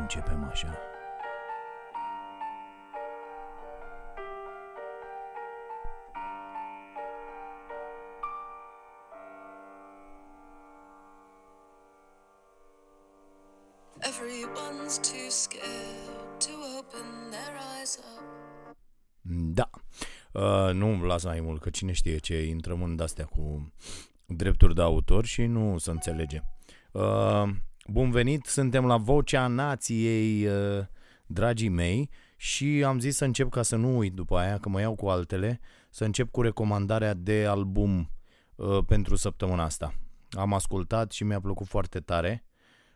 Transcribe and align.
Începem 0.00 0.44
așa. 0.44 0.78
Everyone's 14.00 14.98
too 14.98 15.28
scared 15.28 16.38
to 16.38 16.52
open 16.78 17.30
their 17.30 17.56
eyes 17.76 17.98
up. 17.98 18.76
Da. 19.30 19.70
Uh, 20.32 20.74
nu 20.74 21.02
las 21.04 21.24
mai 21.24 21.40
mult, 21.40 21.60
că 21.60 21.70
cine 21.70 21.92
știe 21.92 22.18
ce 22.18 22.42
intrăm 22.42 22.82
în 22.82 23.00
astea 23.00 23.24
cu 23.24 23.72
drepturi 24.26 24.74
de 24.74 24.82
autor 24.82 25.24
și 25.24 25.46
nu 25.46 25.78
se 25.78 25.90
înțelege. 25.90 26.42
Uh, 26.92 27.48
bun 27.90 28.10
venit, 28.10 28.44
suntem 28.44 28.86
la 28.86 28.96
Vocea 28.96 29.46
Nației, 29.46 30.46
uh, 30.46 30.86
dragii 31.26 31.68
mei, 31.68 32.10
și 32.36 32.84
am 32.86 32.98
zis 32.98 33.16
să 33.16 33.24
încep 33.24 33.50
ca 33.50 33.62
să 33.62 33.76
nu 33.76 33.96
uit 33.96 34.12
după 34.12 34.38
aia, 34.38 34.58
că 34.58 34.68
mă 34.68 34.80
iau 34.80 34.94
cu 34.94 35.08
altele, 35.08 35.60
să 35.90 36.04
încep 36.04 36.30
cu 36.30 36.42
recomandarea 36.42 37.14
de 37.14 37.46
album 37.46 38.10
uh, 38.54 38.78
pentru 38.86 39.16
săptămâna 39.16 39.64
asta. 39.64 39.94
Am 40.30 40.52
ascultat 40.52 41.12
și 41.12 41.24
mi-a 41.24 41.40
plăcut 41.40 41.66
foarte 41.66 42.00
tare 42.00 42.44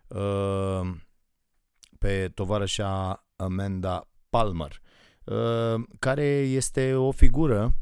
uh, 0.06 0.90
pe 1.98 2.30
tovarășa 2.34 3.24
Amanda 3.36 4.08
Palmer, 4.30 4.80
uh, 5.24 5.82
care 5.98 6.26
este 6.26 6.94
o 6.94 7.10
figură 7.10 7.74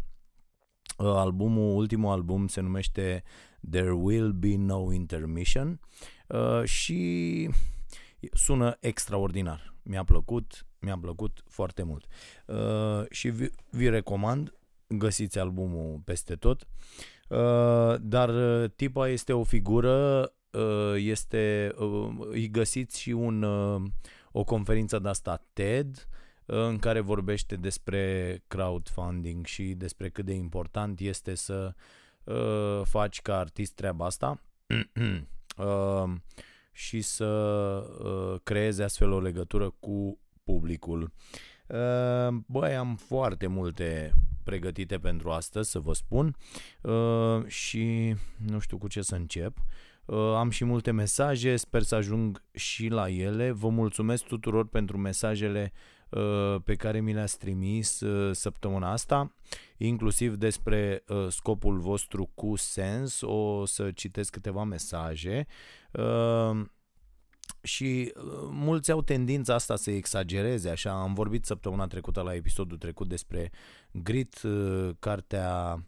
Uh, 1.01 1.07
albumul, 1.07 1.77
ultimul 1.77 2.11
album 2.11 2.47
se 2.47 2.61
numește 2.61 3.23
There 3.71 3.93
Will 3.93 4.33
Be 4.33 4.57
No 4.57 4.93
Intermission 4.93 5.69
uh, 5.71 6.20
și 6.65 7.51
sună 8.33 8.77
extraordinar. 8.81 9.75
Mi-a 9.83 10.05
plăcut, 10.05 10.67
mi-a 10.79 10.99
plăcut 10.99 11.43
foarte 11.49 11.83
mult. 11.83 12.07
Uh, 12.47 13.11
și 13.11 13.29
vi, 13.29 13.51
vi 13.71 13.89
recomand, 13.89 14.55
găsiți 14.87 15.39
albumul 15.39 16.01
peste 16.05 16.35
tot. 16.35 16.67
Uh, 17.29 17.95
dar 18.01 18.29
uh, 18.63 18.71
tipa 18.77 19.09
este 19.09 19.33
o 19.33 19.45
figură, 19.45 20.21
uh, 20.51 20.95
este, 20.97 21.75
uh, 21.79 22.09
îi 22.19 22.49
găsiți 22.49 23.01
și 23.01 23.11
un, 23.11 23.43
uh, 23.43 23.83
o 24.33 24.45
conferință 24.45 24.99
de 24.99 25.09
asta 25.09 25.45
TED, 25.53 26.09
în 26.53 26.79
care 26.79 27.01
vorbește 27.01 27.57
despre 27.57 28.43
crowdfunding 28.47 29.47
și 29.47 29.75
despre 29.75 30.09
cât 30.09 30.25
de 30.25 30.33
important 30.33 31.01
este 31.01 31.35
să 31.35 31.75
uh, 32.25 32.81
faci 32.85 33.21
ca 33.21 33.39
artist 33.39 33.75
treaba 33.75 34.07
asta 34.07 34.41
uh, 35.57 36.13
și 36.73 37.01
să 37.01 37.25
uh, 37.25 38.41
creezi 38.43 38.83
astfel 38.83 39.11
o 39.11 39.21
legătură 39.21 39.75
cu 39.81 40.19
publicul. 40.45 41.13
Uh, 41.67 42.37
băi, 42.47 42.77
am 42.77 42.97
foarte 42.97 43.47
multe 43.47 44.13
pregătite 44.43 44.99
pentru 44.99 45.31
astăzi, 45.31 45.71
să 45.71 45.79
vă 45.79 45.93
spun, 45.93 46.37
uh, 46.83 47.47
și 47.47 48.15
nu 48.47 48.59
știu 48.59 48.79
cu 48.79 48.89
ce 48.89 49.03
să 49.03 49.15
încep. 49.15 49.59
Uh, 50.05 50.17
am 50.17 50.51
și 50.51 50.65
multe 50.65 50.91
mesaje, 50.91 51.57
sper 51.57 51.83
să 51.83 51.95
ajung 51.95 52.43
și 52.53 52.89
la 52.89 53.09
ele. 53.09 53.51
Vă 53.51 53.69
mulțumesc 53.69 54.25
tuturor 54.25 54.69
pentru 54.69 54.99
mesajele 54.99 55.73
Uh, 55.73 55.79
pe 56.65 56.75
care 56.75 57.01
mi 57.01 57.13
le-ați 57.13 57.39
trimis 57.39 58.01
uh, 58.01 58.35
săptămâna 58.35 58.91
asta, 58.91 59.35
inclusiv 59.77 60.35
despre 60.35 61.05
uh, 61.09 61.27
scopul 61.29 61.79
vostru 61.79 62.31
cu 62.35 62.57
sens. 62.57 63.21
O 63.21 63.65
să 63.65 63.91
citesc 63.91 64.33
câteva 64.33 64.65
mesaje. 64.65 65.47
Și 67.63 68.13
mulți 68.51 68.91
au 68.91 69.03
tendința 69.03 69.55
asta 69.55 69.77
să 69.77 69.91
exagereze, 69.91 70.69
așa, 70.69 71.01
am 71.01 71.15
vorbit 71.15 71.45
săptămâna 71.45 71.87
trecută 71.87 72.21
la 72.21 72.35
episodul 72.35 72.79
trecut 72.79 73.09
despre 73.09 73.51
Grit, 73.93 74.41
cartea 74.99 75.85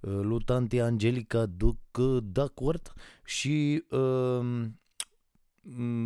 lui 0.00 0.42
Tante 0.44 0.80
Angelica 0.80 1.46
Duc 1.46 1.98
Duckworth 2.22 2.90
și 3.24 3.84
uh, 3.90 4.66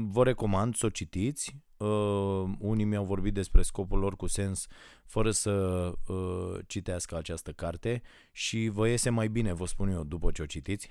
vă 0.07 0.25
recomand 0.25 0.75
să 0.75 0.87
o 0.87 0.89
citiți, 0.89 1.57
Uh, 1.77 2.45
unii 2.59 2.85
mi-au 2.85 3.05
vorbit 3.05 3.35
despre 3.35 3.63
scopul 3.63 3.99
lor 3.99 4.17
cu 4.17 4.27
sens 4.27 4.67
fără 5.05 5.31
să 5.31 5.53
uh, 6.09 6.59
citească 6.67 7.17
această 7.17 7.53
carte 7.53 8.03
și 8.33 8.69
vă 8.73 8.89
iese 8.89 9.11
mai 9.11 9.29
bine, 9.29 9.53
vă 9.53 9.67
spun 9.67 9.89
eu, 9.89 10.05
după 10.05 10.31
ce 10.31 10.43
o 10.43 10.47
citiți. 10.47 10.89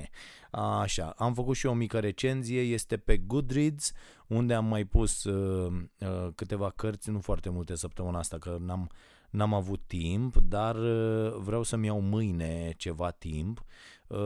Așa, 0.80 1.14
am 1.16 1.34
făcut 1.34 1.56
și 1.56 1.66
o 1.66 1.72
mică 1.72 1.98
recenzie, 1.98 2.60
este 2.60 2.96
pe 2.96 3.16
Goodreads, 3.16 3.92
unde 4.26 4.54
am 4.54 4.64
mai 4.64 4.84
pus 4.84 5.24
uh, 5.24 5.72
uh, 5.98 6.28
câteva 6.34 6.70
cărți, 6.70 7.10
nu 7.10 7.20
foarte 7.20 7.50
multe 7.50 7.74
săptămâna 7.74 8.18
asta, 8.18 8.38
că 8.38 8.56
n-am, 8.60 8.90
n-am 9.30 9.54
avut 9.54 9.82
timp, 9.86 10.36
dar 10.36 10.76
uh, 10.76 11.34
vreau 11.38 11.62
să-mi 11.62 11.86
iau 11.86 12.00
mâine 12.00 12.72
ceva 12.76 13.10
timp, 13.10 13.64
uh, 14.06 14.18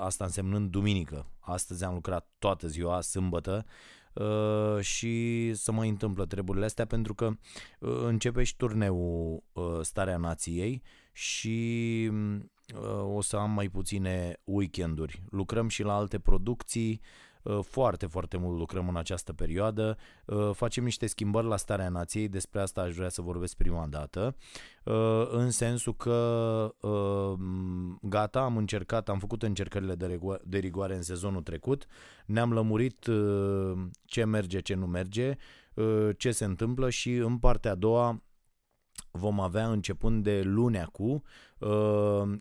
asta 0.00 0.24
însemnând 0.24 0.70
duminică. 0.70 1.26
Astăzi 1.38 1.84
am 1.84 1.94
lucrat 1.94 2.28
toată 2.38 2.66
ziua, 2.66 3.00
sâmbătă, 3.00 3.64
Uh, 3.66 3.72
și 4.80 5.54
să 5.54 5.72
mai 5.72 5.88
întâmplă 5.88 6.26
treburile 6.26 6.64
astea 6.64 6.86
pentru 6.86 7.14
că 7.14 7.30
uh, 7.78 8.00
începe 8.04 8.42
și 8.42 8.56
turneul 8.56 9.42
uh, 9.52 9.64
Starea 9.80 10.16
Nației 10.16 10.82
și 11.12 12.10
uh, 12.74 13.14
o 13.14 13.20
să 13.20 13.36
am 13.36 13.50
mai 13.50 13.68
puține 13.68 14.36
weekenduri. 14.44 15.22
Lucrăm 15.30 15.68
și 15.68 15.82
la 15.82 15.94
alte 15.94 16.18
producții, 16.18 17.00
Uh, 17.00 17.27
foarte, 17.62 18.06
foarte 18.06 18.36
mult 18.36 18.58
lucrăm 18.58 18.88
în 18.88 18.96
această 18.96 19.32
perioadă. 19.32 19.96
Uh, 20.24 20.50
facem 20.52 20.84
niște 20.84 21.06
schimbări 21.06 21.46
la 21.46 21.56
starea 21.56 21.88
nației, 21.88 22.28
despre 22.28 22.60
asta 22.60 22.80
aș 22.80 22.94
vrea 22.94 23.08
să 23.08 23.22
vorbesc 23.22 23.56
prima 23.56 23.86
dată, 23.86 24.36
uh, 24.84 25.28
în 25.30 25.50
sensul 25.50 25.94
că 25.94 26.16
gata, 28.02 28.40
am 28.40 28.56
încercat, 28.56 29.08
am 29.08 29.18
făcut 29.18 29.42
încercările 29.42 29.94
de 30.44 30.58
rigoare 30.58 30.94
în 30.94 31.02
sezonul 31.02 31.42
trecut, 31.42 31.86
ne-am 32.26 32.52
lămurit 32.52 33.06
ce 34.04 34.24
merge, 34.24 34.60
ce 34.60 34.74
nu 34.74 34.86
merge, 34.86 35.36
ce 36.16 36.30
se 36.30 36.44
întâmplă 36.44 36.90
și 36.90 37.14
în 37.14 37.38
partea 37.38 37.70
a 37.70 37.74
doua 37.74 38.22
vom 39.10 39.40
avea 39.40 39.70
începând 39.70 40.22
de 40.22 40.42
lunea 40.42 40.84
cu 40.84 41.22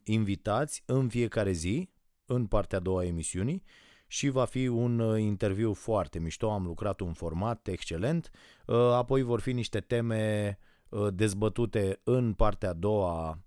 invitați 0.03 0.83
în 0.85 1.07
fiecare 1.07 1.51
zi 1.51 1.89
în 2.25 2.45
partea 2.45 2.77
a 2.77 2.81
doua 2.81 2.99
a 2.99 3.05
emisiunii 3.05 3.63
și 4.07 4.29
va 4.29 4.45
fi 4.45 4.67
un 4.67 4.99
uh, 4.99 5.21
interviu 5.21 5.73
foarte 5.73 6.19
mișto, 6.19 6.51
am 6.51 6.65
lucrat 6.65 6.99
un 6.99 7.13
format 7.13 7.67
excelent, 7.67 8.31
uh, 8.65 8.75
apoi 8.75 9.21
vor 9.21 9.39
fi 9.39 9.51
niște 9.51 9.79
teme 9.79 10.57
uh, 10.89 11.07
dezbătute 11.13 11.99
în 12.03 12.33
partea 12.33 12.69
a 12.69 12.73
doua 12.73 13.39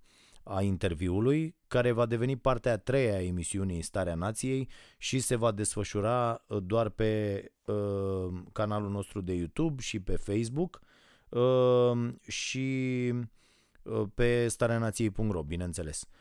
a 0.43 0.61
interviului, 0.61 1.55
care 1.67 1.91
va 1.91 2.05
deveni 2.05 2.35
partea 2.35 2.71
a 2.71 2.77
treia 2.77 3.15
a 3.15 3.21
emisiunii 3.21 3.81
Starea 3.81 4.15
Nației 4.15 4.69
și 4.97 5.19
se 5.19 5.35
va 5.35 5.51
desfășura 5.51 6.45
doar 6.63 6.89
pe 6.89 7.43
uh, 7.65 8.41
canalul 8.51 8.89
nostru 8.89 9.21
de 9.21 9.33
YouTube 9.33 9.81
și 9.81 9.99
pe 9.99 10.15
Facebook 10.15 10.81
uh, 11.29 12.09
și 12.27 13.13
uh, 13.83 14.03
pe 14.13 14.47
stareanației.ro, 14.47 15.43
bineînțeles. 15.43 16.01
Uh, 16.01 16.20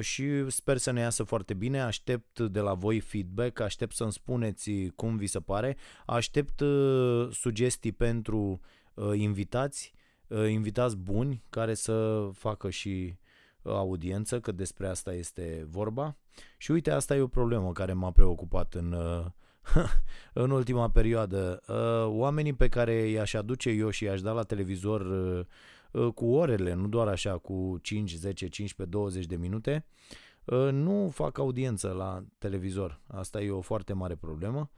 și 0.00 0.50
sper 0.50 0.76
să 0.76 0.90
ne 0.90 1.00
iasă 1.00 1.22
foarte 1.22 1.54
bine, 1.54 1.80
aștept 1.80 2.40
de 2.40 2.60
la 2.60 2.74
voi 2.74 3.00
feedback, 3.00 3.60
aștept 3.60 3.94
să-mi 3.94 4.12
spuneți 4.12 4.70
cum 4.96 5.16
vi 5.16 5.26
se 5.26 5.40
pare, 5.40 5.76
aștept 6.06 6.60
uh, 6.60 7.28
sugestii 7.30 7.92
pentru 7.92 8.60
uh, 8.94 9.12
invitați, 9.14 9.94
invitați 10.48 10.96
buni 10.96 11.42
care 11.50 11.74
să 11.74 12.28
facă 12.32 12.70
și 12.70 13.16
audiență, 13.62 14.40
că 14.40 14.52
despre 14.52 14.88
asta 14.88 15.12
este 15.12 15.66
vorba. 15.70 16.16
Și 16.58 16.70
uite, 16.70 16.90
asta 16.90 17.16
e 17.16 17.20
o 17.20 17.26
problemă 17.26 17.72
care 17.72 17.92
m-a 17.92 18.10
preocupat 18.10 18.74
în, 18.74 18.96
în 20.32 20.50
ultima 20.50 20.90
perioadă. 20.90 21.62
Oamenii 22.06 22.52
pe 22.52 22.68
care 22.68 22.92
i-aș 22.92 23.34
aduce 23.34 23.70
eu 23.70 23.90
și 23.90 24.04
i-aș 24.04 24.20
da 24.20 24.32
la 24.32 24.42
televizor 24.42 25.00
Uh, 25.00 25.46
cu 26.14 26.26
orele, 26.26 26.74
nu 26.74 26.88
doar 26.88 27.08
așa 27.08 27.38
cu 27.38 27.78
5, 27.82 28.14
10, 28.14 28.48
15, 28.48 28.96
20 28.96 29.26
de 29.26 29.36
minute, 29.36 29.86
uh, 30.44 30.68
nu 30.72 31.08
fac 31.12 31.38
audiență 31.38 31.88
la 31.88 32.24
televizor. 32.38 33.00
Asta 33.06 33.40
e 33.40 33.50
o 33.50 33.60
foarte 33.60 33.92
mare 33.92 34.14
problemă. 34.14 34.70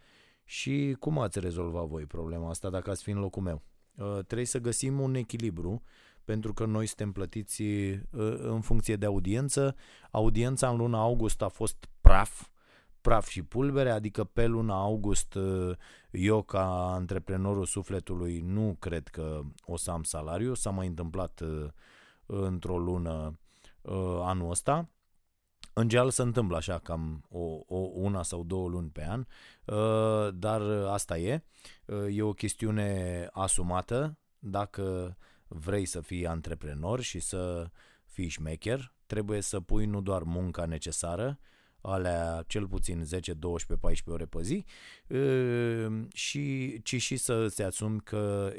Și 0.44 0.96
cum 0.98 1.18
ați 1.18 1.40
rezolvat 1.40 1.86
voi 1.86 2.04
problema 2.04 2.48
asta 2.48 2.70
dacă 2.70 2.90
ați 2.90 3.02
fi 3.02 3.10
în 3.10 3.18
locul 3.18 3.42
meu? 3.42 3.62
Uh, 3.94 4.24
trebuie 4.24 4.46
să 4.46 4.58
găsim 4.58 5.00
un 5.00 5.14
echilibru 5.14 5.82
pentru 6.24 6.52
că 6.52 6.64
noi 6.64 6.86
suntem 6.86 7.12
plătiți 7.12 7.62
în 8.38 8.60
funcție 8.60 8.96
de 8.96 9.06
audiență. 9.06 9.76
Audiența 10.10 10.68
în 10.68 10.76
luna 10.76 11.00
august 11.00 11.42
a 11.42 11.48
fost 11.48 11.88
praf, 12.00 12.48
praf 13.08 13.28
și 13.28 13.42
pulbere, 13.42 13.90
adică 13.90 14.24
pe 14.24 14.46
luna 14.46 14.74
august 14.80 15.34
uh, 15.34 15.76
eu 16.10 16.42
ca 16.42 16.92
antreprenorul 16.92 17.64
sufletului 17.64 18.40
nu 18.40 18.76
cred 18.78 19.08
că 19.08 19.40
o 19.64 19.76
să 19.76 19.90
am 19.90 20.02
salariu, 20.02 20.54
s-a 20.54 20.70
mai 20.70 20.86
întâmplat 20.86 21.40
uh, 21.40 21.68
într-o 22.26 22.78
lună 22.78 23.38
uh, 23.80 24.18
anul 24.20 24.50
ăsta. 24.50 24.88
în 25.72 25.88
general 25.88 26.10
se 26.10 26.22
întâmplă 26.22 26.56
așa 26.56 26.78
cam 26.78 27.24
o, 27.28 27.60
o, 27.66 27.76
una 27.78 28.22
sau 28.22 28.44
două 28.44 28.68
luni 28.68 28.90
pe 28.90 29.06
an, 29.06 29.26
uh, 29.64 30.34
dar 30.34 30.60
asta 30.86 31.18
e. 31.18 31.44
Uh, 31.84 32.16
e 32.16 32.22
o 32.22 32.32
chestiune 32.32 33.28
asumată. 33.32 34.18
Dacă 34.38 35.16
vrei 35.46 35.84
să 35.84 36.00
fii 36.00 36.26
antreprenor 36.26 37.00
și 37.00 37.20
să 37.20 37.70
fii 38.04 38.28
șmecher, 38.28 38.92
trebuie 39.06 39.40
să 39.40 39.60
pui 39.60 39.86
nu 39.86 40.00
doar 40.00 40.22
munca 40.22 40.64
necesară, 40.64 41.38
alea 41.80 42.44
cel 42.46 42.66
puțin 42.66 43.04
10, 43.04 43.32
12, 43.32 43.86
14 43.86 44.10
ore 44.10 44.24
pe 44.24 44.42
zi, 44.42 44.64
uh, 45.06 46.06
și, 46.12 46.80
ci 46.82 47.00
și 47.00 47.16
să 47.16 47.46
se 47.46 47.62
asumi 47.62 48.00
că 48.00 48.52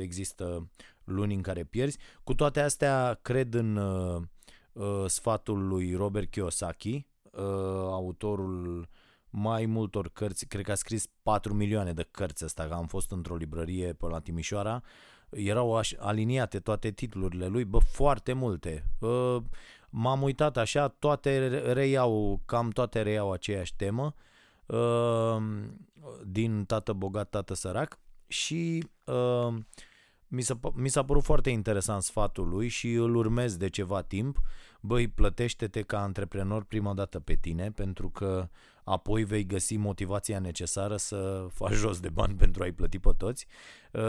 există 0.00 0.68
luni 1.04 1.34
în 1.34 1.42
care 1.42 1.64
pierzi. 1.64 1.98
Cu 2.24 2.34
toate 2.34 2.60
astea, 2.60 3.18
cred 3.22 3.54
în 3.54 3.76
uh, 3.76 5.04
sfatul 5.06 5.66
lui 5.66 5.94
Robert 5.94 6.30
Kiyosaki, 6.30 7.06
uh, 7.22 7.42
autorul 7.90 8.88
mai 9.30 9.66
multor 9.66 10.08
cărți, 10.08 10.46
cred 10.46 10.64
că 10.64 10.70
a 10.70 10.74
scris 10.74 11.06
4 11.22 11.54
milioane 11.54 11.92
de 11.92 12.08
cărți 12.10 12.44
ăsta, 12.44 12.66
că 12.66 12.74
am 12.74 12.86
fost 12.86 13.10
într-o 13.10 13.36
librărie 13.36 13.92
pe 13.92 14.06
la 14.06 14.20
Timișoara, 14.20 14.82
erau 15.30 15.80
aliniate 15.98 16.58
toate 16.58 16.90
titlurile 16.90 17.46
lui, 17.46 17.64
bă, 17.64 17.78
foarte 17.78 18.32
multe. 18.32 18.84
Uh, 18.98 19.36
m-am 19.92 20.22
uitat 20.22 20.56
așa, 20.56 20.88
toate 20.88 21.48
reiau, 21.72 22.40
cam 22.44 22.70
toate 22.70 23.02
reiau 23.02 23.32
aceeași 23.32 23.76
temă, 23.76 24.14
uh, 24.66 25.36
din 26.24 26.64
Tată 26.64 26.92
Bogat, 26.92 27.30
Tată 27.30 27.54
Sărac 27.54 27.98
și 28.26 28.88
uh, 29.04 29.54
mi 30.28 30.42
s-a, 30.42 30.58
mi 30.74 30.88
s-a 30.88 31.04
părut 31.04 31.22
foarte 31.22 31.50
interesant 31.50 32.02
sfatul 32.02 32.48
lui 32.48 32.68
și 32.68 32.92
îl 32.92 33.16
urmez 33.16 33.56
de 33.56 33.68
ceva 33.68 34.02
timp. 34.02 34.38
Băi, 34.80 35.08
plătește-te 35.08 35.82
ca 35.82 36.02
antreprenor 36.02 36.64
prima 36.64 36.94
dată 36.94 37.20
pe 37.20 37.34
tine, 37.34 37.70
pentru 37.70 38.10
că 38.10 38.48
apoi 38.84 39.24
vei 39.24 39.46
găsi 39.46 39.76
motivația 39.76 40.38
necesară 40.38 40.96
să 40.96 41.46
faci 41.52 41.72
jos 41.72 42.00
de 42.00 42.08
bani 42.08 42.34
pentru 42.34 42.62
a-i 42.62 42.72
plăti 42.72 42.98
pe 42.98 43.10
toți. 43.16 43.46
Uh, 43.92 44.02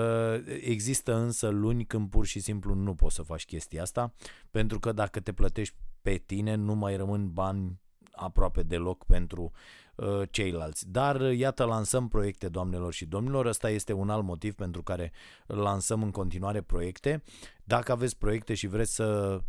există 0.62 1.16
însă 1.16 1.48
luni 1.48 1.86
când 1.86 2.10
pur 2.10 2.26
și 2.26 2.40
simplu 2.40 2.74
nu 2.74 2.96
poți 2.96 3.16
să 3.16 3.22
faci 3.22 3.46
chestia 3.46 3.82
asta, 3.82 4.14
pentru 4.52 4.80
că 4.80 4.92
dacă 4.92 5.20
te 5.20 5.34
plătești 5.34 5.76
pe 6.02 6.16
tine, 6.26 6.56
nu 6.56 6.76
mai 6.76 6.96
rămân 6.96 7.34
bani 7.34 7.82
aproape 8.16 8.64
deloc 8.64 9.06
pentru 9.06 9.52
uh, 9.96 10.22
ceilalți. 10.32 10.92
Dar 10.92 11.22
uh, 11.22 11.38
iată, 11.38 11.64
lansăm 11.64 12.08
proiecte, 12.08 12.50
doamnelor 12.50 12.94
și 12.94 13.06
domnilor. 13.06 13.46
Ăsta 13.46 13.70
este 13.70 13.94
un 13.94 14.10
alt 14.10 14.24
motiv 14.24 14.54
pentru 14.54 14.84
care 14.84 15.12
lansăm 15.46 16.04
în 16.04 16.12
continuare 16.12 16.62
proiecte. 16.62 17.24
Dacă 17.64 17.92
aveți 17.92 18.18
proiecte 18.18 18.54
și 18.54 18.68
vreți 18.68 18.94
să 18.94 19.36
uh, 19.38 19.44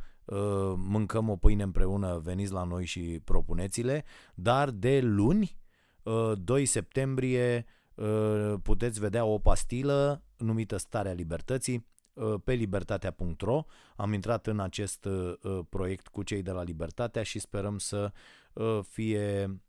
mâncăm 0.76 1.28
o 1.28 1.36
pâine 1.36 1.62
împreună, 1.62 2.20
veniți 2.24 2.52
la 2.52 2.64
noi 2.64 2.84
și 2.84 3.20
propuneți-le. 3.24 4.04
Dar 4.34 4.70
de 4.70 5.00
luni, 5.00 5.58
uh, 6.02 6.32
2 6.38 6.64
septembrie, 6.64 7.66
uh, 7.94 8.54
puteți 8.62 9.00
vedea 9.00 9.24
o 9.24 9.38
pastilă 9.38 10.22
numită 10.36 10.76
Starea 10.76 11.12
Libertății 11.12 11.86
uh, 12.12 12.34
pe 12.44 12.52
libertatea.ro. 12.52 13.64
Am 13.96 14.12
intrat 14.12 14.46
în 14.46 14.60
acest 14.60 15.04
uh, 15.04 15.60
proiect 15.68 16.08
cu 16.08 16.22
cei 16.22 16.42
de 16.42 16.50
la 16.50 16.62
Libertatea 16.62 17.22
și 17.22 17.38
sperăm 17.38 17.78
să 17.78 18.12
Uh, 18.54 18.80
fie 18.88 19.60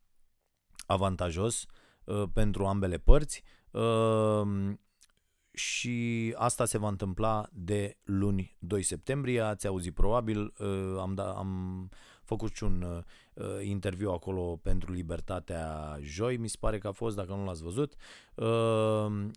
avantajos 0.85 1.65
uh, 2.03 2.23
pentru 2.33 2.65
ambele 2.65 2.97
părți 2.97 3.43
uh, 3.71 4.41
și 5.55 6.33
asta 6.37 6.65
se 6.65 6.77
va 6.77 6.87
întâmpla 6.87 7.47
de 7.53 7.97
luni 8.03 8.55
2 8.59 8.81
septembrie. 8.81 9.39
Ați 9.41 9.67
auzit 9.67 9.93
probabil, 9.93 10.53
am, 10.99 11.13
da, 11.13 11.31
am 11.31 11.89
făcut 12.23 12.55
și 12.55 12.63
un 12.63 13.03
interviu 13.61 14.11
acolo 14.11 14.59
pentru 14.63 14.91
Libertatea 14.91 15.97
joi, 16.01 16.37
mi 16.37 16.49
se 16.49 16.57
pare 16.59 16.77
că 16.77 16.87
a 16.87 16.91
fost, 16.91 17.15
dacă 17.15 17.31
nu 17.31 17.45
l-ați 17.45 17.63
văzut, 17.63 17.95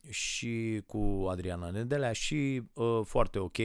și 0.08 0.82
cu 0.86 1.26
Adriana 1.30 1.70
Nedelea 1.70 2.12
și 2.12 2.62
foarte 3.04 3.38
ok 3.38 3.58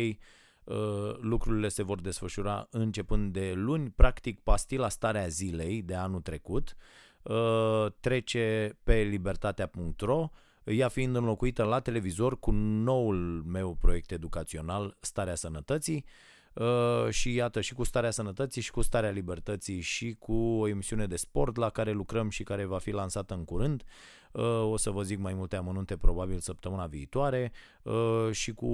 Uh, 0.63 1.15
lucrurile 1.19 1.67
se 1.67 1.83
vor 1.83 2.01
desfășura 2.01 2.67
începând 2.69 3.33
de 3.33 3.53
luni. 3.55 3.89
Practic, 3.89 4.39
pastila 4.39 4.89
Starea 4.89 5.27
Zilei 5.27 5.81
de 5.81 5.95
anul 5.95 6.21
trecut 6.21 6.75
uh, 7.23 7.85
trece 7.99 8.77
pe 8.83 8.93
libertatea.ro, 8.95 10.29
ea 10.65 10.87
fiind 10.87 11.15
înlocuită 11.15 11.63
la 11.63 11.79
televizor 11.79 12.39
cu 12.39 12.51
noul 12.51 13.43
meu 13.45 13.77
proiect 13.81 14.11
educațional 14.11 14.97
Starea 14.99 15.35
Sănătății, 15.35 16.05
Uh, 16.53 17.09
și 17.09 17.33
iată 17.33 17.61
și 17.61 17.73
cu 17.73 17.83
starea 17.83 18.11
sănătății 18.11 18.61
și 18.61 18.71
cu 18.71 18.81
starea 18.81 19.09
libertății 19.09 19.79
și 19.79 20.15
cu 20.19 20.33
o 20.33 20.67
emisiune 20.67 21.05
de 21.05 21.15
sport 21.15 21.55
la 21.55 21.69
care 21.69 21.91
lucrăm 21.91 22.29
și 22.29 22.43
care 22.43 22.65
va 22.65 22.77
fi 22.77 22.91
lansată 22.91 23.33
în 23.33 23.45
curând. 23.45 23.83
Uh, 24.31 24.43
o 24.63 24.77
să 24.77 24.89
vă 24.89 25.01
zic 25.03 25.19
mai 25.19 25.33
multe 25.33 25.55
amănunte 25.55 25.97
probabil 25.97 26.39
săptămâna 26.39 26.85
viitoare 26.85 27.51
uh, 27.83 28.31
și 28.31 28.53
cu 28.53 28.67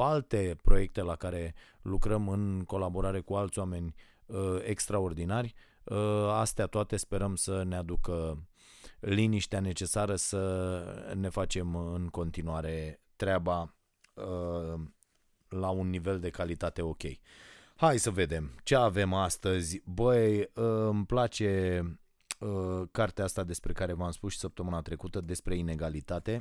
alte 0.00 0.56
proiecte 0.62 1.02
la 1.02 1.16
care 1.16 1.54
lucrăm 1.82 2.28
în 2.28 2.62
colaborare 2.66 3.20
cu 3.20 3.34
alți 3.34 3.58
oameni 3.58 3.94
extraordinari. 4.64 5.54
Astea 6.30 6.66
toate 6.66 6.96
sperăm 6.96 7.34
să 7.34 7.62
ne 7.62 7.76
aducă 7.76 8.38
liniștea 9.00 9.60
necesară 9.60 10.16
să 10.16 11.12
ne 11.14 11.28
facem 11.28 11.76
în 11.76 12.08
continuare 12.08 13.00
treaba 13.16 13.76
la 15.48 15.70
un 15.70 15.88
nivel 15.88 16.20
de 16.20 16.30
calitate 16.30 16.82
ok. 16.82 17.02
Hai 17.76 17.98
să 17.98 18.10
vedem 18.10 18.52
ce 18.62 18.74
avem 18.74 19.14
astăzi. 19.14 19.82
Băi, 19.84 20.50
îmi 20.52 21.06
place 21.06 21.82
uh, 22.38 22.88
cartea 22.90 23.24
asta 23.24 23.44
despre 23.44 23.72
care 23.72 23.92
v-am 23.92 24.10
spus 24.10 24.32
și 24.32 24.38
săptămâna 24.38 24.80
trecută 24.80 25.20
despre 25.20 25.56
inegalitate. 25.56 26.36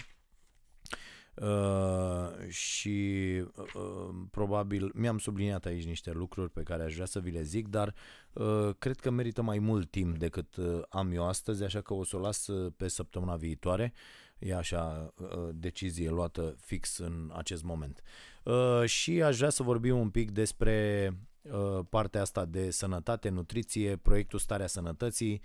Uh, 1.36 2.48
și 2.48 3.28
uh, 3.56 4.16
probabil 4.32 4.92
mi-am 4.94 5.18
subliniat 5.18 5.66
aici 5.66 5.86
niște 5.86 6.12
lucruri 6.12 6.52
pe 6.52 6.64
care 6.64 6.84
aș 6.84 6.94
vrea 6.94 7.06
să 7.06 7.20
vi 7.20 7.32
le 7.32 7.42
zic, 7.42 7.68
dar 7.68 7.94
uh, 8.34 8.70
cred 8.78 9.00
că 9.00 9.10
merită 9.10 9.42
mai 9.42 9.60
mult 9.60 9.92
timp 9.92 10.18
decât 10.18 10.56
uh, 10.56 10.82
am 10.90 11.12
eu 11.12 11.28
astăzi, 11.28 11.64
așa 11.64 11.82
că 11.82 11.94
o 11.94 12.04
să 12.04 12.16
o 12.16 12.20
las 12.20 12.48
uh, 12.48 12.74
pe 12.78 12.88
săptămâna 12.88 13.36
viitoare. 13.36 13.94
E 14.40 14.56
așa 14.56 15.14
uh, 15.16 15.50
decizie 15.54 16.10
luată 16.10 16.56
fix 16.60 16.98
în 16.98 17.32
acest 17.34 17.64
moment. 17.64 18.02
Uh, 18.44 18.84
și 18.86 19.22
aș 19.22 19.38
vrea 19.38 19.50
să 19.50 19.64
vorbim 19.64 19.98
un 19.98 20.10
pic 20.10 20.32
despre 20.32 21.10
uh, 21.42 21.80
partea 21.90 22.22
asta 22.22 22.46
de 22.46 22.72
sănătate, 22.72 23.30
nutriție, 23.30 23.96
proiectul 23.96 24.40
Starea 24.40 24.68
Sănătății. 24.68 25.42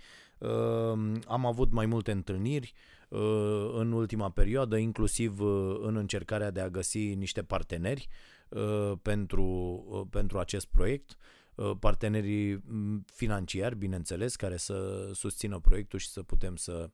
Am 1.27 1.45
avut 1.45 1.71
mai 1.71 1.85
multe 1.85 2.11
întâlniri 2.11 2.73
în 3.73 3.91
ultima 3.91 4.29
perioadă, 4.29 4.77
inclusiv 4.77 5.39
în 5.81 5.95
încercarea 5.95 6.51
de 6.51 6.59
a 6.59 6.69
găsi 6.69 7.15
niște 7.15 7.43
parteneri 7.43 8.07
pentru, 9.01 10.07
pentru 10.11 10.39
acest 10.39 10.65
proiect 10.65 11.17
partenerii 11.79 12.63
financiari, 13.13 13.75
bineînțeles, 13.75 14.35
care 14.35 14.57
să 14.57 15.09
susțină 15.13 15.59
proiectul 15.59 15.99
și 15.99 16.09
să 16.09 16.23
putem 16.23 16.55
să 16.55 16.89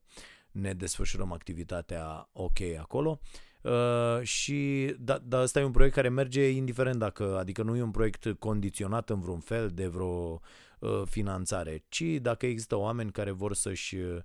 ne 0.51 0.73
desfășurăm 0.73 1.31
activitatea 1.31 2.29
ok 2.33 2.59
acolo. 2.79 3.19
Uh, 3.61 4.21
și 4.21 4.93
da, 4.99 5.17
da, 5.23 5.39
asta 5.39 5.59
e 5.59 5.63
un 5.63 5.71
proiect 5.71 5.95
care 5.95 6.09
merge 6.09 6.49
indiferent 6.49 6.99
dacă, 6.99 7.37
adică 7.37 7.63
nu 7.63 7.75
e 7.75 7.81
un 7.81 7.91
proiect 7.91 8.35
condiționat 8.39 9.09
în 9.09 9.19
vreun 9.19 9.39
fel 9.39 9.69
de 9.69 9.87
vreo 9.87 10.41
uh, 10.79 11.01
finanțare, 11.05 11.83
ci 11.89 12.03
dacă 12.21 12.45
există 12.45 12.75
oameni 12.75 13.11
care 13.11 13.31
vor 13.31 13.53
să-și 13.53 13.95
uh, 13.95 14.17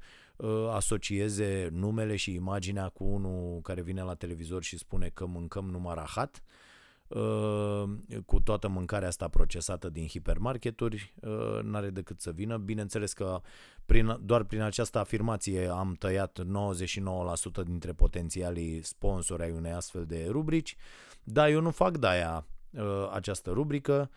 asocieze 0.70 1.68
numele 1.72 2.16
și 2.16 2.34
imaginea 2.34 2.88
cu 2.88 3.04
unul 3.04 3.60
care 3.60 3.82
vine 3.82 4.02
la 4.02 4.14
televizor 4.14 4.62
și 4.62 4.78
spune 4.78 5.10
că 5.14 5.26
mâncăm 5.26 5.64
numai 5.64 5.94
rahat, 5.94 6.42
uh, 6.42 6.72
Uh, 7.14 7.90
cu 8.26 8.40
toată 8.40 8.68
mâncarea 8.68 9.08
asta 9.08 9.28
procesată 9.28 9.88
din 9.88 10.06
hipermarketuri, 10.06 11.14
uh, 11.20 11.62
n-are 11.62 11.90
decât 11.90 12.20
să 12.20 12.30
vină. 12.30 12.56
Bineînțeles 12.56 13.12
că 13.12 13.40
prin, 13.84 14.18
doar 14.22 14.42
prin 14.44 14.60
această 14.60 14.98
afirmație 14.98 15.66
am 15.66 15.94
tăiat 15.98 16.40
99% 16.42 17.62
dintre 17.64 17.92
potențialii 17.92 18.82
sponsori 18.82 19.42
ai 19.42 19.50
unei 19.50 19.72
astfel 19.72 20.04
de 20.04 20.26
rubrici, 20.28 20.76
dar 21.22 21.48
eu 21.48 21.60
nu 21.60 21.70
fac 21.70 21.98
de-aia 21.98 22.46
uh, 22.70 23.10
această 23.12 23.50
rubrică, 23.50 24.10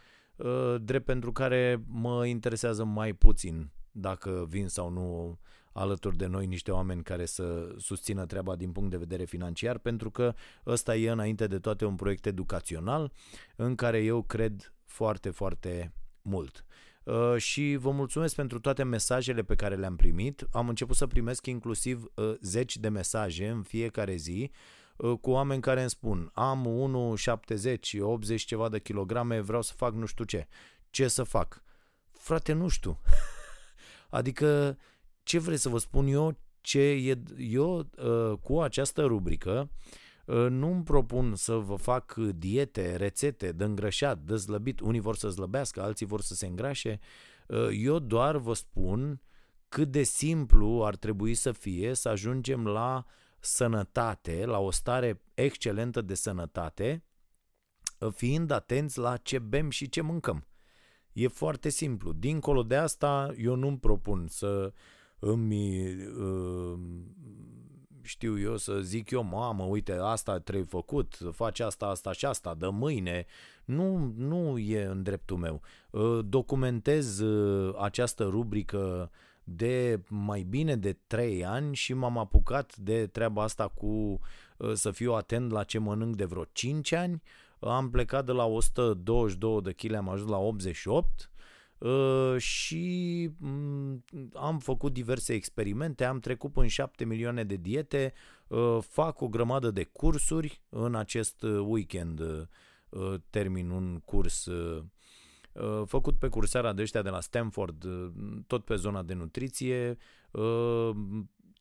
drept 0.82 1.06
pentru 1.06 1.32
care 1.32 1.84
mă 1.88 2.26
interesează 2.26 2.84
mai 2.84 3.14
puțin 3.14 3.70
dacă 3.92 4.46
vin 4.50 4.68
sau 4.68 4.90
nu 4.90 5.38
alături 5.76 6.18
de 6.18 6.26
noi 6.26 6.46
niște 6.46 6.72
oameni 6.72 7.04
care 7.04 7.26
să 7.26 7.76
susțină 7.78 8.26
treaba 8.26 8.56
din 8.56 8.72
punct 8.72 8.90
de 8.90 8.98
vedere 8.98 9.26
financiar, 9.26 9.78
pentru 9.78 10.12
că 10.12 10.34
ăsta 10.66 10.96
e 10.96 11.10
înainte 11.10 11.48
de 11.48 11.60
toate 11.60 11.86
un 11.86 11.96
proiect 11.96 12.26
educațional 12.26 13.12
în 13.56 13.76
care 13.76 14.04
eu 14.04 14.22
cred 14.22 14.74
foarte, 14.86 15.30
foarte 15.30 15.94
mult. 16.22 16.66
Uh, 17.04 17.36
și 17.38 17.76
vă 17.80 17.92
mulțumesc 17.92 18.36
pentru 18.36 18.60
toate 18.60 18.84
mesajele 18.84 19.44
pe 19.44 19.56
care 19.56 19.76
le-am 19.76 19.96
primit. 19.96 20.48
Am 20.52 20.70
început 20.70 20.96
să 20.96 21.08
primesc 21.08 21.46
inclusiv 21.46 22.06
uh, 22.14 22.34
zeci 22.42 22.78
de 22.78 22.90
mesaje 22.90 23.48
în 23.48 23.64
fiecare 23.64 24.16
zi 24.16 24.52
uh, 24.98 25.18
cu 25.22 25.32
oameni 25.32 25.62
care 25.62 25.82
îmi 25.82 25.90
spun 25.90 26.30
am 26.34 26.94
1,70, 27.98 28.00
80 28.00 28.42
ceva 28.42 28.70
de 28.70 28.80
kilograme, 28.80 29.40
vreau 29.40 29.62
să 29.62 29.74
fac 29.76 29.94
nu 29.94 30.06
știu 30.06 30.24
ce. 30.24 30.48
Ce 30.90 31.08
să 31.08 31.24
fac? 31.24 31.64
Frate, 32.12 32.54
nu 32.54 32.68
știu. 32.68 33.00
Adică, 34.10 34.78
ce 35.26 35.40
vreți 35.40 35.62
să 35.62 35.70
vă 35.70 35.78
spun 35.78 36.08
eu? 36.08 36.38
Ce 36.62 36.80
e, 36.80 37.22
eu 37.38 37.78
uh, 37.78 38.38
cu 38.42 38.62
această 38.62 39.06
rubrică 39.06 39.70
uh, 40.26 40.48
nu-mi 40.50 40.84
propun 40.84 41.36
să 41.36 41.56
vă 41.56 41.76
fac 41.76 42.14
diete, 42.14 42.96
rețete 42.96 43.52
de 43.52 43.64
îngrășat, 43.64 44.20
de 44.20 44.36
slăbit. 44.36 44.80
Unii 44.80 45.00
vor 45.00 45.16
să 45.16 45.30
slăbească, 45.30 45.82
alții 45.82 46.06
vor 46.06 46.22
să 46.22 46.34
se 46.34 46.46
îngrașe. 46.46 47.00
Uh, 47.48 47.68
eu 47.72 48.00
doar 48.00 48.38
vă 48.38 48.54
spun 48.54 49.22
cât 49.70 49.92
de 49.92 50.04
simplu 50.04 50.86
ar 50.86 50.96
trebui 50.96 51.34
să 51.34 51.52
fie 51.52 51.94
să 51.94 52.10
ajungem 52.10 52.68
la 52.68 53.06
sănătate, 53.40 54.46
la 54.46 54.60
o 54.60 54.72
stare 54.72 55.22
excelentă 55.34 56.02
de 56.02 56.14
sănătate, 56.14 57.04
fiind 58.14 58.52
atenți 58.52 58.98
la 58.98 59.18
ce 59.18 59.40
bem 59.40 59.70
și 59.70 59.90
ce 59.90 60.02
mâncăm. 60.02 60.48
E 61.14 61.28
foarte 61.28 61.70
simplu. 61.70 62.12
Dincolo 62.12 62.64
de 62.64 62.76
asta, 62.76 63.34
eu 63.38 63.56
nu-mi 63.56 63.80
propun 63.80 64.28
să 64.28 64.74
îmi 65.26 65.94
uh, 66.20 66.80
știu 68.02 68.40
eu 68.40 68.58
să 68.58 68.80
zic 68.80 69.10
eu, 69.10 69.24
mamă, 69.24 69.64
uite, 69.64 69.98
asta 70.02 70.40
trebuie 70.40 70.66
făcut, 70.66 71.18
faci 71.32 71.60
asta, 71.60 71.86
asta 71.86 72.12
și 72.12 72.26
asta, 72.26 72.56
de 72.58 72.68
mâine. 72.68 73.26
Nu, 73.66 74.14
nu 74.18 74.58
e 74.58 74.84
în 74.84 75.04
dreptul 75.04 75.38
meu. 75.38 75.62
Uh, 75.90 76.20
documentez 76.26 77.20
uh, 77.20 77.76
această 77.80 78.24
rubrică 78.24 79.12
de 79.44 80.02
mai 80.08 80.42
bine 80.42 80.76
de 80.76 80.98
3 81.08 81.46
ani 81.46 81.76
și 81.76 81.94
m-am 81.94 82.18
apucat 82.18 82.76
de 82.76 83.08
treaba 83.08 83.44
asta 83.44 83.68
cu 83.68 84.20
să 84.74 84.92
fiu 84.92 85.14
atent 85.14 85.52
la 85.52 85.64
ce 85.64 85.78
mănânc 85.78 86.16
de 86.16 86.26
vreo 86.26 86.44
5 86.52 86.92
ani 86.92 87.22
am 87.60 87.90
plecat 87.90 88.26
de 88.26 88.32
la 88.32 88.46
122 88.46 89.62
de 89.62 89.72
kg, 89.72 89.94
am 89.94 90.10
ajuns 90.10 90.30
la 90.30 90.38
88 90.38 91.06
uh, 91.06 91.26
și 92.38 93.30
mm, 93.38 94.04
am 94.34 94.60
făcut 94.60 94.94
diverse 94.94 95.34
experimente, 95.34 96.04
am 96.04 96.20
trecut 96.20 96.52
până 96.52 96.68
7 96.68 97.06
milioane 97.06 97.44
de 97.44 97.56
diete, 97.56 98.14
uh, 98.48 98.78
fac 98.82 99.22
o 99.22 99.28
grămadă 99.28 99.72
de 99.72 99.84
cursuri 99.84 100.62
în 100.70 100.96
acest 100.96 101.42
weekend 101.42 102.20
uh, 102.20 103.14
termin 103.30 103.70
un 103.70 104.00
curs 104.06 104.48
făcut 105.86 106.18
pe 106.18 106.28
cursarea 106.28 106.74
de 106.74 106.82
ăștia 106.82 107.02
de 107.02 107.10
la 107.10 107.20
Stanford, 107.20 107.86
tot 108.48 108.66
pe 108.66 108.76
zona 108.76 109.04
de 109.04 109.14
nutriție, 109.14 109.98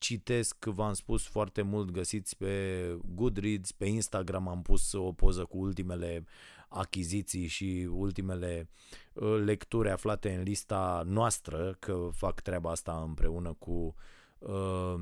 citesc, 0.05 0.65
v-am 0.65 0.93
spus 0.93 1.27
foarte 1.27 1.63
mult, 1.63 1.91
găsiți 1.91 2.37
pe 2.37 2.97
Goodreads, 3.15 3.73
pe 3.73 3.87
Instagram 3.87 4.49
am 4.49 4.63
pus 4.63 4.93
o 4.93 5.13
poză 5.13 5.45
cu 5.45 5.59
ultimele 5.59 6.25
achiziții 6.69 7.47
și 7.47 7.89
ultimele 7.91 8.69
uh, 9.13 9.43
lecturi 9.45 9.91
aflate 9.91 10.35
în 10.35 10.43
lista 10.43 11.03
noastră, 11.07 11.77
că 11.79 12.09
fac 12.13 12.41
treaba 12.41 12.71
asta 12.71 13.03
împreună 13.07 13.53
cu 13.53 13.95
uh, 14.39 14.95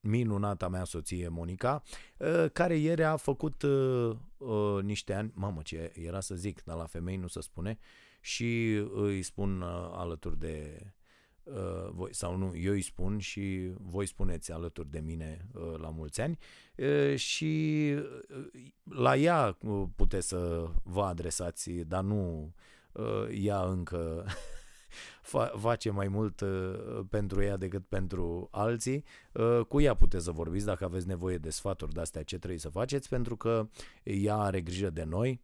minunata 0.00 0.68
mea 0.68 0.84
soție 0.84 1.28
Monica, 1.28 1.82
uh, 2.16 2.50
care 2.52 2.76
ieri 2.76 3.04
a 3.04 3.16
făcut 3.16 3.62
uh, 3.62 4.16
uh, 4.36 4.82
niște 4.82 5.14
ani, 5.14 5.32
mamă 5.34 5.62
ce 5.62 5.92
era 5.94 6.20
să 6.20 6.34
zic, 6.34 6.62
dar 6.64 6.76
la 6.76 6.86
femei 6.86 7.16
nu 7.16 7.26
se 7.26 7.40
spune, 7.40 7.78
și 8.20 8.74
îi 8.94 9.22
spun 9.22 9.60
uh, 9.60 9.68
alături 9.92 10.38
de 10.38 10.86
uh, 11.44 11.88
voi, 11.90 12.14
sau 12.14 12.36
nu, 12.36 12.56
eu 12.56 12.72
îi 12.72 12.82
spun 12.82 13.18
și 13.18 13.72
voi 13.76 14.06
spuneți 14.06 14.52
alături 14.52 14.90
de 14.90 15.00
mine 15.00 15.46
uh, 15.54 15.78
la 15.78 15.88
mulți 15.88 16.20
ani 16.20 16.38
uh, 16.76 17.16
și 17.16 17.92
uh, 17.96 18.62
la 18.84 19.16
ea 19.16 19.56
uh, 19.60 19.82
puteți 19.96 20.28
să 20.28 20.70
vă 20.82 21.02
adresați, 21.02 21.70
dar 21.70 22.02
nu 22.02 22.52
uh, 22.92 23.28
ea 23.30 23.62
încă 23.62 24.24
face 25.56 25.90
mai 25.90 26.08
mult 26.08 26.40
uh, 26.40 27.00
pentru 27.10 27.42
ea 27.42 27.56
decât 27.56 27.86
pentru 27.86 28.48
alții. 28.50 29.04
Uh, 29.32 29.60
cu 29.68 29.80
ea 29.80 29.94
puteți 29.94 30.24
să 30.24 30.30
vorbiți 30.30 30.66
dacă 30.66 30.84
aveți 30.84 31.06
nevoie 31.06 31.38
de 31.38 31.50
sfaturi 31.50 31.92
de 31.92 32.00
astea 32.00 32.22
ce 32.22 32.38
trebuie 32.38 32.58
să 32.58 32.68
faceți, 32.68 33.08
pentru 33.08 33.36
că 33.36 33.68
ea 34.02 34.36
are 34.36 34.60
grijă 34.60 34.90
de 34.90 35.02
noi, 35.02 35.40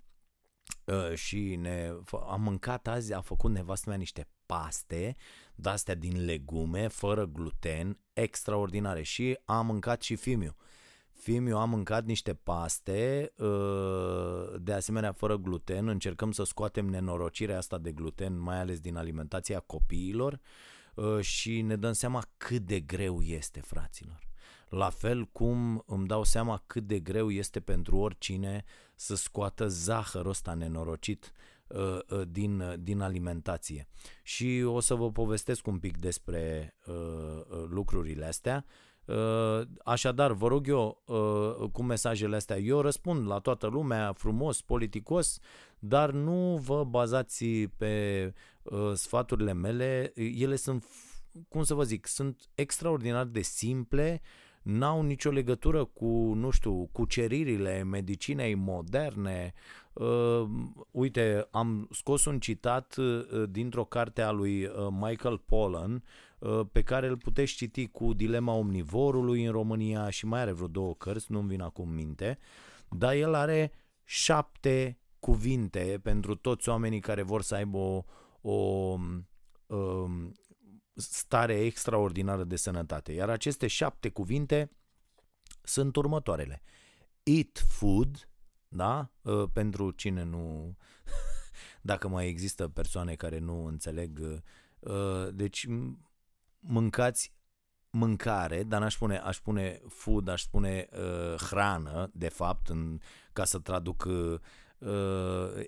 Uh, 0.85 1.15
și 1.15 1.57
ne, 1.57 1.93
am 2.29 2.41
mâncat 2.41 2.89
azi, 2.89 3.13
a 3.13 3.21
făcut 3.21 3.51
nevastă 3.51 3.89
mea 3.89 3.99
niște 3.99 4.29
paste 4.47 5.17
de-astea 5.55 5.95
din 5.95 6.25
legume, 6.25 6.89
fără 6.89 7.27
gluten, 7.27 7.99
extraordinare 8.13 9.03
și 9.03 9.39
am 9.45 9.67
mâncat 9.67 10.03
și 10.03 10.17
fimiu. 10.17 10.57
Fimiu 11.13 11.57
a 11.57 11.65
mâncat 11.65 12.05
niște 12.05 12.35
paste, 12.35 13.33
uh, 13.37 14.61
de 14.61 14.73
asemenea 14.73 15.13
fără 15.13 15.37
gluten, 15.37 15.89
încercăm 15.89 16.33
să 16.33 16.45
scoatem 16.45 16.87
nenorocirea 16.87 17.59
asta 17.59 17.79
de 17.79 17.93
gluten, 17.93 18.39
mai 18.39 18.61
ales 18.61 18.81
din 18.81 18.97
alimentația 18.97 19.61
copiilor 19.61 20.41
uh, 20.95 21.21
și 21.21 21.63
ne 21.63 21.77
dăm 21.77 21.93
seama 21.93 22.25
cât 22.37 22.63
de 22.63 22.81
greu 22.81 23.21
este, 23.23 23.61
fraților. 23.61 24.28
La 24.69 24.91
fel 24.91 25.25
cum 25.25 25.83
îmi 25.87 26.07
dau 26.07 26.25
seama 26.25 26.63
cât 26.67 26.87
de 26.87 26.99
greu 26.99 27.31
este 27.31 27.61
pentru 27.61 27.97
oricine 27.97 28.65
să 28.95 29.17
scoată 29.17 29.69
zahărul 29.69 30.31
ăsta 30.31 30.55
nenorocit 30.55 31.33
uh, 31.67 31.99
uh, 32.09 32.23
din, 32.29 32.61
uh, 32.61 32.75
din 32.79 33.01
alimentație. 33.01 33.89
Și 34.23 34.63
o 34.67 34.81
să 34.81 34.95
vă 34.95 35.11
povestesc 35.11 35.67
un 35.67 35.79
pic 35.79 35.97
despre 35.97 36.75
uh, 36.87 37.65
lucrurile 37.69 38.27
astea. 38.27 38.65
Uh, 39.05 39.61
așadar, 39.85 40.33
vă 40.33 40.49
rog 40.49 40.69
eu 40.69 41.03
uh, 41.07 41.71
cu 41.73 41.83
mesajele 41.83 42.37
astea, 42.37 42.59
eu 42.59 42.81
răspund 42.81 43.27
la 43.27 43.39
toată 43.39 43.67
lumea 43.67 44.13
frumos, 44.13 44.61
politicos, 44.61 45.39
dar 45.79 46.11
nu 46.11 46.57
vă 46.57 46.85
bazați 46.85 47.45
pe 47.77 48.35
uh, 48.63 48.93
sfaturile 48.95 49.53
mele, 49.53 50.13
ele 50.15 50.57
sunt, 50.57 50.85
cum 51.49 51.63
să 51.63 51.75
vă 51.75 51.83
zic, 51.83 52.07
sunt 52.07 52.49
extraordinar 52.55 53.25
de 53.25 53.41
simple, 53.41 54.21
uh, 54.23 54.48
n-au 54.69 55.03
nicio 55.03 55.31
legătură 55.31 55.85
cu, 55.85 56.33
nu 56.35 56.51
știu, 56.51 56.89
cuceririle 56.93 57.83
medicinei 57.83 58.55
moderne. 58.55 59.53
Uh, 59.93 60.49
uite, 60.91 61.49
am 61.51 61.89
scos 61.93 62.25
un 62.25 62.39
citat 62.39 62.97
uh, 62.97 63.25
dintr-o 63.51 63.85
carte 63.85 64.23
a 64.23 64.31
lui 64.31 64.65
uh, 64.65 64.71
Michael 64.91 65.39
Pollan 65.39 66.05
uh, 66.39 66.61
pe 66.73 66.83
care 66.83 67.07
îl 67.07 67.17
puteți 67.17 67.55
citi 67.55 67.87
cu 67.87 68.13
Dilema 68.13 68.53
omnivorului 68.53 69.45
în 69.45 69.53
România 69.53 70.11
și 70.11 70.27
mai 70.27 70.41
are 70.41 70.53
vreo 70.53 70.67
două 70.67 70.95
cărți, 70.95 71.33
nu-mi 71.33 71.49
vin 71.49 71.61
acum 71.61 71.89
minte, 71.89 72.39
dar 72.89 73.15
el 73.15 73.35
are 73.35 73.73
șapte 74.05 74.99
cuvinte 75.19 76.01
pentru 76.03 76.35
toți 76.35 76.69
oamenii 76.69 77.01
care 77.01 77.23
vor 77.23 77.43
să 77.43 77.55
aibă 77.55 77.79
o, 77.79 78.05
o 78.41 78.55
um, 79.67 80.33
stare 81.01 81.61
extraordinară 81.61 82.45
de 82.45 82.57
sănătate. 82.57 83.13
Iar 83.13 83.31
aceste 83.31 83.67
șapte 83.67 84.09
cuvinte 84.09 84.71
sunt 85.63 85.97
următoarele. 85.97 86.63
Eat 87.23 87.65
food, 87.69 88.29
da? 88.69 89.11
Ă, 89.25 89.49
pentru 89.49 89.91
cine 89.91 90.23
nu... 90.23 90.77
Dacă 91.83 92.09
mai 92.09 92.29
există 92.29 92.69
persoane 92.69 93.15
care 93.15 93.39
nu 93.39 93.65
înțeleg... 93.65 94.43
Ă, 94.85 95.31
deci 95.31 95.67
mâncați 96.61 97.37
mâncare, 97.91 98.63
dar 98.63 98.81
n-aș 98.81 98.95
spune, 98.95 99.19
aș 99.19 99.37
spune 99.37 99.81
food, 99.89 100.29
aș 100.29 100.43
spune 100.43 100.89
uh, 100.93 101.35
hrană, 101.41 102.11
de 102.13 102.29
fapt, 102.29 102.69
în, 102.69 102.99
ca 103.33 103.45
să 103.45 103.59
traduc 103.59 104.05
uh, 104.05 104.41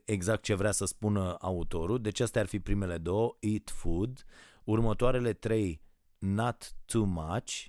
exact 0.05 0.43
ce 0.43 0.55
vrea 0.55 0.71
să 0.71 0.85
spună 0.85 1.37
autorul. 1.41 2.01
Deci 2.01 2.21
astea 2.21 2.41
ar 2.41 2.47
fi 2.47 2.61
primele 2.61 2.99
două, 2.99 3.37
eat 3.41 3.71
food. 3.71 4.25
Următoarele 4.71 5.33
trei, 5.33 5.81
not 6.19 6.75
too 6.85 7.05
much, 7.05 7.65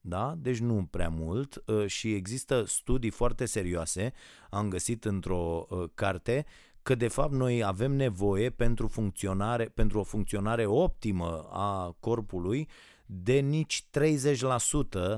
da? 0.00 0.34
Deci 0.38 0.58
nu 0.58 0.86
prea 0.90 1.08
mult 1.08 1.62
uh, 1.66 1.86
și 1.86 2.14
există 2.14 2.64
studii 2.64 3.10
foarte 3.10 3.44
serioase, 3.44 4.12
am 4.50 4.68
găsit 4.68 5.04
într-o 5.04 5.66
uh, 5.68 5.84
carte, 5.94 6.46
că 6.82 6.94
de 6.94 7.08
fapt 7.08 7.32
noi 7.32 7.64
avem 7.64 7.92
nevoie 7.92 8.50
pentru, 8.50 8.86
funcționare, 8.86 9.64
pentru 9.64 9.98
o 9.98 10.02
funcționare 10.02 10.66
optimă 10.66 11.48
a 11.50 11.96
corpului 12.00 12.68
de 13.06 13.38
nici 13.38 13.84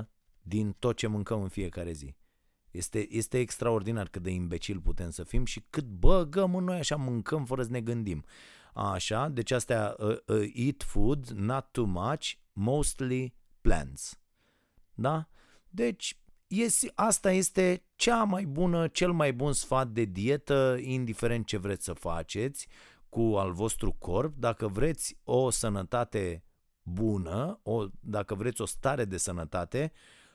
30% 0.01 0.05
din 0.41 0.75
tot 0.79 0.95
ce 0.95 1.07
mâncăm 1.07 1.41
în 1.41 1.49
fiecare 1.49 1.91
zi. 1.91 2.15
Este, 2.71 3.07
este 3.09 3.39
extraordinar 3.39 4.07
cât 4.07 4.21
de 4.21 4.29
imbecil 4.29 4.79
putem 4.79 5.09
să 5.09 5.23
fim 5.23 5.45
și 5.45 5.63
cât 5.69 5.85
băgăm 5.85 6.55
în 6.55 6.63
noi 6.63 6.77
așa, 6.77 6.95
mâncăm 6.95 7.45
fără 7.45 7.63
să 7.63 7.69
ne 7.71 7.81
gândim. 7.81 8.25
Așa, 8.75 9.27
deci 9.29 9.51
astea 9.51 9.95
uh, 9.99 10.17
uh, 10.25 10.51
eat 10.53 10.83
food, 10.83 11.27
not 11.27 11.71
too 11.71 11.85
much, 11.85 12.33
mostly 12.53 13.35
plants. 13.61 14.19
Da? 14.93 15.27
Deci 15.69 16.19
este, 16.47 16.91
asta 16.95 17.31
este 17.31 17.83
cea 17.95 18.23
mai 18.23 18.45
bună, 18.45 18.87
cel 18.87 19.11
mai 19.11 19.33
bun 19.33 19.53
sfat 19.53 19.87
de 19.87 20.03
dietă, 20.03 20.77
indiferent 20.81 21.45
ce 21.45 21.57
vreți 21.57 21.83
să 21.83 21.93
faceți 21.93 22.67
cu 23.09 23.21
al 23.21 23.51
vostru 23.51 23.91
corp. 23.91 24.35
Dacă 24.37 24.67
vreți 24.67 25.17
o 25.23 25.49
sănătate 25.49 26.43
bună, 26.81 27.59
o, 27.63 27.85
dacă 27.99 28.35
vreți 28.35 28.61
o 28.61 28.65
stare 28.65 29.05
de 29.05 29.17
sănătate, 29.17 29.91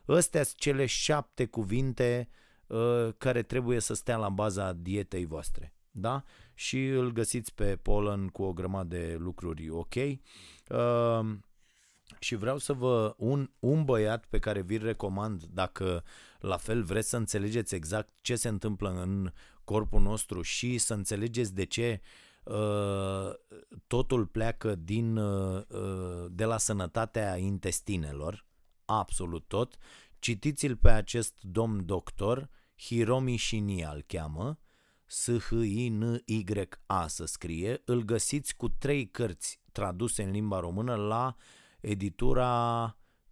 ăstea 0.09 0.43
sunt 0.43 0.59
cele 0.59 0.87
șapte 0.87 1.47
cuvinte 1.47 2.29
uh, 2.67 3.09
care 3.19 3.43
trebuie 3.43 3.81
să 3.81 3.95
stea 3.95 4.17
la 4.17 4.29
baza 4.29 4.73
dietei 4.73 5.25
voastre. 5.25 5.75
Da? 5.91 6.25
Și 6.61 6.87
îl 6.87 7.13
găsiți 7.13 7.55
pe 7.55 7.77
Polen 7.77 8.29
cu 8.29 8.43
o 8.43 8.53
grămadă 8.53 8.97
de 8.97 9.17
lucruri 9.19 9.71
ok. 9.71 9.95
Uh, 9.95 11.37
și 12.19 12.35
vreau 12.35 12.59
să 12.59 12.73
vă 12.73 13.15
un, 13.17 13.51
un 13.59 13.85
băiat 13.85 14.25
pe 14.25 14.39
care 14.39 14.63
vi-l 14.63 14.83
recomand 14.83 15.45
dacă 15.45 16.05
la 16.39 16.57
fel 16.57 16.83
vreți 16.83 17.09
să 17.09 17.17
înțelegeți 17.17 17.75
exact 17.75 18.13
ce 18.21 18.37
se 18.37 18.49
întâmplă 18.49 18.91
în 18.91 19.33
corpul 19.65 20.01
nostru 20.01 20.43
și 20.43 20.79
să 20.79 20.95
înțelegeți 20.95 21.55
de 21.55 21.65
ce 21.65 22.01
uh, 22.45 23.31
totul 23.87 24.27
pleacă 24.27 24.75
din, 24.75 25.17
uh, 25.17 25.63
uh 25.69 26.27
de 26.31 26.45
la 26.45 26.59
sănătatea 26.59 27.37
intestinelor, 27.37 28.47
absolut 28.85 29.45
tot. 29.49 29.77
Citiți-l 30.19 30.77
pe 30.77 30.91
acest 30.91 31.35
domn 31.41 31.87
doctor, 31.87 32.51
Hiromi 32.77 33.37
Shinya 33.37 33.91
îl 33.91 34.05
cheamă, 34.07 34.59
S-H-I-N-Y-A 35.13 37.07
să 37.07 37.25
scrie, 37.25 37.83
îl 37.85 38.03
găsiți 38.03 38.57
cu 38.57 38.69
trei 38.69 39.09
cărți 39.09 39.61
traduse 39.73 40.23
în 40.23 40.31
limba 40.31 40.61
română 40.61 40.95
la 40.95 41.37
editura 41.81 42.83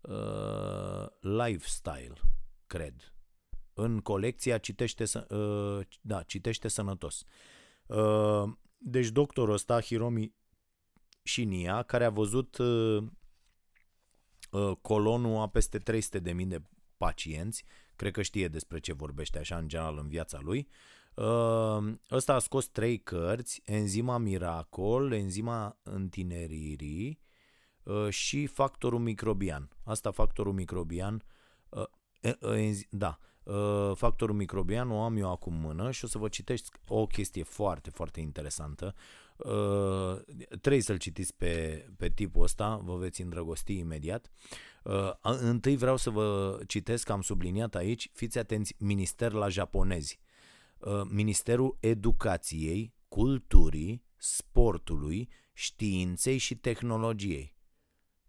uh, 0.00 1.06
Lifestyle, 1.20 2.12
cred. 2.66 3.14
În 3.75 4.00
colecția 4.00 4.58
Citește, 4.58 5.04
uh, 5.28 5.80
da, 6.00 6.23
Citește 6.23 6.68
Sănătos. 6.68 7.25
Uh, 7.87 8.52
deci 8.78 9.08
doctorul 9.08 9.54
ăsta, 9.54 9.80
Hiromi 9.80 10.35
Shinya, 11.23 11.82
care 11.82 12.04
a 12.04 12.11
văzut 12.11 12.58
uh, 12.58 13.02
uh, 14.50 14.76
colonul 14.80 15.40
a 15.40 15.49
peste 15.49 15.78
300.000 15.78 16.47
de 16.47 16.62
pacienți, 16.97 17.64
cred 17.97 18.12
că 18.12 18.23
știe 18.23 18.49
despre 18.49 18.78
ce 18.78 18.92
vorbește 18.92 19.38
așa 19.38 19.56
în 19.56 19.68
general 19.68 19.99
în 19.99 20.08
viața 20.08 20.38
lui, 20.40 20.68
uh, 20.68 20.98
ăsta 22.11 22.35
a 22.35 22.39
scos 22.39 22.67
trei 22.67 22.99
cărți, 22.99 23.63
Enzima 23.65 24.19
Miracol, 24.19 25.13
Enzima 25.13 25.79
Întineririi 25.83 27.21
uh, 27.83 28.09
și 28.09 28.47
Factorul 28.47 28.99
Microbian. 28.99 29.69
Asta 29.85 30.11
factorul 30.11 30.53
microbian, 30.53 31.25
da, 32.91 33.19
factorul 33.95 34.35
microbian 34.35 34.91
o 34.91 35.01
am 35.01 35.17
eu 35.17 35.31
acum 35.31 35.55
în 35.55 35.61
mână 35.61 35.91
și 35.91 36.05
o 36.05 36.09
să 36.09 36.19
vă 36.19 36.29
citești 36.29 36.71
o 36.89 37.07
chestie 37.07 37.43
foarte, 37.43 37.91
foarte 37.91 38.21
interesantă. 38.21 38.95
Uh, 39.39 40.19
trebuie 40.61 40.83
să-l 40.83 40.97
citiți 40.97 41.35
pe, 41.37 41.87
pe 41.97 42.09
tipul 42.09 42.43
ăsta, 42.43 42.77
vă 42.77 42.97
veți 42.97 43.23
îndrăgosti 43.23 43.79
imediat. 43.79 44.31
Uh, 44.83 45.13
întâi 45.23 45.77
vreau 45.77 45.97
să 45.97 46.11
vă 46.11 46.59
citesc, 46.67 47.09
am 47.09 47.21
subliniat 47.21 47.75
aici, 47.75 48.11
fiți 48.13 48.39
atenți, 48.39 48.75
minister 48.79 49.33
la 49.33 49.49
japonezi. 49.49 50.19
Uh, 50.78 51.02
Ministerul 51.08 51.76
Educației, 51.80 52.94
Culturii, 53.08 54.04
Sportului, 54.16 55.28
Științei 55.52 56.38
și 56.38 56.56
Tehnologiei. 56.56 57.56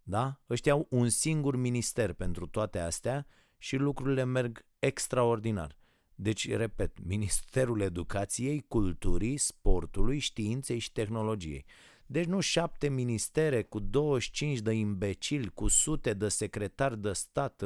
Da? 0.03 0.41
Ăștia 0.49 0.71
au 0.71 0.87
un 0.89 1.09
singur 1.09 1.55
minister 1.55 2.13
pentru 2.13 2.47
toate 2.47 2.79
astea 2.79 3.27
și 3.57 3.75
lucrurile 3.75 4.23
merg 4.23 4.65
extraordinar. 4.79 5.77
Deci, 6.15 6.49
repet, 6.55 7.03
Ministerul 7.03 7.81
Educației, 7.81 8.65
Culturii, 8.67 9.37
Sportului, 9.37 10.19
Științei 10.19 10.79
și 10.79 10.91
Tehnologiei. 10.91 11.65
Deci 12.05 12.25
nu 12.25 12.39
șapte 12.39 12.89
ministere 12.89 13.63
cu 13.63 13.79
25 13.79 14.59
de 14.59 14.71
imbecili, 14.71 15.49
cu 15.49 15.67
sute 15.67 16.13
de 16.13 16.27
secretari 16.27 17.01
de 17.01 17.13
stat, 17.13 17.65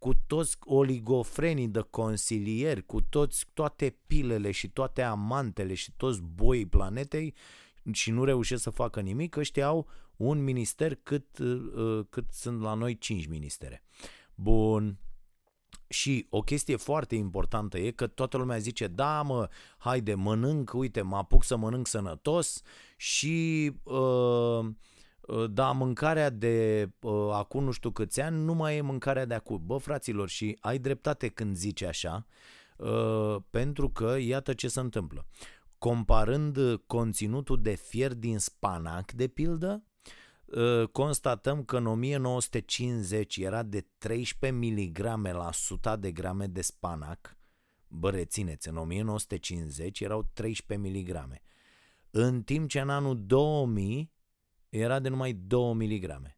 cu 0.00 0.14
toți 0.26 0.56
oligofrenii 0.60 1.68
de 1.68 1.80
consilieri, 1.80 2.86
cu 2.86 3.00
toți, 3.00 3.46
toate 3.54 3.96
pilele 4.06 4.50
și 4.50 4.68
toate 4.68 5.02
amantele 5.02 5.74
și 5.74 5.92
toți 5.96 6.20
boii 6.20 6.66
planetei 6.66 7.34
și 7.92 8.10
nu 8.10 8.24
reușesc 8.24 8.62
să 8.62 8.70
facă 8.70 9.00
nimic, 9.00 9.36
ăștia 9.36 9.66
au 9.66 9.88
un 10.16 10.44
minister 10.44 10.94
cât, 11.02 11.38
uh, 11.38 12.06
cât 12.08 12.32
sunt 12.32 12.60
la 12.60 12.74
noi 12.74 12.98
cinci 12.98 13.26
ministere. 13.26 13.82
Bun, 14.34 14.98
și 15.88 16.26
o 16.30 16.40
chestie 16.40 16.76
foarte 16.76 17.14
importantă 17.14 17.78
e 17.78 17.90
că 17.90 18.06
toată 18.06 18.36
lumea 18.36 18.58
zice, 18.58 18.86
da 18.86 19.22
mă, 19.22 19.48
haide, 19.78 20.14
mănânc, 20.14 20.72
uite, 20.74 21.02
mă 21.02 21.16
apuc 21.16 21.44
să 21.44 21.56
mănânc 21.56 21.86
sănătos 21.86 22.62
și 22.96 23.70
uh, 23.82 23.94
uh, 23.94 24.66
da, 25.50 25.70
mâncarea 25.70 26.30
de 26.30 26.88
uh, 27.00 27.30
acum 27.32 27.64
nu 27.64 27.70
știu 27.70 27.90
câți 27.90 28.20
ani 28.20 28.44
nu 28.44 28.54
mai 28.54 28.76
e 28.76 28.80
mâncarea 28.80 29.24
de 29.24 29.34
acum. 29.34 29.62
Bă, 29.64 29.76
fraților, 29.76 30.28
și 30.28 30.56
ai 30.60 30.78
dreptate 30.78 31.28
când 31.28 31.56
zici 31.56 31.82
așa, 31.82 32.26
uh, 32.76 33.36
pentru 33.50 33.90
că 33.90 34.16
iată 34.18 34.52
ce 34.52 34.68
se 34.68 34.80
întâmplă. 34.80 35.26
Comparând 35.78 36.58
conținutul 36.86 37.62
de 37.62 37.74
fier 37.74 38.14
din 38.14 38.38
spanac, 38.38 39.12
de 39.12 39.26
pildă, 39.26 39.84
Ă, 40.56 40.86
constatăm 40.86 41.64
că 41.64 41.76
în 41.76 41.86
1950 41.86 43.36
era 43.36 43.62
de 43.62 43.86
13 43.98 44.58
mg 44.58 44.98
la 45.22 45.46
100 45.48 45.96
de 45.96 46.12
grame 46.12 46.46
de 46.46 46.60
spanac. 46.60 47.36
Bă, 47.88 48.10
rețineți, 48.10 48.68
în 48.68 48.76
1950 48.76 50.00
erau 50.00 50.30
13 50.32 50.88
mg. 50.88 51.40
În 52.10 52.42
timp 52.42 52.68
ce 52.68 52.80
în 52.80 52.90
anul 52.90 53.26
2000 53.26 54.12
era 54.70 54.98
de 54.98 55.08
numai 55.08 55.32
2 55.32 55.74
mg. 55.74 56.34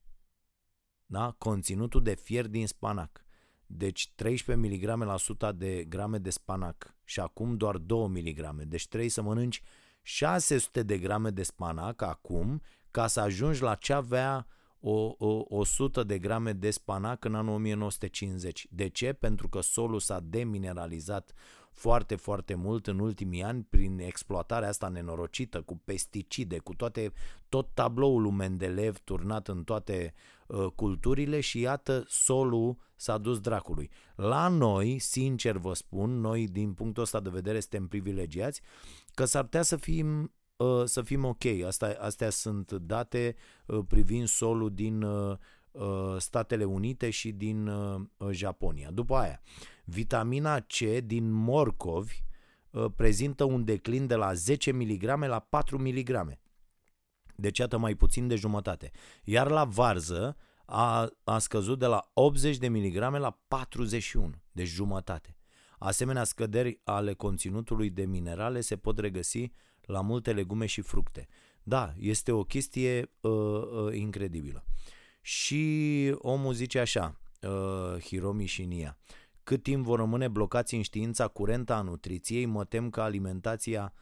Da? 1.07 1.35
Conținutul 1.39 2.03
de 2.03 2.15
fier 2.15 2.47
din 2.47 2.67
spanac. 2.67 3.25
Deci 3.67 4.13
13 4.15 4.67
mg 4.67 5.03
la 5.05 5.15
100 5.15 5.53
de 5.53 5.85
grame 5.85 6.19
de 6.19 6.31
spanac 6.31 6.97
și 7.05 7.21
acum 7.21 7.57
doar 7.57 7.77
2 7.77 8.07
mg. 8.09 8.63
Deci 8.63 8.89
trebuie 8.89 9.11
să 9.11 9.23
mănânci 9.23 9.63
600 10.03 10.83
de 10.83 10.99
grame 10.99 11.31
de 11.31 11.43
spanac 11.43 12.03
acum 12.03 12.63
ca 12.91 13.07
să 13.07 13.21
ajungi 13.21 13.63
la 13.63 13.75
ce 13.75 13.93
avea 13.93 14.47
o, 14.81 15.15
o, 15.19 15.45
100 15.49 16.03
de 16.03 16.19
grame 16.19 16.53
de 16.53 16.71
spanac 16.71 17.25
în 17.25 17.35
anul 17.35 17.55
1950. 17.55 18.67
De 18.71 18.89
ce? 18.89 19.13
Pentru 19.13 19.49
că 19.49 19.61
solul 19.61 20.01
s-a 20.01 20.21
demineralizat 20.21 21.33
foarte, 21.73 22.17
foarte 22.17 22.55
mult 22.55 22.87
în 22.87 22.99
ultimii 22.99 23.43
ani 23.43 23.67
prin 23.71 23.99
exploatarea 23.99 24.69
asta 24.69 24.89
nenorocită 24.89 25.61
cu 25.61 25.81
pesticide, 25.85 26.59
cu 26.59 26.75
toate, 26.75 27.13
tot 27.49 27.69
tabloul 27.75 28.23
lui 28.23 28.31
Mendeleev 28.31 28.99
turnat 28.99 29.49
în 29.49 29.65
toate 29.65 30.15
uh, 30.47 30.67
culturile 30.75 31.41
și 31.41 31.61
iată 31.61 32.05
solul 32.09 32.77
s-a 32.97 33.19
dus 33.19 33.41
dracului. 33.41 33.91
La 34.15 34.49
noi, 34.49 34.99
sincer 34.99 35.57
vă 35.57 35.75
spun, 35.75 36.21
noi 36.21 36.49
din 36.49 36.73
punctul 36.73 37.03
ăsta 37.03 37.21
de 37.21 37.31
vedere 37.31 37.61
suntem 37.61 37.89
privilegiați, 37.89 38.61
că 39.15 39.25
s-ar 39.25 39.43
putea 39.43 39.63
să 39.63 39.77
fim 39.77 40.33
Uh, 40.63 40.85
să 40.85 41.03
fim 41.03 41.25
ok. 41.25 41.45
Asta, 41.67 41.97
astea 42.01 42.31
sunt 42.31 42.73
date 42.73 43.37
uh, 43.67 43.79
privind 43.89 44.29
solul 44.29 44.75
din 44.75 45.03
uh, 45.03 45.37
Statele 46.19 46.65
Unite 46.65 47.11
și 47.11 47.33
din 47.33 47.71
Japonia. 48.31 48.91
După 48.91 49.17
aia, 49.17 49.43
vitamina 49.85 50.61
C 50.61 50.79
din 51.05 51.31
morcovi 51.31 52.23
prezintă 52.97 53.45
un 53.45 53.65
declin 53.65 54.07
de 54.07 54.15
la 54.15 54.33
10 54.33 54.73
mg 54.73 55.03
la 55.03 55.39
4 55.39 55.79
mg. 55.79 56.39
Deci 57.37 57.59
iată 57.59 57.79
mai 57.79 57.95
puțin 57.95 58.29
de 58.29 58.37
jumătate. 58.37 58.91
Iar 59.25 59.51
la 59.51 59.65
varză 59.65 60.37
a, 60.65 61.09
a 61.25 61.39
scăzut 61.39 61.79
de 61.79 61.87
la 61.87 62.11
80 62.15 62.57
de 62.57 62.69
mg 62.69 62.95
la 62.95 63.39
41, 63.49 64.33
deci 64.53 64.67
jumătate. 64.67 65.37
Asemenea 65.79 66.25
scăderi 66.25 66.81
ale 66.85 67.15
conținutului 67.15 67.91
de 67.91 68.05
minerale 68.05 68.61
se 68.61 68.77
pot 68.77 68.99
regăsi 68.99 69.53
la 69.81 70.01
multe 70.01 70.33
legume 70.33 70.67
și 70.67 70.81
fructe. 70.81 71.27
Da, 71.63 71.93
este 71.99 72.33
o 72.33 72.43
chestie 72.43 73.11
uh, 73.21 73.31
uh, 73.31 73.95
incredibilă. 73.95 74.65
Și 75.25 76.15
omul 76.19 76.53
zice 76.53 76.79
așa, 76.79 77.21
uh, 77.43 78.03
Hiromi 78.03 78.47
Shinya, 78.47 78.99
cât 79.45 79.63
timp 79.63 79.85
vor 79.85 79.99
rămâne 79.99 80.29
blocați 80.29 80.75
în 80.75 80.83
știința 80.83 81.29
curentă 81.29 81.73
a 81.73 81.81
nutriției, 81.81 82.45
mă 82.45 82.65
tem 82.65 82.91
că 82.91 83.01
alimentația 83.01 83.93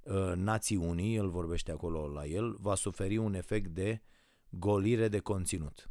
uh, 0.00 0.32
națiunii, 0.34 1.16
el 1.16 1.28
vorbește 1.28 1.70
acolo 1.70 2.08
la 2.08 2.26
el, 2.26 2.56
va 2.60 2.74
suferi 2.74 3.16
un 3.16 3.34
efect 3.34 3.70
de 3.70 4.02
golire 4.50 5.08
de 5.08 5.18
conținut. 5.18 5.90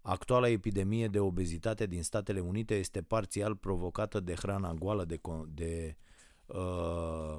Actuala 0.00 0.48
epidemie 0.48 1.08
de 1.08 1.20
obezitate 1.20 1.86
din 1.86 2.02
Statele 2.02 2.40
Unite 2.40 2.74
este 2.74 3.02
parțial 3.02 3.56
provocată 3.56 4.20
de 4.20 4.34
hrana 4.34 4.74
goală 4.74 5.04
de, 5.04 5.20
de 5.48 5.96
uh, 6.46 7.36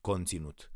conținut. 0.00 0.70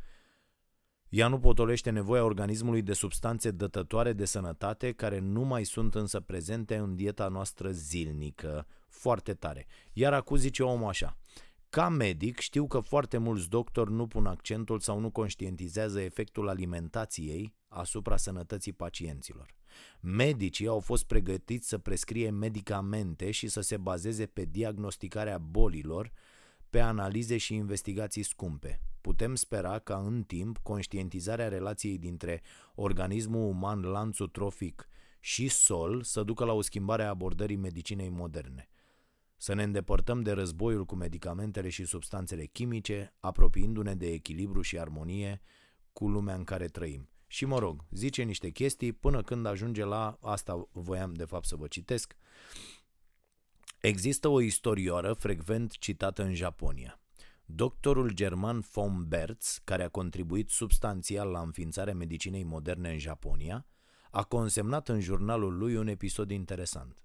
Ea 1.08 1.28
nu 1.28 1.38
potolește 1.38 1.90
nevoia 1.90 2.24
organismului 2.24 2.82
de 2.82 2.92
substanțe 2.92 3.50
dătătoare 3.50 4.12
de 4.12 4.24
sănătate 4.24 4.92
care 4.92 5.18
nu 5.18 5.42
mai 5.42 5.64
sunt 5.64 5.94
însă 5.94 6.20
prezente 6.20 6.76
în 6.76 6.94
dieta 6.94 7.28
noastră 7.28 7.70
zilnică. 7.70 8.66
Foarte 8.88 9.34
tare. 9.34 9.66
Iar 9.92 10.12
acum 10.12 10.36
zice 10.36 10.62
omul 10.62 10.88
așa. 10.88 11.18
Ca 11.68 11.88
medic 11.88 12.38
știu 12.38 12.66
că 12.66 12.80
foarte 12.80 13.18
mulți 13.18 13.48
doctori 13.48 13.92
nu 13.92 14.06
pun 14.06 14.26
accentul 14.26 14.78
sau 14.78 14.98
nu 14.98 15.10
conștientizează 15.10 16.00
efectul 16.00 16.48
alimentației 16.48 17.54
asupra 17.68 18.16
sănătății 18.16 18.72
pacienților. 18.72 19.54
Medicii 20.00 20.66
au 20.66 20.80
fost 20.80 21.04
pregătiți 21.04 21.68
să 21.68 21.78
prescrie 21.78 22.30
medicamente 22.30 23.30
și 23.30 23.48
să 23.48 23.60
se 23.60 23.76
bazeze 23.76 24.26
pe 24.26 24.44
diagnosticarea 24.44 25.38
bolilor, 25.38 26.12
pe 26.76 26.82
analize 26.82 27.36
și 27.36 27.54
investigații 27.54 28.22
scumpe 28.22 28.80
putem 29.00 29.34
spera 29.34 29.78
ca 29.78 29.96
în 29.96 30.22
timp 30.22 30.58
conștientizarea 30.58 31.48
relației 31.48 31.98
dintre 31.98 32.42
organismul 32.74 33.48
uman, 33.48 33.80
lanțul 33.80 34.28
trofic 34.28 34.88
și 35.20 35.48
sol 35.48 36.02
să 36.02 36.22
ducă 36.22 36.44
la 36.44 36.52
o 36.52 36.60
schimbare 36.60 37.02
a 37.02 37.08
abordării 37.08 37.56
medicinei 37.56 38.08
moderne. 38.08 38.68
Să 39.36 39.54
ne 39.54 39.62
îndepărtăm 39.62 40.22
de 40.22 40.32
războiul 40.32 40.84
cu 40.84 40.94
medicamentele 40.94 41.68
și 41.68 41.84
substanțele 41.84 42.44
chimice, 42.44 43.14
apropiindu-ne 43.20 43.94
de 43.94 44.06
echilibru 44.06 44.60
și 44.60 44.78
armonie 44.78 45.40
cu 45.92 46.08
lumea 46.08 46.34
în 46.34 46.44
care 46.44 46.66
trăim. 46.66 47.10
Și 47.26 47.44
mă 47.44 47.58
rog, 47.58 47.84
zice 47.90 48.22
niște 48.22 48.50
chestii 48.50 48.92
până 48.92 49.22
când 49.22 49.46
ajunge 49.46 49.84
la, 49.84 50.18
asta 50.20 50.68
voiam 50.72 51.12
de 51.12 51.24
fapt 51.24 51.46
să 51.46 51.56
vă 51.56 51.66
citesc, 51.66 52.16
există 53.80 54.28
o 54.28 54.40
istorioară 54.40 55.12
frecvent 55.12 55.78
citată 55.78 56.22
în 56.22 56.34
Japonia. 56.34 57.00
Doctorul 57.44 58.10
german 58.12 58.60
von 58.72 59.04
Berz, 59.08 59.60
care 59.64 59.82
a 59.82 59.88
contribuit 59.88 60.50
substanțial 60.50 61.28
la 61.28 61.40
înființarea 61.40 61.94
medicinei 61.94 62.44
moderne 62.44 62.90
în 62.90 62.98
Japonia, 62.98 63.66
a 64.10 64.22
consemnat 64.22 64.88
în 64.88 65.00
jurnalul 65.00 65.56
lui 65.56 65.76
un 65.76 65.86
episod 65.86 66.30
interesant. 66.30 67.00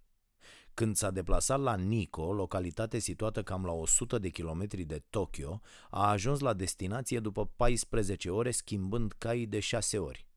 Când 0.74 0.96
s-a 0.96 1.12
deplasat 1.12 1.60
la 1.60 1.76
Nikko, 1.76 2.34
localitate 2.34 3.00
situată 3.00 3.44
cam 3.44 3.66
la 3.66 3.72
100 3.72 4.18
de 4.18 4.30
kilometri 4.30 4.84
de 4.84 5.04
Tokyo, 5.10 5.62
a 5.90 6.10
ajuns 6.10 6.40
la 6.40 6.54
destinație 6.54 7.20
după 7.20 7.46
14 7.46 8.30
ore 8.30 8.52
schimbând 8.52 9.12
caii 9.18 9.48
de 9.48 9.60
6 9.60 9.98
ori. 9.98 10.28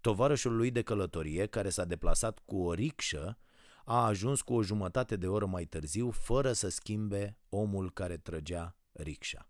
Tovarășul 0.00 0.56
lui 0.56 0.70
de 0.70 0.82
călătorie, 0.82 1.46
care 1.46 1.68
s-a 1.68 1.84
deplasat 1.84 2.38
cu 2.44 2.62
o 2.62 2.72
ricșă, 2.72 3.38
a 3.84 4.04
ajuns 4.04 4.40
cu 4.40 4.54
o 4.54 4.62
jumătate 4.62 5.16
de 5.16 5.26
oră 5.26 5.46
mai 5.46 5.64
târziu 5.64 6.10
fără 6.10 6.52
să 6.52 6.68
schimbe 6.68 7.38
omul 7.48 7.90
care 7.92 8.16
trăgea 8.16 8.76
ricșa. 8.92 9.48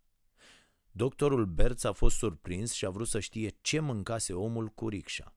Doctorul 0.90 1.44
Berț 1.46 1.84
a 1.84 1.92
fost 1.92 2.16
surprins 2.16 2.72
și 2.72 2.84
a 2.84 2.90
vrut 2.90 3.08
să 3.08 3.20
știe 3.20 3.56
ce 3.60 3.80
mâncase 3.80 4.32
omul 4.32 4.68
cu 4.68 4.88
ricșa. 4.88 5.34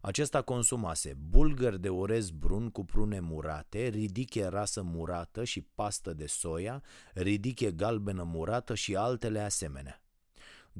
Acesta 0.00 0.42
consumase 0.42 1.14
bulgăr 1.14 1.76
de 1.76 1.88
orez 1.88 2.30
brun 2.30 2.70
cu 2.70 2.84
prune 2.84 3.20
murate, 3.20 3.88
ridiche 3.88 4.46
rasă 4.46 4.82
murată 4.82 5.44
și 5.44 5.60
pastă 5.60 6.12
de 6.12 6.26
soia, 6.26 6.82
ridiche 7.14 7.72
galbenă 7.72 8.22
murată 8.22 8.74
și 8.74 8.96
altele 8.96 9.40
asemenea. 9.40 10.02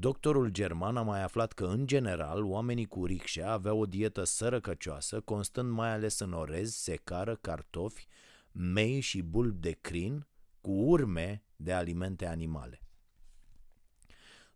Doctorul 0.01 0.49
german 0.49 0.97
a 0.97 1.03
mai 1.03 1.23
aflat 1.23 1.53
că, 1.53 1.65
în 1.65 1.87
general, 1.87 2.45
oamenii 2.45 2.85
cu 2.85 3.05
ricșea 3.05 3.51
aveau 3.51 3.79
o 3.79 3.87
dietă 3.87 4.25
sărăcăcioasă, 4.25 5.21
constând 5.21 5.71
mai 5.71 5.93
ales 5.93 6.19
în 6.19 6.33
orez, 6.33 6.75
secară, 6.75 7.37
cartofi, 7.37 8.07
mei 8.53 9.01
și 9.01 9.23
bulbi 9.23 9.61
de 9.61 9.71
crin, 9.81 10.27
cu 10.61 10.71
urme 10.71 11.45
de 11.57 11.73
alimente 11.73 12.27
animale. 12.27 12.83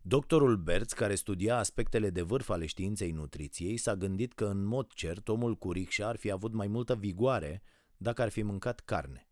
Doctorul 0.01 0.57
Berț, 0.57 0.91
care 0.91 1.15
studia 1.15 1.57
aspectele 1.57 2.09
de 2.09 2.21
vârf 2.21 2.49
ale 2.49 2.65
științei 2.65 3.11
nutriției, 3.11 3.77
s-a 3.77 3.95
gândit 3.95 4.33
că 4.33 4.45
în 4.45 4.63
mod 4.63 4.91
cert 4.93 5.27
omul 5.27 5.55
cu 5.55 5.71
ricșa 5.71 6.07
ar 6.07 6.15
fi 6.15 6.31
avut 6.31 6.53
mai 6.53 6.67
multă 6.67 6.95
vigoare 6.95 7.61
dacă 7.97 8.21
ar 8.21 8.29
fi 8.29 8.41
mâncat 8.41 8.79
carne. 8.79 9.27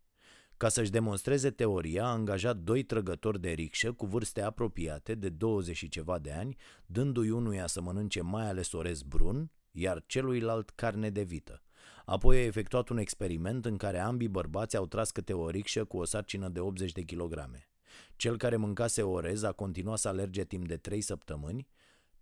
Ca 0.62 0.68
să-și 0.68 0.90
demonstreze 0.90 1.50
teoria, 1.50 2.04
a 2.04 2.10
angajat 2.10 2.56
doi 2.56 2.82
trăgători 2.82 3.40
de 3.40 3.50
ricșă 3.50 3.92
cu 3.92 4.06
vârste 4.06 4.42
apropiate 4.42 5.14
de 5.14 5.28
20 5.28 5.76
și 5.76 5.88
ceva 5.88 6.18
de 6.18 6.32
ani, 6.32 6.56
dându-i 6.86 7.30
unuia 7.30 7.66
să 7.66 7.80
mănânce 7.80 8.20
mai 8.20 8.48
ales 8.48 8.72
orez 8.72 9.02
brun, 9.02 9.50
iar 9.70 10.04
celuilalt 10.06 10.70
carne 10.70 11.10
de 11.10 11.22
vită. 11.22 11.62
Apoi 12.04 12.36
a 12.36 12.44
efectuat 12.44 12.88
un 12.88 12.98
experiment 12.98 13.64
în 13.64 13.76
care 13.76 13.98
ambii 13.98 14.28
bărbați 14.28 14.76
au 14.76 14.86
tras 14.86 15.10
câte 15.10 15.32
o 15.32 15.48
ricșă 15.50 15.84
cu 15.84 15.96
o 15.96 16.04
sarcină 16.04 16.48
de 16.48 16.60
80 16.60 16.92
de 16.92 17.02
kilograme. 17.02 17.68
Cel 18.16 18.36
care 18.36 18.56
mâncase 18.56 19.02
orez 19.02 19.42
a 19.42 19.52
continuat 19.52 19.98
să 19.98 20.08
alerge 20.08 20.44
timp 20.44 20.68
de 20.68 20.76
3 20.76 21.00
săptămâni, 21.00 21.68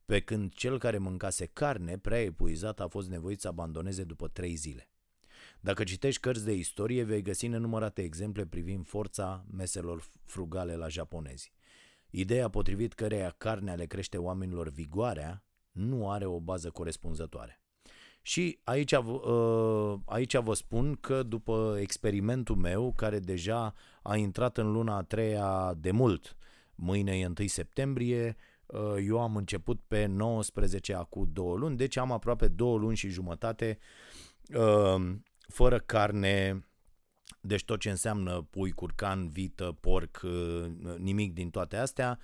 pe 0.05 0.21
când 0.21 0.53
cel 0.53 0.79
care 0.79 0.99
mâncase 0.99 1.47
carne, 1.47 1.99
prea 1.99 2.21
epuizat, 2.21 2.81
a 2.81 2.89
fost 2.89 3.09
nevoit 3.09 3.41
să 3.41 3.49
abandoneze 3.49 4.05
după 4.05 4.29
3 4.29 4.55
zile. 4.55 4.90
Dacă 5.61 5.85
citești 5.85 6.21
cărți 6.21 6.45
de 6.45 6.53
istorie, 6.53 7.03
vei 7.03 7.23
găsi 7.23 7.47
nenumărate 7.47 8.03
exemple 8.03 8.47
privind 8.47 8.87
forța 8.87 9.45
meselor 9.51 10.03
frugale 10.25 10.77
la 10.77 10.89
japonezi. 10.89 11.53
Ideea 12.11 12.49
potrivit 12.49 12.93
căreia 12.93 13.35
carnea 13.39 13.75
le 13.75 13.87
crește 13.87 14.17
oamenilor 14.17 14.69
vigoarea 14.69 15.45
nu 15.73 16.11
are 16.11 16.27
o 16.27 16.41
bază 16.41 16.71
corespunzătoare. 16.71 17.61
Și 18.23 18.59
aici, 18.65 18.93
uh, 18.93 19.95
aici 20.05 20.37
vă 20.37 20.55
spun 20.55 20.95
că 21.01 21.23
după 21.23 21.77
experimentul 21.81 22.57
meu, 22.57 22.93
care 22.97 23.19
deja 23.19 23.75
a 24.03 24.17
intrat 24.17 24.59
în 24.59 24.73
luna 24.73 24.97
a 24.97 25.03
treia 25.03 25.75
de 25.77 25.91
mult, 25.91 26.37
mâine 26.75 27.19
e 27.19 27.27
1 27.27 27.35
septembrie, 27.47 28.37
uh, 28.67 28.95
eu 29.07 29.21
am 29.21 29.37
început 29.37 29.81
pe 29.89 30.07
19 30.07 30.95
acum 30.95 31.29
două 31.33 31.57
luni, 31.57 31.77
deci 31.77 31.97
am 31.97 32.13
aproape 32.13 32.49
două 32.49 32.79
luni 32.79 32.97
și 32.97 33.09
jumătate 33.09 33.79
uh, 34.55 35.15
fără 35.51 35.79
carne, 35.79 36.65
deci 37.41 37.65
tot 37.65 37.81
ce 37.81 37.91
înseamnă 37.91 38.47
pui, 38.51 38.71
curcan, 38.71 39.29
vită, 39.29 39.77
porc, 39.81 40.21
nimic 40.99 41.33
din 41.33 41.51
toate 41.51 41.77
astea, 41.77 42.19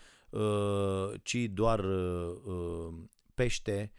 ci 1.23 1.37
doar 1.37 1.85
pește, 3.35 3.93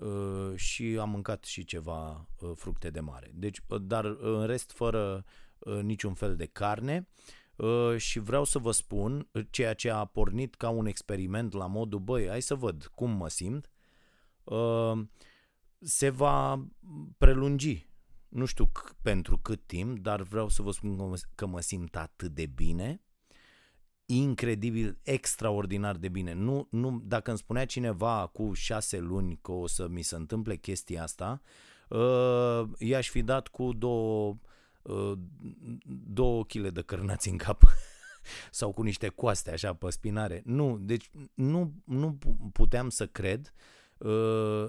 Uh, 0.00 0.56
și 0.56 0.96
am 1.00 1.10
mâncat 1.10 1.44
și 1.44 1.64
ceva 1.64 2.26
uh, 2.40 2.50
fructe 2.54 2.90
de 2.90 3.00
mare. 3.00 3.30
Deci, 3.34 3.60
uh, 3.66 3.80
dar 3.82 4.04
în 4.04 4.46
rest 4.46 4.70
fără 4.70 5.24
niciun 5.82 6.14
fel 6.14 6.36
de 6.36 6.46
carne 6.46 7.08
și 7.96 8.18
vreau 8.18 8.44
să 8.44 8.58
vă 8.58 8.70
spun 8.70 9.28
ceea 9.50 9.74
ce 9.74 9.90
a 9.90 10.04
pornit 10.04 10.54
ca 10.54 10.68
un 10.68 10.86
experiment 10.86 11.52
la 11.52 11.66
modul, 11.66 11.98
băi, 11.98 12.28
hai 12.28 12.42
să 12.42 12.54
văd 12.54 12.90
cum 12.94 13.10
mă 13.10 13.28
simt, 13.28 13.70
se 15.80 16.08
va 16.08 16.66
prelungi. 17.18 17.89
Nu 18.30 18.44
știu 18.44 18.70
pentru 19.02 19.38
cât 19.38 19.66
timp, 19.66 19.98
dar 19.98 20.22
vreau 20.22 20.48
să 20.48 20.62
vă 20.62 20.70
spun 20.70 21.14
că 21.34 21.46
mă 21.46 21.60
simt 21.60 21.96
atât 21.96 22.34
de 22.34 22.46
bine 22.46 23.00
incredibil, 24.14 24.98
extraordinar 25.02 25.96
de 25.96 26.08
bine. 26.08 26.32
Nu, 26.32 26.66
nu, 26.70 27.02
dacă 27.04 27.30
îmi 27.30 27.38
spunea 27.38 27.64
cineva 27.64 28.26
cu 28.26 28.52
șase 28.52 28.98
luni 28.98 29.38
că 29.42 29.52
o 29.52 29.66
să 29.66 29.88
mi 29.88 30.02
se 30.02 30.14
întâmple 30.14 30.56
chestia 30.56 31.02
asta, 31.02 31.40
uh, 31.88 32.62
i-aș 32.78 33.08
fi 33.08 33.22
dat 33.22 33.48
cu 33.48 33.72
două, 33.72 34.38
uh, 34.82 35.12
două 36.06 36.44
chile 36.44 36.70
de 36.70 36.82
cărnați 36.82 37.28
în 37.28 37.36
cap 37.36 37.62
sau 38.50 38.72
cu 38.72 38.82
niște 38.82 39.08
coaste 39.08 39.50
așa 39.52 39.74
pe 39.74 39.90
spinare. 39.90 40.42
Nu, 40.44 40.78
deci 40.80 41.10
nu, 41.34 41.74
nu 41.84 42.18
puteam 42.52 42.88
să 42.88 43.06
cred 43.06 43.40
uh, 43.40 43.79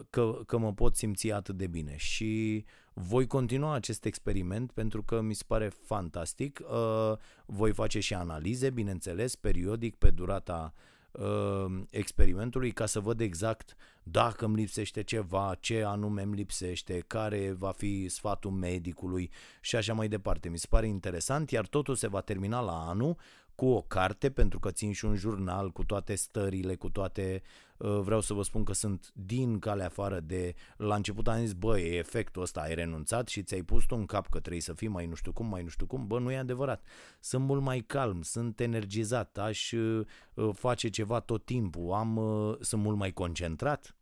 că, 0.09 0.41
că 0.45 0.57
mă 0.57 0.73
pot 0.73 0.95
simți 0.95 1.31
atât 1.31 1.57
de 1.57 1.67
bine 1.67 1.95
și 1.97 2.65
voi 2.93 3.27
continua 3.27 3.73
acest 3.73 4.05
experiment 4.05 4.71
pentru 4.71 5.03
că 5.03 5.21
mi 5.21 5.33
se 5.33 5.43
pare 5.47 5.71
fantastic. 5.85 6.59
Uh, 6.59 7.17
voi 7.45 7.73
face 7.73 7.99
și 7.99 8.13
analize, 8.13 8.69
bineînțeles, 8.69 9.35
periodic 9.35 9.95
pe 9.95 10.09
durata 10.09 10.73
uh, 11.11 11.65
experimentului 11.89 12.71
ca 12.71 12.85
să 12.85 12.99
văd 12.99 13.19
exact 13.19 13.75
dacă 14.03 14.45
îmi 14.45 14.55
lipsește 14.55 15.03
ceva, 15.03 15.55
ce 15.59 15.83
anume 15.83 16.21
îmi 16.21 16.35
lipsește, 16.35 17.03
care 17.07 17.51
va 17.51 17.71
fi 17.71 18.07
sfatul 18.07 18.51
medicului 18.51 19.31
și 19.61 19.75
așa 19.75 19.93
mai 19.93 20.07
departe. 20.07 20.49
Mi 20.49 20.57
se 20.57 20.67
pare 20.69 20.87
interesant, 20.87 21.51
iar 21.51 21.67
totul 21.67 21.95
se 21.95 22.07
va 22.07 22.21
termina 22.21 22.59
la 22.59 22.89
anul 22.89 23.17
cu 23.61 23.67
o 23.67 23.81
carte, 23.81 24.31
pentru 24.31 24.59
că 24.59 24.71
țin 24.71 24.91
și 24.91 25.05
un 25.05 25.15
jurnal 25.15 25.71
cu 25.71 25.83
toate 25.83 26.15
stările, 26.15 26.75
cu 26.75 26.89
toate... 26.89 27.41
Uh, 27.77 27.99
vreau 27.99 28.21
să 28.21 28.33
vă 28.33 28.43
spun 28.43 28.63
că 28.63 28.73
sunt 28.73 29.11
din 29.13 29.59
calea 29.59 29.85
afară 29.85 30.19
de... 30.19 30.53
La 30.77 30.95
început 30.95 31.27
am 31.27 31.39
zis, 31.39 31.53
bă, 31.53 31.79
e 31.79 31.97
efectul 31.97 32.41
ăsta, 32.41 32.61
ai 32.61 32.75
renunțat 32.75 33.27
și 33.27 33.43
ți-ai 33.43 33.61
pus 33.61 33.85
tu 33.85 33.95
în 33.95 34.05
cap 34.05 34.29
că 34.29 34.39
trebuie 34.39 34.61
să 34.61 34.73
fii 34.73 34.87
mai 34.87 35.05
nu 35.05 35.15
știu 35.15 35.31
cum, 35.31 35.45
mai 35.45 35.63
nu 35.63 35.69
știu 35.69 35.85
cum. 35.85 36.07
Bă, 36.07 36.19
nu 36.19 36.31
e 36.31 36.37
adevărat. 36.37 36.85
Sunt 37.19 37.43
mult 37.43 37.61
mai 37.61 37.79
calm, 37.79 38.21
sunt 38.21 38.59
energizat, 38.59 39.37
aș 39.37 39.71
uh, 39.71 40.05
face 40.53 40.89
ceva 40.89 41.19
tot 41.19 41.45
timpul, 41.45 41.91
am, 41.91 42.17
uh, 42.17 42.57
sunt 42.59 42.81
mult 42.81 42.97
mai 42.97 43.11
concentrat, 43.11 43.95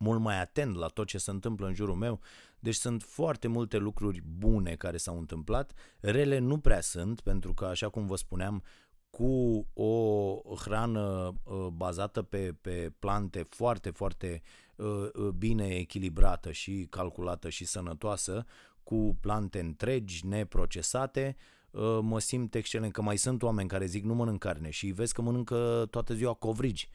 mult 0.00 0.20
mai 0.20 0.40
atent 0.40 0.76
la 0.76 0.86
tot 0.86 1.06
ce 1.06 1.18
se 1.18 1.30
întâmplă 1.30 1.66
în 1.66 1.74
jurul 1.74 1.94
meu. 1.94 2.20
Deci 2.58 2.74
sunt 2.74 3.02
foarte 3.02 3.48
multe 3.48 3.76
lucruri 3.76 4.22
bune 4.38 4.74
care 4.74 4.96
s-au 4.96 5.18
întâmplat, 5.18 5.72
rele 6.00 6.38
nu 6.38 6.58
prea 6.58 6.80
sunt, 6.80 7.20
pentru 7.20 7.54
că, 7.54 7.64
așa 7.64 7.88
cum 7.88 8.06
vă 8.06 8.16
spuneam, 8.16 8.62
cu 9.10 9.66
o 9.74 10.40
hrană 10.54 11.34
uh, 11.42 11.66
bazată 11.66 12.22
pe, 12.22 12.54
pe 12.60 12.92
plante 12.98 13.42
foarte, 13.48 13.90
foarte 13.90 14.42
uh, 14.76 14.86
uh, 15.14 15.28
bine 15.28 15.66
echilibrată 15.66 16.52
și 16.52 16.86
calculată 16.90 17.48
și 17.48 17.64
sănătoasă, 17.64 18.44
cu 18.82 19.16
plante 19.20 19.60
întregi, 19.60 20.26
neprocesate, 20.26 21.36
mă 22.00 22.18
simt 22.18 22.54
excelent, 22.54 22.92
că 22.92 23.02
mai 23.02 23.16
sunt 23.16 23.42
oameni 23.42 23.68
care 23.68 23.86
zic 23.86 24.04
nu 24.04 24.14
mănânc 24.14 24.38
carne. 24.38 24.70
Și 24.70 24.86
vezi 24.86 25.12
că 25.12 25.22
mănâncă 25.22 25.86
toată 25.90 26.14
ziua 26.14 26.32
covrigi 26.32 26.90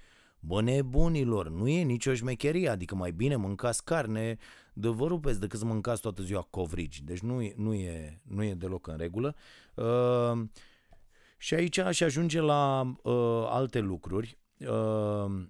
Bă, 0.47 0.62
nebunilor, 0.62 1.49
nu 1.49 1.67
e 1.67 1.81
nicio 1.81 2.13
șmecherie, 2.13 2.69
adică 2.69 2.95
mai 2.95 3.12
bine 3.12 3.36
mâncați 3.36 3.84
carne 3.84 4.38
de 4.73 4.88
vă 4.88 5.08
rupeți 5.08 5.39
decât 5.39 5.60
să 5.60 5.65
mâncați 5.65 6.01
toată 6.01 6.23
ziua 6.23 6.41
covrigi. 6.41 7.03
Deci 7.03 7.19
nu 7.19 7.41
e, 7.41 7.53
nu 7.58 7.73
e, 7.73 8.21
nu 8.23 8.43
e 8.43 8.53
deloc 8.53 8.88
în 8.88 8.97
regulă. 8.97 9.36
Uh, 9.75 10.47
și 11.38 11.53
aici 11.53 11.77
aș 11.77 12.01
ajunge 12.01 12.39
la 12.39 12.81
uh, 12.81 13.45
alte 13.49 13.79
lucruri. 13.79 14.38
Uh, 14.58 15.47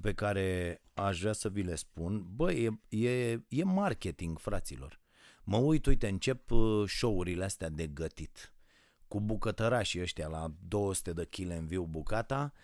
pe 0.00 0.12
care 0.12 0.80
aș 0.94 1.20
vrea 1.20 1.32
să 1.32 1.48
vi 1.48 1.62
le 1.62 1.74
spun, 1.74 2.26
bă, 2.34 2.52
e, 2.52 2.80
e, 2.88 3.30
e 3.48 3.64
marketing, 3.64 4.38
fraților. 4.38 5.00
Mă 5.44 5.56
uit, 5.56 5.86
uite, 5.86 6.08
încep 6.08 6.50
uh, 6.50 6.88
show-urile 6.88 7.44
astea 7.44 7.68
de 7.68 7.86
gătit 7.86 8.54
cu 9.08 9.20
bucătărașii 9.20 10.00
ăștia 10.00 10.28
la 10.28 10.54
200 10.68 11.12
de 11.12 11.24
kg 11.24 11.50
în 11.50 11.66
viu 11.66 11.84
bucata, 11.84 12.52
uh, 12.54 12.60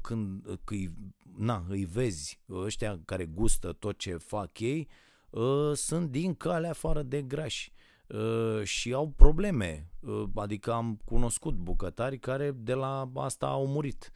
când 0.00 0.44
îi, 0.64 0.90
na, 1.36 1.64
îi 1.68 1.84
vezi, 1.84 2.40
ăștia 2.50 3.00
care 3.04 3.24
gustă 3.24 3.72
tot 3.72 3.98
ce 3.98 4.16
fac 4.16 4.60
ei, 4.60 4.88
uh, 5.30 5.72
sunt 5.74 6.10
din 6.10 6.34
calea 6.34 6.70
afară 6.70 7.02
de 7.02 7.22
grași 7.22 7.72
și 8.62 8.92
au 8.92 9.08
probleme. 9.08 9.90
Adică 10.34 10.72
am 10.72 11.00
cunoscut 11.04 11.54
bucătari 11.54 12.18
care 12.18 12.50
de 12.50 12.74
la 12.74 13.10
asta 13.14 13.46
au 13.46 13.66
murit. 13.66 14.12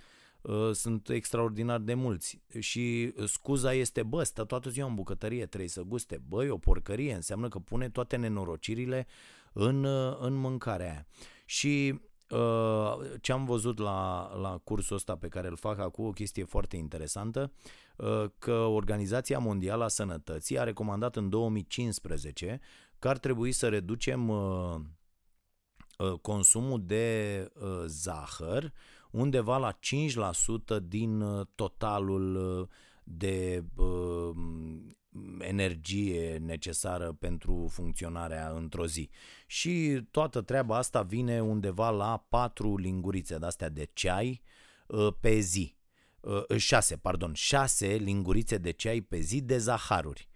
Sunt 0.72 1.08
extraordinar 1.08 1.80
de 1.80 1.94
mulți 1.94 2.40
și 2.58 3.12
scuza 3.24 3.72
este, 3.72 4.02
bă, 4.02 4.22
stă 4.22 4.44
toată 4.44 4.70
ziua 4.70 4.88
în 4.88 4.94
bucătărie, 4.94 5.46
trebuie 5.46 5.68
să 5.68 5.82
guste. 5.82 6.22
Bă, 6.28 6.44
e 6.44 6.50
o 6.50 6.58
porcărie, 6.58 7.14
înseamnă 7.14 7.48
că 7.48 7.58
pune 7.58 7.90
toate 7.90 8.16
nenorocirile 8.16 9.06
în, 9.52 9.84
în 10.20 10.34
mâncarea 10.34 10.90
aia. 10.90 11.06
Și 11.44 11.92
uh, 11.94 12.00
ce 13.20 13.32
am 13.32 13.44
văzut 13.44 13.78
la, 13.78 14.30
la 14.40 14.60
cursul 14.64 14.96
ăsta 14.96 15.16
pe 15.16 15.28
care 15.28 15.48
îl 15.48 15.56
fac 15.56 15.78
acum, 15.78 16.06
o 16.06 16.10
chestie 16.10 16.44
foarte 16.44 16.76
interesantă, 16.76 17.52
uh, 17.96 18.24
că 18.38 18.52
Organizația 18.52 19.38
Mondială 19.38 19.84
a 19.84 19.88
Sănătății 19.88 20.58
a 20.58 20.64
recomandat 20.64 21.16
în 21.16 21.28
2015 21.28 22.60
că 22.98 23.08
ar 23.08 23.18
trebui 23.18 23.52
să 23.52 23.68
reducem 23.68 24.28
uh, 24.28 24.74
uh, 25.98 26.12
consumul 26.20 26.82
de 26.84 27.48
uh, 27.54 27.84
zahăr 27.86 28.72
undeva 29.10 29.58
la 29.58 29.72
5% 29.72 30.82
din 30.82 31.20
uh, 31.20 31.46
totalul 31.54 32.34
uh, 32.60 32.68
de 33.04 33.64
uh, 33.74 34.30
energie 35.38 36.36
necesară 36.36 37.16
pentru 37.18 37.68
funcționarea 37.70 38.50
într-o 38.50 38.86
zi. 38.86 39.10
Și 39.46 40.02
toată 40.10 40.40
treaba 40.40 40.76
asta 40.76 41.02
vine 41.02 41.42
undeva 41.42 41.90
la 41.90 42.26
4 42.28 42.76
lingurițe 42.76 43.38
de-astea 43.38 43.68
de 43.68 43.88
ceai 43.92 44.42
uh, 44.86 45.08
pe 45.20 45.38
zi. 45.38 45.74
6, 46.56 46.94
uh, 46.94 47.00
pardon, 47.02 47.32
6 47.34 47.86
lingurițe 47.86 48.58
de 48.58 48.70
ceai 48.70 49.00
pe 49.00 49.18
zi 49.20 49.40
de 49.40 49.58
zaharuri. 49.58 50.28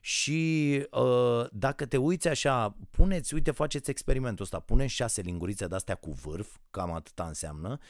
Și 0.00 0.72
uh, 0.90 1.46
dacă 1.52 1.86
te 1.86 1.96
uiți 1.96 2.28
așa, 2.28 2.76
puneți, 2.90 3.34
uite, 3.34 3.50
faceți 3.50 3.90
experimentul 3.90 4.44
ăsta, 4.44 4.60
puneți 4.60 4.94
șase 4.94 5.20
lingurițe 5.20 5.66
de-astea 5.66 5.94
cu 5.94 6.12
vârf, 6.12 6.56
cam 6.70 6.92
atâta 6.92 7.24
înseamnă, 7.24 7.78
uh, 7.80 7.86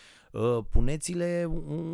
puneți-le 0.71 1.45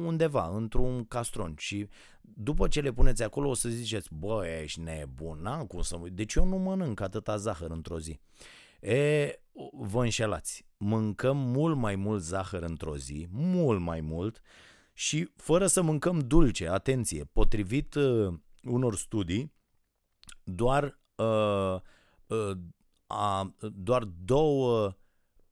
undeva, 0.04 0.56
într-un 0.56 1.04
castron 1.04 1.54
și 1.58 1.88
după 2.20 2.68
ce 2.68 2.80
le 2.80 2.92
puneți 2.92 3.22
acolo 3.22 3.48
o 3.48 3.54
să 3.54 3.68
ziceți, 3.68 4.08
bă, 4.14 4.46
ești 4.62 4.80
nebun, 4.80 5.38
n-am 5.42 5.66
cum 5.66 5.82
să... 5.82 5.98
Deci 6.12 6.34
eu 6.34 6.44
nu 6.44 6.56
mănânc 6.56 7.00
atâta 7.00 7.36
zahăr 7.36 7.70
într-o 7.70 7.98
zi. 7.98 8.20
E, 8.80 9.40
vă 9.72 10.02
înșelați, 10.02 10.66
mâncăm 10.76 11.36
mult 11.36 11.76
mai 11.76 11.96
mult 11.96 12.22
zahăr 12.22 12.62
într-o 12.62 12.96
zi, 12.96 13.28
mult 13.30 13.80
mai 13.80 14.00
mult 14.00 14.40
și 14.92 15.30
fără 15.36 15.66
să 15.66 15.82
mâncăm 15.82 16.18
dulce, 16.18 16.68
atenție, 16.68 17.24
potrivit 17.24 17.94
uh, 17.94 18.34
unor 18.62 18.96
studii, 18.96 19.52
doar, 20.44 20.98
uh, 21.14 21.80
uh, 22.26 22.56
a, 23.06 23.54
doar 23.72 24.04
două 24.04 24.96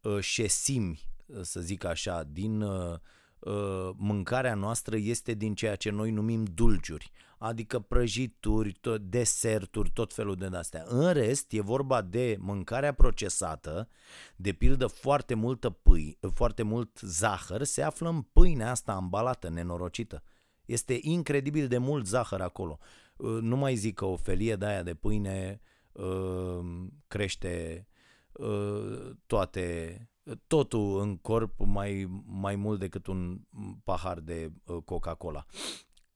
uh, 0.01 0.21
șesimi, 0.21 1.12
să 1.40 1.61
zic 1.61 1.85
așa, 1.85 2.23
din 2.23 2.61
uh, 2.61 2.99
uh, 3.38 3.90
mâncarea 3.97 4.55
noastră 4.55 4.97
este 4.97 5.35
din 5.35 5.55
ceea 5.55 5.77
ce 5.77 5.90
noi 5.90 6.11
numim 6.11 6.45
dulciuri, 6.45 7.11
adică 7.38 7.79
prăjituri, 7.79 8.73
tot, 8.73 9.01
deserturi, 9.01 9.90
tot 9.90 10.14
felul 10.14 10.37
de 10.37 10.49
astea. 10.53 10.85
În 10.87 11.12
rest, 11.12 11.53
e 11.53 11.61
vorba 11.61 12.03
de 12.03 12.37
mâncarea 12.40 12.92
procesată, 12.92 13.88
de 14.37 14.53
pildă 14.53 14.87
foarte 14.87 15.35
multă 15.35 15.71
pâi, 15.71 16.18
foarte 16.35 16.62
mult 16.62 16.99
zahăr 17.01 17.62
se 17.62 17.83
află 17.83 18.09
în 18.09 18.23
pâinea 18.23 18.71
asta 18.71 18.92
ambalată, 18.92 19.49
nenorocită. 19.49 20.23
Este 20.64 20.99
incredibil 21.01 21.68
de 21.68 21.79
mult 21.79 22.07
zahăr 22.07 22.40
acolo. 22.40 22.79
Uh, 23.16 23.38
nu 23.40 23.57
mai 23.57 23.75
zic 23.75 23.95
că 23.95 24.05
o 24.05 24.16
felie 24.16 24.57
de 24.57 24.66
aia 24.66 24.83
de 24.83 24.95
pâine 24.95 25.61
uh, 25.92 26.61
crește 27.07 27.87
uh, 28.33 29.11
toate 29.27 29.97
totul 30.46 31.00
în 31.00 31.16
corp 31.16 31.54
mai, 31.58 32.22
mai 32.26 32.56
mult 32.56 32.78
decât 32.78 33.06
un 33.06 33.40
pahar 33.85 34.18
de 34.18 34.52
Coca-Cola. 34.85 35.46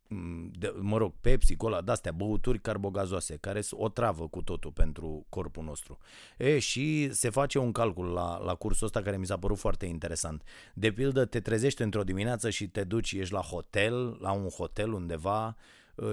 Mm, 0.08 0.50
de, 0.58 0.74
mă 0.80 0.96
rog, 0.96 1.12
Pepsi, 1.20 1.56
Cola, 1.56 1.80
de-astea, 1.80 2.12
băuturi 2.12 2.60
carbogazoase, 2.60 3.36
care 3.36 3.60
sunt 3.60 3.80
o 3.80 3.88
travă 3.88 4.28
cu 4.28 4.42
totul 4.42 4.70
pentru 4.70 5.26
corpul 5.28 5.64
nostru. 5.64 5.98
E, 6.36 6.58
și 6.58 7.12
se 7.12 7.30
face 7.30 7.58
un 7.58 7.72
calcul 7.72 8.06
la, 8.06 8.38
la 8.38 8.54
cursul 8.54 8.86
ăsta 8.86 9.02
care 9.02 9.16
mi 9.16 9.26
s-a 9.26 9.36
părut 9.36 9.58
foarte 9.58 9.86
interesant. 9.86 10.42
De 10.74 10.92
pildă, 10.92 11.24
te 11.24 11.40
trezești 11.40 11.82
într-o 11.82 12.04
dimineață 12.04 12.50
și 12.50 12.68
te 12.68 12.84
duci, 12.84 13.12
ești 13.12 13.32
la 13.32 13.40
hotel, 13.40 14.16
la 14.20 14.32
un 14.32 14.48
hotel 14.48 14.92
undeva, 14.92 15.46
Uh, 15.46 15.54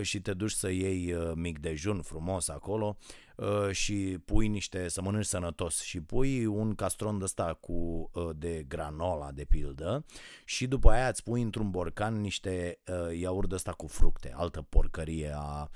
și 0.01 0.21
te 0.21 0.33
duci 0.33 0.51
să 0.51 0.69
iei 0.69 1.13
uh, 1.13 1.31
mic 1.35 1.59
dejun 1.59 2.01
frumos 2.01 2.49
acolo 2.49 2.97
uh, 3.35 3.71
și 3.71 4.17
pui 4.25 4.47
niște, 4.47 4.87
să 4.87 5.01
mănânci 5.01 5.25
sănătos 5.25 5.81
și 5.81 6.01
pui 6.01 6.45
un 6.45 6.75
castron 6.75 7.17
de 7.17 7.23
ăsta 7.23 7.53
cu, 7.53 8.11
de 8.35 8.65
granola 8.67 9.31
de 9.31 9.45
pildă 9.45 10.05
și 10.45 10.67
după 10.67 10.89
aia 10.89 11.07
îți 11.07 11.23
pui 11.23 11.41
într-un 11.41 11.69
borcan 11.69 12.21
niște 12.21 12.79
iaurt 13.19 13.49
de 13.49 13.55
ăsta 13.55 13.71
cu 13.71 13.87
fructe, 13.87 14.33
altă 14.35 14.61
porcărie 14.61 15.31
a 15.35 15.69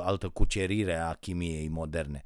altă 0.00 0.28
cucerire 0.28 0.96
a 0.96 1.12
chimiei 1.12 1.68
moderne 1.68 2.22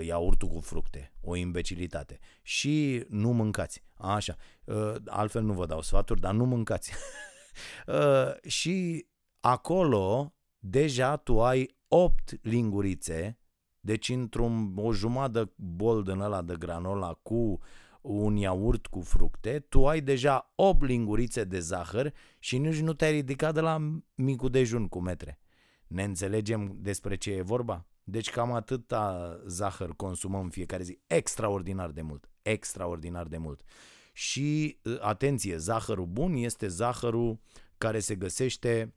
iaurtul 0.00 0.48
cu 0.48 0.60
fructe, 0.60 1.12
o 1.20 1.36
imbecilitate. 1.36 2.18
Și 2.42 3.04
nu 3.08 3.32
mâncați. 3.32 3.82
Așa. 3.96 4.36
Altfel 5.06 5.42
nu 5.42 5.52
vă 5.52 5.66
dau 5.66 5.82
sfaturi, 5.82 6.20
dar 6.20 6.34
nu 6.34 6.44
mâncați. 6.44 6.92
și 8.58 9.06
acolo 9.40 10.34
deja 10.64 11.16
tu 11.16 11.42
ai 11.42 11.76
8 11.88 12.38
lingurițe, 12.42 13.38
deci 13.80 14.08
într-un 14.08 14.72
o 14.76 14.92
jumătate 14.92 15.52
bol 15.56 16.02
din 16.02 16.20
ăla 16.20 16.42
de 16.42 16.54
granola 16.58 17.12
cu 17.12 17.60
un 18.00 18.36
iaurt 18.36 18.86
cu 18.86 19.00
fructe, 19.00 19.58
tu 19.68 19.88
ai 19.88 20.00
deja 20.00 20.52
8 20.54 20.82
lingurițe 20.82 21.44
de 21.44 21.58
zahăr 21.58 22.12
și 22.38 22.58
nici 22.58 22.80
nu 22.80 22.92
te-ai 22.92 23.12
ridicat 23.12 23.54
de 23.54 23.60
la 23.60 24.00
micul 24.14 24.50
dejun 24.50 24.88
cu 24.88 25.00
metre. 25.00 25.40
Ne 25.86 26.02
înțelegem 26.02 26.76
despre 26.80 27.16
ce 27.16 27.32
e 27.32 27.42
vorba? 27.42 27.86
Deci 28.04 28.30
cam 28.30 28.52
atâta 28.52 29.36
zahăr 29.46 29.96
consumăm 29.96 30.48
fiecare 30.48 30.82
zi. 30.82 30.98
Extraordinar 31.06 31.90
de 31.90 32.02
mult. 32.02 32.30
Extraordinar 32.42 33.26
de 33.26 33.36
mult. 33.36 33.62
Și, 34.12 34.78
atenție, 35.00 35.56
zahărul 35.56 36.06
bun 36.06 36.34
este 36.34 36.68
zahărul 36.68 37.40
care 37.78 37.98
se 37.98 38.14
găsește 38.14 38.94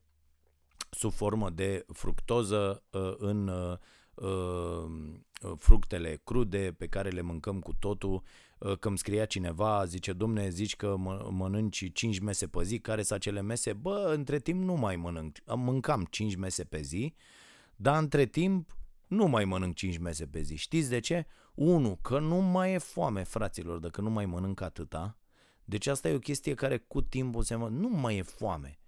sub 0.90 1.12
formă 1.12 1.50
de 1.50 1.84
fructoză 1.92 2.84
uh, 2.90 3.14
în 3.16 3.48
uh, 3.48 3.78
uh, 4.14 5.54
fructele 5.56 6.20
crude 6.24 6.74
pe 6.78 6.86
care 6.86 7.08
le 7.08 7.20
mâncăm 7.20 7.60
cu 7.60 7.72
totul. 7.78 8.22
Că 8.80 8.88
îmi 8.88 8.98
scria 8.98 9.24
cineva, 9.24 9.84
zice, 9.84 10.12
domne, 10.12 10.48
zici 10.48 10.76
că 10.76 10.96
mănânci 11.30 11.92
5 11.92 12.18
mese 12.18 12.46
pe 12.46 12.62
zi, 12.62 12.78
care 12.78 13.02
sunt 13.02 13.18
acele 13.18 13.40
mese? 13.40 13.72
Bă, 13.72 14.12
între 14.14 14.38
timp 14.38 14.62
nu 14.62 14.74
mai 14.74 14.96
mănânc. 14.96 15.36
Mâncam 15.54 16.04
5 16.10 16.34
mese 16.34 16.64
pe 16.64 16.80
zi, 16.80 17.14
dar 17.76 18.02
între 18.02 18.26
timp 18.26 18.76
nu 19.06 19.26
mai 19.26 19.44
mănânc 19.44 19.74
5 19.74 19.98
mese 19.98 20.26
pe 20.26 20.40
zi. 20.40 20.54
Știți 20.54 20.88
de 20.88 20.98
ce? 20.98 21.26
Unu, 21.54 21.96
că 21.96 22.18
nu 22.18 22.36
mai 22.36 22.72
e 22.72 22.78
foame, 22.78 23.22
fraților, 23.22 23.78
dacă 23.78 24.00
nu 24.00 24.10
mai 24.10 24.26
mănânc 24.26 24.60
atâta. 24.60 25.18
Deci 25.64 25.86
asta 25.86 26.08
e 26.08 26.14
o 26.14 26.18
chestie 26.18 26.54
care 26.54 26.78
cu 26.78 27.02
timpul 27.02 27.42
se 27.42 27.54
mă... 27.54 27.68
nu 27.68 27.88
mai 27.88 28.16
e 28.16 28.22
foame. 28.22 28.78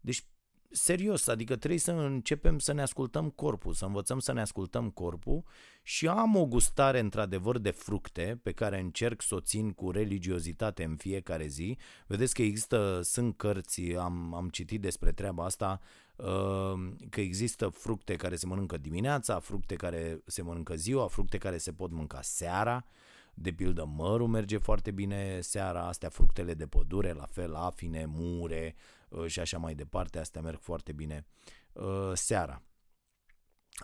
Deci 0.00 0.26
serios, 0.70 1.26
adică 1.26 1.56
trebuie 1.56 1.80
să 1.80 1.92
începem 1.92 2.58
să 2.58 2.72
ne 2.72 2.82
ascultăm 2.82 3.30
corpul, 3.30 3.72
să 3.72 3.84
învățăm 3.84 4.18
să 4.18 4.32
ne 4.32 4.40
ascultăm 4.40 4.90
corpul 4.90 5.44
și 5.82 6.08
am 6.08 6.36
o 6.36 6.46
gustare 6.46 6.98
într-adevăr 6.98 7.58
de 7.58 7.70
fructe 7.70 8.40
pe 8.42 8.52
care 8.52 8.80
încerc 8.80 9.22
să 9.22 9.34
o 9.34 9.40
țin 9.40 9.72
cu 9.72 9.90
religiozitate 9.90 10.84
în 10.84 10.96
fiecare 10.96 11.46
zi. 11.46 11.78
Vedeți 12.06 12.34
că 12.34 12.42
există, 12.42 13.00
sunt 13.02 13.36
cărți, 13.36 13.82
am, 13.94 14.34
am 14.34 14.48
citit 14.48 14.80
despre 14.80 15.12
treaba 15.12 15.44
asta, 15.44 15.80
uh, 16.16 16.92
că 17.10 17.20
există 17.20 17.68
fructe 17.68 18.14
care 18.14 18.36
se 18.36 18.46
mănâncă 18.46 18.76
dimineața, 18.76 19.38
fructe 19.38 19.74
care 19.74 20.22
se 20.26 20.42
mănâncă 20.42 20.74
ziua, 20.74 21.06
fructe 21.06 21.38
care 21.38 21.58
se 21.58 21.72
pot 21.72 21.90
mânca 21.90 22.22
seara, 22.22 22.86
de 23.34 23.50
pildă 23.52 23.84
mărul 23.96 24.28
merge 24.28 24.58
foarte 24.58 24.90
bine 24.90 25.40
seara, 25.40 25.86
astea 25.86 26.08
fructele 26.08 26.54
de 26.54 26.66
pădure, 26.66 27.12
la 27.12 27.26
fel 27.26 27.54
afine, 27.54 28.04
mure, 28.08 28.74
Uh, 28.76 28.97
și 29.26 29.40
așa 29.40 29.58
mai 29.58 29.74
departe, 29.74 30.18
astea 30.18 30.40
merg 30.40 30.60
foarte 30.60 30.92
bine 30.92 31.26
uh, 31.72 32.10
seara. 32.14 32.62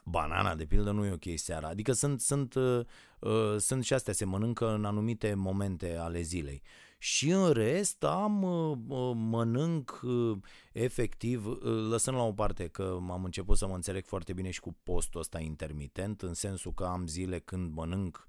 Banana, 0.04 0.54
de 0.54 0.64
pildă, 0.64 0.90
nu 0.90 1.04
e 1.04 1.12
ok 1.12 1.24
seara. 1.34 1.68
Adică 1.68 1.92
sunt, 1.92 2.20
sunt, 2.20 2.54
uh, 2.54 2.80
uh, 3.18 3.56
sunt 3.58 3.84
și 3.84 3.94
astea, 3.94 4.12
se 4.12 4.24
mănâncă 4.24 4.68
în 4.68 4.84
anumite 4.84 5.34
momente 5.34 5.96
ale 5.96 6.20
zilei. 6.20 6.62
Și 6.98 7.30
în 7.30 7.52
rest 7.52 8.04
am, 8.04 8.42
uh, 8.42 8.78
uh 8.88 9.12
mănânc 9.14 10.00
uh, 10.02 10.38
efectiv, 10.72 11.46
uh, 11.46 11.58
lăsând 11.62 12.16
la 12.16 12.22
o 12.22 12.32
parte 12.32 12.66
că 12.66 12.98
am 13.10 13.24
început 13.24 13.56
să 13.56 13.66
mă 13.66 13.74
înțeleg 13.74 14.04
foarte 14.04 14.32
bine 14.32 14.50
și 14.50 14.60
cu 14.60 14.76
postul 14.82 15.20
ăsta 15.20 15.40
intermitent, 15.40 16.22
în 16.22 16.34
sensul 16.34 16.72
că 16.72 16.84
am 16.84 17.06
zile 17.06 17.38
când 17.38 17.72
mănânc 17.74 18.26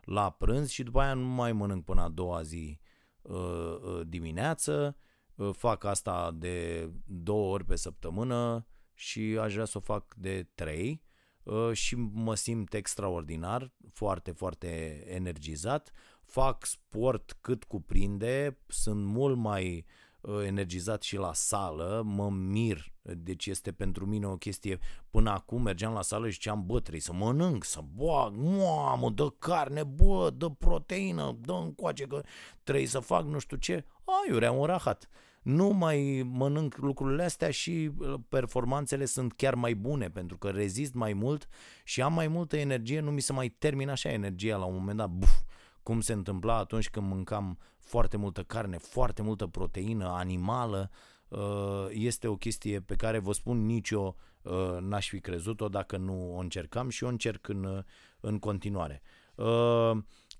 la 0.00 0.30
prânz 0.30 0.68
și 0.68 0.82
după 0.82 1.00
aia 1.00 1.14
nu 1.14 1.26
mai 1.26 1.52
mănânc 1.52 1.84
până 1.84 2.02
a 2.02 2.08
doua 2.08 2.42
zi 2.42 2.78
uh, 3.22 3.34
uh, 3.34 4.00
dimineață, 4.06 4.96
uh, 4.98 5.05
fac 5.52 5.84
asta 5.84 6.30
de 6.34 6.88
două 7.04 7.52
ori 7.52 7.64
pe 7.64 7.76
săptămână 7.76 8.66
și 8.94 9.20
aș 9.40 9.52
vrea 9.52 9.64
să 9.64 9.78
o 9.78 9.80
fac 9.80 10.14
de 10.14 10.48
trei. 10.54 11.04
Uh, 11.42 11.72
și 11.72 11.94
mă 11.96 12.34
simt 12.34 12.74
extraordinar, 12.74 13.72
foarte, 13.92 14.30
foarte 14.30 15.02
energizat. 15.06 15.92
Fac 16.24 16.64
sport 16.64 17.36
cât 17.40 17.64
cuprinde, 17.64 18.58
sunt 18.66 19.04
mult 19.04 19.36
mai 19.36 19.86
uh, 20.20 20.44
energizat 20.44 21.02
și 21.02 21.16
la 21.16 21.32
sală, 21.32 22.02
mă 22.04 22.30
mir, 22.30 22.92
deci 23.02 23.46
este 23.46 23.72
pentru 23.72 24.06
mine 24.06 24.26
o 24.26 24.36
chestie, 24.36 24.78
până 25.10 25.30
acum 25.30 25.62
mergeam 25.62 25.92
la 25.92 26.02
sală 26.02 26.26
și 26.26 26.32
ziceam, 26.32 26.66
bă, 26.66 26.80
trebuie 26.80 27.00
să 27.00 27.12
mănânc, 27.12 27.64
să 27.64 27.80
bag, 27.94 28.36
mamă, 28.36 29.10
dă 29.10 29.28
carne, 29.38 29.84
bă, 29.84 30.30
dă 30.30 30.48
proteină, 30.48 31.36
dă 31.40 31.52
încoace 31.52 32.06
că 32.06 32.22
trebuie 32.62 32.86
să 32.86 32.98
fac 32.98 33.24
nu 33.24 33.38
știu 33.38 33.56
ce, 33.56 33.84
aiurea 34.04 34.52
un 34.52 34.64
rahat 34.64 35.08
nu 35.46 35.68
mai 35.68 36.26
mănânc 36.32 36.76
lucrurile 36.76 37.22
astea 37.22 37.50
și 37.50 37.90
uh, 37.98 38.14
performanțele 38.28 39.04
sunt 39.04 39.32
chiar 39.32 39.54
mai 39.54 39.74
bune 39.74 40.10
pentru 40.10 40.38
că 40.38 40.48
rezist 40.48 40.94
mai 40.94 41.12
mult 41.12 41.48
și 41.84 42.02
am 42.02 42.12
mai 42.12 42.28
multă 42.28 42.56
energie, 42.56 43.00
nu 43.00 43.10
mi 43.10 43.20
se 43.20 43.32
mai 43.32 43.48
termină 43.48 43.90
așa 43.90 44.08
energia 44.08 44.56
la 44.56 44.64
un 44.64 44.74
moment 44.74 44.96
dat, 44.98 45.10
buf, 45.10 45.40
cum 45.82 46.00
se 46.00 46.12
întâmpla 46.12 46.56
atunci 46.56 46.90
când 46.90 47.06
mâncam 47.06 47.58
foarte 47.78 48.16
multă 48.16 48.42
carne, 48.42 48.78
foarte 48.78 49.22
multă 49.22 49.46
proteină 49.46 50.06
animală, 50.06 50.90
uh, 51.28 51.86
este 51.90 52.28
o 52.28 52.36
chestie 52.36 52.80
pe 52.80 52.94
care 52.94 53.18
vă 53.18 53.32
spun 53.32 53.66
nici 53.66 53.90
eu 53.90 54.16
uh, 54.42 54.76
n-aș 54.80 55.08
fi 55.08 55.20
crezut-o 55.20 55.68
dacă 55.68 55.96
nu 55.96 56.34
o 56.36 56.38
încercam 56.38 56.88
și 56.88 57.04
o 57.04 57.08
încerc 57.08 57.48
în, 57.48 57.84
în 58.20 58.38
continuare. 58.38 59.02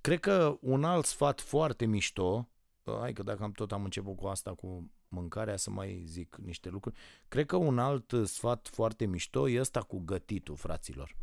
Cred 0.01 0.21
că 0.21 0.59
un 0.61 0.85
alt 0.85 1.05
sfat 1.05 1.41
foarte 1.41 1.85
mișto, 1.85 2.49
hai 3.01 3.13
că 3.13 3.23
dacă 3.23 3.43
am 3.43 3.53
tot 3.53 3.73
am 3.73 3.85
început 3.85 4.17
cu 4.17 4.27
asta, 4.27 4.55
cu 4.55 4.91
mâncarea, 5.17 5.57
să 5.57 5.71
mai 5.71 6.03
zic 6.07 6.37
niște 6.37 6.69
lucruri. 6.69 6.97
Cred 7.29 7.47
că 7.47 7.57
un 7.57 7.79
alt 7.79 8.13
sfat 8.25 8.69
foarte 8.73 9.07
mișto 9.07 9.49
e 9.49 9.61
ăsta 9.61 9.81
cu 9.81 9.99
gătitul, 9.99 10.57
fraților. 10.57 11.17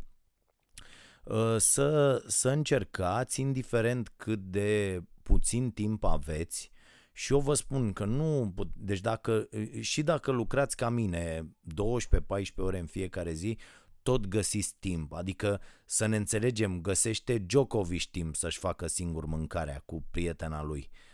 Uh, 1.24 1.56
să, 1.58 2.22
să 2.26 2.50
încercați, 2.50 3.40
indiferent 3.40 4.12
cât 4.16 4.40
de 4.40 5.02
puțin 5.22 5.70
timp 5.70 6.04
aveți, 6.04 6.70
și 7.12 7.32
eu 7.32 7.40
vă 7.40 7.54
spun 7.54 7.92
că 7.92 8.04
nu, 8.04 8.54
deci 8.74 9.00
dacă, 9.00 9.48
și 9.80 10.02
dacă 10.02 10.30
lucrați 10.30 10.76
ca 10.76 10.88
mine 10.88 11.42
12-14 11.42 12.54
ore 12.56 12.78
în 12.78 12.86
fiecare 12.86 13.32
zi, 13.32 13.58
tot 14.02 14.26
găsiți 14.26 14.74
timp. 14.78 15.12
Adică 15.12 15.60
să 15.84 16.06
ne 16.06 16.16
înțelegem, 16.16 16.80
găsește 16.80 17.38
Djokovic 17.38 18.04
timp 18.10 18.34
să-și 18.36 18.58
facă 18.58 18.86
singur 18.86 19.24
mâncarea 19.24 19.82
cu 19.84 20.04
prietena 20.10 20.62
lui. 20.62 20.90
Uh, 20.90 21.13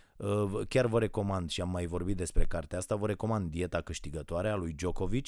chiar 0.67 0.85
vă 0.85 0.99
recomand 0.99 1.49
și 1.49 1.61
am 1.61 1.69
mai 1.69 1.85
vorbit 1.85 2.17
despre 2.17 2.43
cartea 2.43 2.77
asta, 2.77 2.95
vă 2.95 3.07
recomand 3.07 3.51
Dieta 3.51 3.81
câștigătoare 3.81 4.49
a 4.49 4.55
lui 4.55 4.73
Djokovic. 4.73 5.27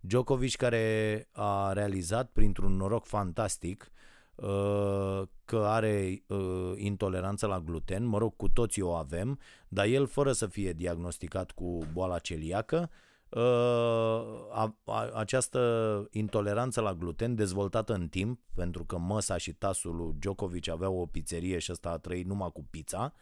Djokovic 0.00 0.56
care 0.56 1.28
a 1.32 1.72
realizat 1.72 2.30
printr-un 2.30 2.76
noroc 2.76 3.04
fantastic 3.04 3.92
uh, 4.34 5.22
că 5.44 5.64
are 5.66 6.22
uh, 6.26 6.72
intoleranță 6.76 7.46
la 7.46 7.60
gluten, 7.60 8.04
mă 8.04 8.18
rog, 8.18 8.36
cu 8.36 8.48
toții 8.48 8.82
o 8.82 8.90
avem, 8.90 9.38
dar 9.68 9.86
el 9.86 10.06
fără 10.06 10.32
să 10.32 10.46
fie 10.46 10.72
diagnosticat 10.72 11.50
cu 11.50 11.78
boala 11.92 12.18
celiacă, 12.18 12.90
această 15.14 16.08
intoleranță 16.10 16.80
la 16.80 16.94
gluten 16.94 17.34
dezvoltată 17.34 17.94
în 17.94 18.08
timp, 18.08 18.40
pentru 18.54 18.84
că 18.84 18.98
măsa 18.98 19.36
și 19.36 19.52
tasul 19.52 19.96
lui 19.96 20.14
Djokovic 20.18 20.68
aveau 20.68 20.96
o 20.96 21.06
pizzerie 21.06 21.58
și 21.58 21.72
ăsta 21.72 21.90
a 21.90 21.98
trăit 21.98 22.26
numai 22.26 22.50
cu 22.52 22.66
pizza, 22.70 23.00
Ehm, 23.02 23.14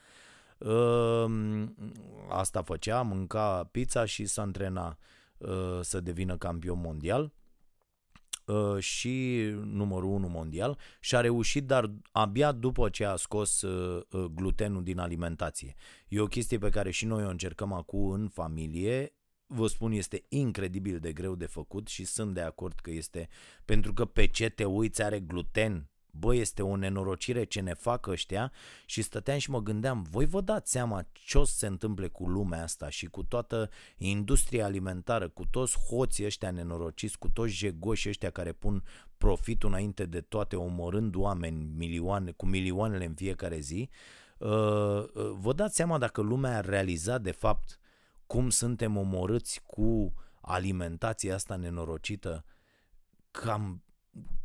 asta 2.28 2.62
făcea, 2.62 3.02
mânca 3.02 3.68
pizza 3.70 4.04
și 4.04 4.26
să 4.26 4.40
antrena 4.40 4.98
ă, 5.42 5.80
să 5.82 6.00
devină 6.00 6.36
campion 6.36 6.80
mondial 6.80 7.32
ă, 8.48 8.80
și 8.80 9.40
numărul 9.64 10.10
1 10.10 10.28
mondial 10.28 10.78
și 11.00 11.16
a 11.16 11.20
reușit, 11.20 11.66
dar 11.66 11.90
abia 12.10 12.52
după 12.52 12.88
ce 12.88 13.04
a 13.04 13.16
scos 13.16 13.62
ă, 13.62 14.06
glutenul 14.34 14.82
din 14.82 14.98
alimentație. 14.98 15.74
E 16.08 16.20
o 16.20 16.26
chestie 16.26 16.58
pe 16.58 16.68
care 16.68 16.90
și 16.90 17.06
noi 17.06 17.24
o 17.24 17.28
încercăm 17.28 17.72
acum 17.72 18.10
în 18.10 18.28
familie. 18.28 19.12
Vă 19.46 19.66
spun, 19.66 19.92
este 19.92 20.24
incredibil 20.28 20.98
de 20.98 21.12
greu 21.12 21.34
de 21.34 21.46
făcut 21.46 21.88
și 21.88 22.04
sunt 22.04 22.34
de 22.34 22.40
acord 22.40 22.78
că 22.78 22.90
este 22.90 23.28
pentru 23.64 23.92
că 23.92 24.04
pe 24.04 24.26
ce 24.26 24.48
te 24.48 24.64
uiți 24.64 25.02
are 25.02 25.20
gluten 25.20 25.90
bă, 26.18 26.34
este 26.34 26.62
o 26.62 26.76
nenorocire 26.76 27.44
ce 27.44 27.60
ne 27.60 27.74
fac 27.74 28.06
ăștia 28.06 28.52
și 28.86 29.02
stăteam 29.02 29.38
și 29.38 29.50
mă 29.50 29.62
gândeam, 29.62 30.06
voi 30.10 30.26
vă 30.26 30.40
dați 30.40 30.70
seama 30.70 31.06
ce 31.12 31.38
o 31.38 31.44
să 31.44 31.56
se 31.56 31.66
întâmple 31.66 32.08
cu 32.08 32.28
lumea 32.28 32.62
asta 32.62 32.88
și 32.88 33.06
cu 33.06 33.22
toată 33.22 33.70
industria 33.96 34.64
alimentară, 34.64 35.28
cu 35.28 35.44
toți 35.50 35.78
hoții 35.78 36.24
ăștia 36.24 36.50
nenorociți, 36.50 37.18
cu 37.18 37.28
toți 37.28 37.52
jegoși 37.52 38.08
ăștia 38.08 38.30
care 38.30 38.52
pun 38.52 38.84
profitul 39.18 39.68
înainte 39.68 40.04
de 40.04 40.20
toate, 40.20 40.56
omorând 40.56 41.14
oameni 41.14 41.64
milioane, 41.76 42.30
cu 42.30 42.46
milioanele 42.46 43.04
în 43.04 43.14
fiecare 43.14 43.58
zi, 43.58 43.88
uh, 44.38 44.48
uh, 44.48 45.30
vă 45.40 45.52
dați 45.52 45.74
seama 45.74 45.98
dacă 45.98 46.20
lumea 46.20 46.56
a 46.56 46.60
realizat 46.60 47.22
de 47.22 47.30
fapt 47.30 47.78
cum 48.26 48.50
suntem 48.50 48.96
omorâți 48.96 49.62
cu 49.66 50.14
alimentația 50.40 51.34
asta 51.34 51.56
nenorocită, 51.56 52.44
cam 53.30 53.82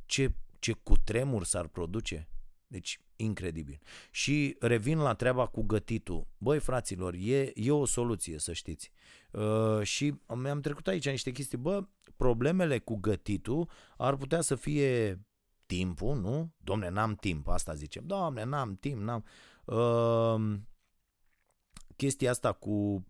ce 0.06 0.34
ce 0.64 0.72
cutremur 0.72 1.44
s-ar 1.44 1.68
produce. 1.68 2.28
Deci, 2.68 3.02
incredibil. 3.16 3.80
Și 4.12 4.56
revin 4.60 4.98
la 4.98 5.14
treaba 5.14 5.46
cu 5.46 5.64
gătitul. 5.64 6.28
Băi, 6.38 6.60
fraților, 6.60 7.14
e, 7.14 7.52
e 7.56 7.72
o 7.72 7.86
soluție, 7.86 8.40
să 8.40 8.54
știți. 8.54 8.92
Uh, 9.32 9.82
și 9.82 10.14
mi-am 10.36 10.62
trecut 10.62 10.88
aici 10.88 11.10
niște 11.10 11.32
chestii. 11.32 11.58
Bă, 11.58 11.88
problemele 12.16 12.80
cu 12.80 12.96
gătitul 12.96 13.70
ar 13.98 14.16
putea 14.16 14.42
să 14.42 14.56
fie 14.56 15.22
timpul, 15.66 16.20
nu? 16.20 16.54
Domne, 16.58 16.90
n-am 16.90 17.16
timp, 17.16 17.48
asta 17.48 17.74
zicem. 17.74 18.04
Domne, 18.06 18.44
n-am 18.44 18.76
timp, 18.76 19.02
n-am... 19.02 19.26
Uh, 19.66 20.60
chestia 21.96 22.30
asta 22.30 22.52
cu 22.52 22.70
uh, 22.70 23.04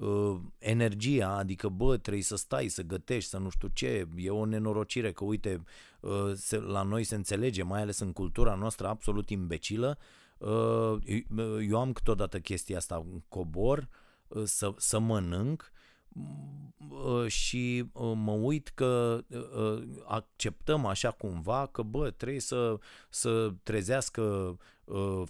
uh, 0.00 0.36
energia, 0.58 1.28
adică 1.28 1.68
bă, 1.68 1.96
trebuie 1.96 2.22
să 2.22 2.36
stai, 2.36 2.68
să 2.68 2.82
gătești, 2.82 3.30
să 3.30 3.38
nu 3.38 3.48
știu 3.48 3.68
ce, 3.72 4.08
e 4.16 4.30
o 4.30 4.44
nenorocire 4.44 5.12
că 5.12 5.24
uite, 5.24 5.64
uh, 6.00 6.32
se, 6.34 6.58
la 6.58 6.82
noi 6.82 7.04
se 7.04 7.14
înțelege, 7.14 7.62
mai 7.62 7.80
ales 7.80 7.98
în 7.98 8.12
cultura 8.12 8.54
noastră 8.54 8.88
absolut 8.88 9.30
imbecilă, 9.30 9.98
uh, 10.38 10.96
eu 11.68 11.80
am 11.80 11.92
câteodată 11.92 12.38
chestia 12.38 12.76
asta, 12.76 13.06
cobor, 13.28 13.88
uh, 14.28 14.42
să, 14.44 14.72
să 14.76 14.98
mănânc 14.98 15.72
uh, 16.88 17.26
și 17.26 17.90
uh, 17.92 18.12
mă 18.14 18.32
uit 18.32 18.68
că 18.68 19.24
acceptăm 20.04 20.86
așa 20.86 21.10
cumva 21.10 21.66
că 21.66 21.82
bă, 21.82 22.10
trebuie 22.10 22.40
să, 22.40 22.78
să 23.08 23.52
trezească 23.62 24.56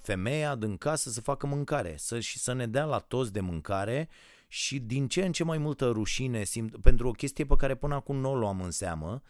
femeia 0.03 0.55
din 0.55 0.77
casă 0.77 1.11
să 1.11 1.21
facă 1.21 1.47
mâncare 1.47 1.95
să, 1.99 2.21
și 2.21 2.39
să 2.39 2.53
ne 2.53 2.67
dea 2.67 2.85
la 2.85 2.99
toți 2.99 3.33
de 3.33 3.41
mâncare 3.41 4.09
și 4.53 4.79
din 4.79 5.09
ce 5.09 5.25
în 5.25 5.33
ce 5.33 5.45
mai 5.45 5.59
multă 5.59 5.89
rușine 5.89 6.45
simt, 6.45 6.77
pentru 6.77 7.09
o 7.09 7.11
chestie 7.11 7.45
pe 7.45 7.57
care 7.57 7.75
până 7.75 7.95
acum 7.95 8.17
nu 8.17 8.31
o 8.31 8.37
luam 8.37 8.61
în 8.61 8.71
seamă, 8.71 9.23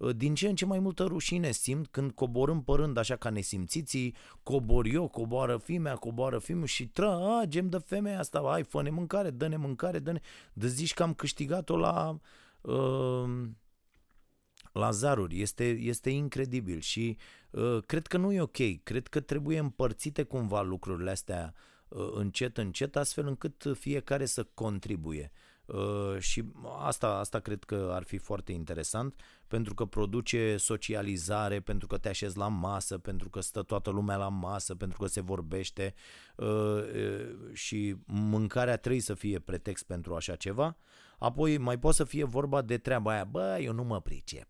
ă, 0.00 0.12
din 0.12 0.34
ce 0.34 0.48
în 0.48 0.54
ce 0.54 0.64
mai 0.64 0.78
multă 0.78 1.04
rușine 1.04 1.50
simt 1.50 1.86
când 1.86 2.10
coborâm 2.10 2.62
părând 2.62 2.96
așa 2.96 3.16
ca 3.16 3.30
nesimțiții, 3.30 4.14
cobor 4.42 4.86
eu, 4.86 5.08
coboară 5.08 5.56
fimea, 5.56 5.94
coboară 5.94 6.38
fimul 6.38 6.66
și 6.66 6.88
tragem 6.88 7.68
de 7.68 7.78
femeia 7.78 8.18
asta, 8.18 8.42
hai, 8.44 8.62
fă-ne 8.62 8.90
mâncare, 8.90 9.30
dă-ne 9.30 9.56
mâncare, 9.56 9.98
dă-ne, 9.98 10.20
de 10.52 10.66
zici 10.66 10.94
că 10.94 11.02
am 11.02 11.14
câștigat-o 11.14 11.76
la, 11.76 12.18
uh, 12.60 13.48
la 14.72 14.90
zaruri, 14.90 15.40
este, 15.40 15.68
este 15.68 16.10
incredibil 16.10 16.80
și 16.80 17.16
uh, 17.50 17.78
cred 17.86 18.06
că 18.06 18.16
nu 18.16 18.32
e 18.32 18.40
ok, 18.40 18.82
cred 18.82 19.06
că 19.06 19.20
trebuie 19.20 19.58
împărțite 19.58 20.22
cumva 20.22 20.62
lucrurile 20.62 21.10
astea 21.10 21.54
uh, 21.54 21.60
Uh, 21.60 21.75
încet, 21.88 22.58
încet, 22.58 22.96
astfel 22.96 23.26
încât 23.26 23.64
fiecare 23.78 24.24
să 24.24 24.46
contribuie. 24.54 25.32
Uh, 25.66 26.18
și 26.18 26.44
asta, 26.78 27.08
asta 27.08 27.38
cred 27.38 27.64
că 27.64 27.90
ar 27.92 28.02
fi 28.02 28.18
foarte 28.18 28.52
interesant 28.52 29.20
pentru 29.46 29.74
că 29.74 29.84
produce 29.84 30.56
socializare, 30.56 31.60
pentru 31.60 31.86
că 31.86 31.98
te 31.98 32.08
așezi 32.08 32.36
la 32.36 32.48
masă, 32.48 32.98
pentru 32.98 33.28
că 33.28 33.40
stă 33.40 33.62
toată 33.62 33.90
lumea 33.90 34.16
la 34.16 34.28
masă, 34.28 34.74
pentru 34.74 34.98
că 34.98 35.06
se 35.06 35.20
vorbește 35.20 35.94
uh, 36.36 36.82
și 37.52 37.96
mâncarea 38.06 38.76
trebuie 38.76 39.02
să 39.02 39.14
fie 39.14 39.38
pretext 39.38 39.84
pentru 39.84 40.14
așa 40.14 40.36
ceva. 40.36 40.76
Apoi 41.18 41.58
mai 41.58 41.78
poate 41.78 41.96
să 41.96 42.04
fie 42.04 42.24
vorba 42.24 42.62
de 42.62 42.78
treaba 42.78 43.12
aia, 43.12 43.24
bă, 43.24 43.58
eu 43.60 43.72
nu 43.72 43.84
mă 43.84 44.00
pricep 44.00 44.48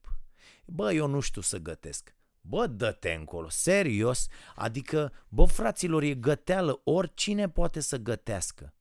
Bă, 0.67 0.93
eu 0.93 1.07
nu 1.07 1.21
știu 1.21 1.41
să 1.41 1.59
gătesc. 1.59 2.15
Bă, 2.49 2.67
dă-te 2.67 3.11
încolo, 3.11 3.49
serios. 3.49 4.27
Adică, 4.55 5.13
bă, 5.29 5.45
fraților, 5.45 6.03
e 6.03 6.15
găteală, 6.15 6.81
oricine 6.85 7.49
poate 7.49 7.81
să 7.81 7.97
gătească. 7.97 8.75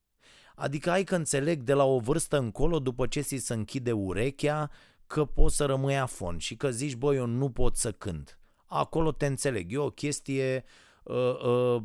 Adică 0.56 0.92
ai 0.92 1.04
că 1.04 1.16
înțeleg 1.16 1.62
de 1.62 1.74
la 1.74 1.84
o 1.84 2.00
vârstă 2.00 2.38
încolo, 2.38 2.80
după 2.80 3.08
ce 3.08 3.22
ți 3.22 3.38
se 3.38 3.54
închide 3.54 3.92
urechea, 3.92 4.70
că 5.08 5.26
poți 5.26 5.56
să 5.56 5.66
rămâi 5.66 5.98
afon 5.98 6.38
și 6.38 6.56
că 6.56 6.70
zici, 6.70 6.96
bă, 6.96 7.14
eu 7.14 7.26
nu 7.26 7.50
pot 7.50 7.76
să 7.76 7.92
cânt. 7.92 8.40
Acolo 8.66 9.12
te 9.12 9.26
înțeleg. 9.26 9.72
E 9.72 9.78
o 9.78 9.90
chestie 9.90 10.64
uh, 11.04 11.40
uh, 11.46 11.84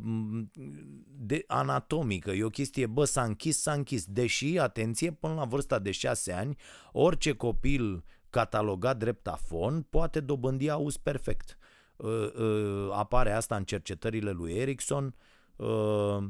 de, 1.05 1.43
anatomică, 1.47 2.31
e 2.31 2.43
o 2.43 2.49
chestie, 2.49 2.85
bă, 2.85 3.05
s-a 3.05 3.23
închis, 3.23 3.61
s-a 3.61 3.71
închis. 3.71 4.05
Deși, 4.05 4.57
atenție, 4.57 5.11
până 5.11 5.33
la 5.33 5.45
vârsta 5.45 5.79
de 5.79 5.91
6 5.91 6.31
ani, 6.31 6.57
orice 6.91 7.33
copil 7.33 8.03
catalogat 8.29 8.97
drept 8.97 9.27
afon 9.27 9.81
poate 9.89 10.19
dobândi 10.19 10.69
auz 10.69 10.97
perfect. 10.97 11.57
Uh, 12.01 12.33
uh, 12.33 12.89
apare 12.91 13.31
asta 13.31 13.55
în 13.55 13.63
cercetările 13.63 14.31
lui 14.31 14.53
Erickson, 14.53 15.15
uh, 15.55 16.23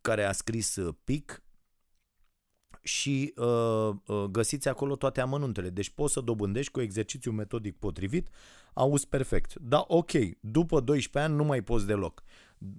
care 0.00 0.24
a 0.24 0.32
scris 0.32 0.76
uh, 0.76 0.94
PIC, 1.04 1.44
și 2.84 3.32
uh, 3.36 3.88
uh, 4.06 4.24
găsiți 4.30 4.68
acolo 4.68 4.96
toate 4.96 5.20
amănuntele. 5.20 5.70
Deci 5.70 5.90
poți 5.90 6.12
să 6.12 6.20
dobândești 6.20 6.72
cu 6.72 6.80
exercițiu 6.80 7.30
metodic 7.30 7.76
potrivit, 7.78 8.28
auzi 8.72 9.08
perfect. 9.08 9.54
Da, 9.54 9.84
ok, 9.88 10.10
după 10.40 10.80
12 10.80 11.30
ani 11.30 11.40
nu 11.42 11.44
mai 11.44 11.62
poți 11.62 11.86
deloc. 11.86 12.22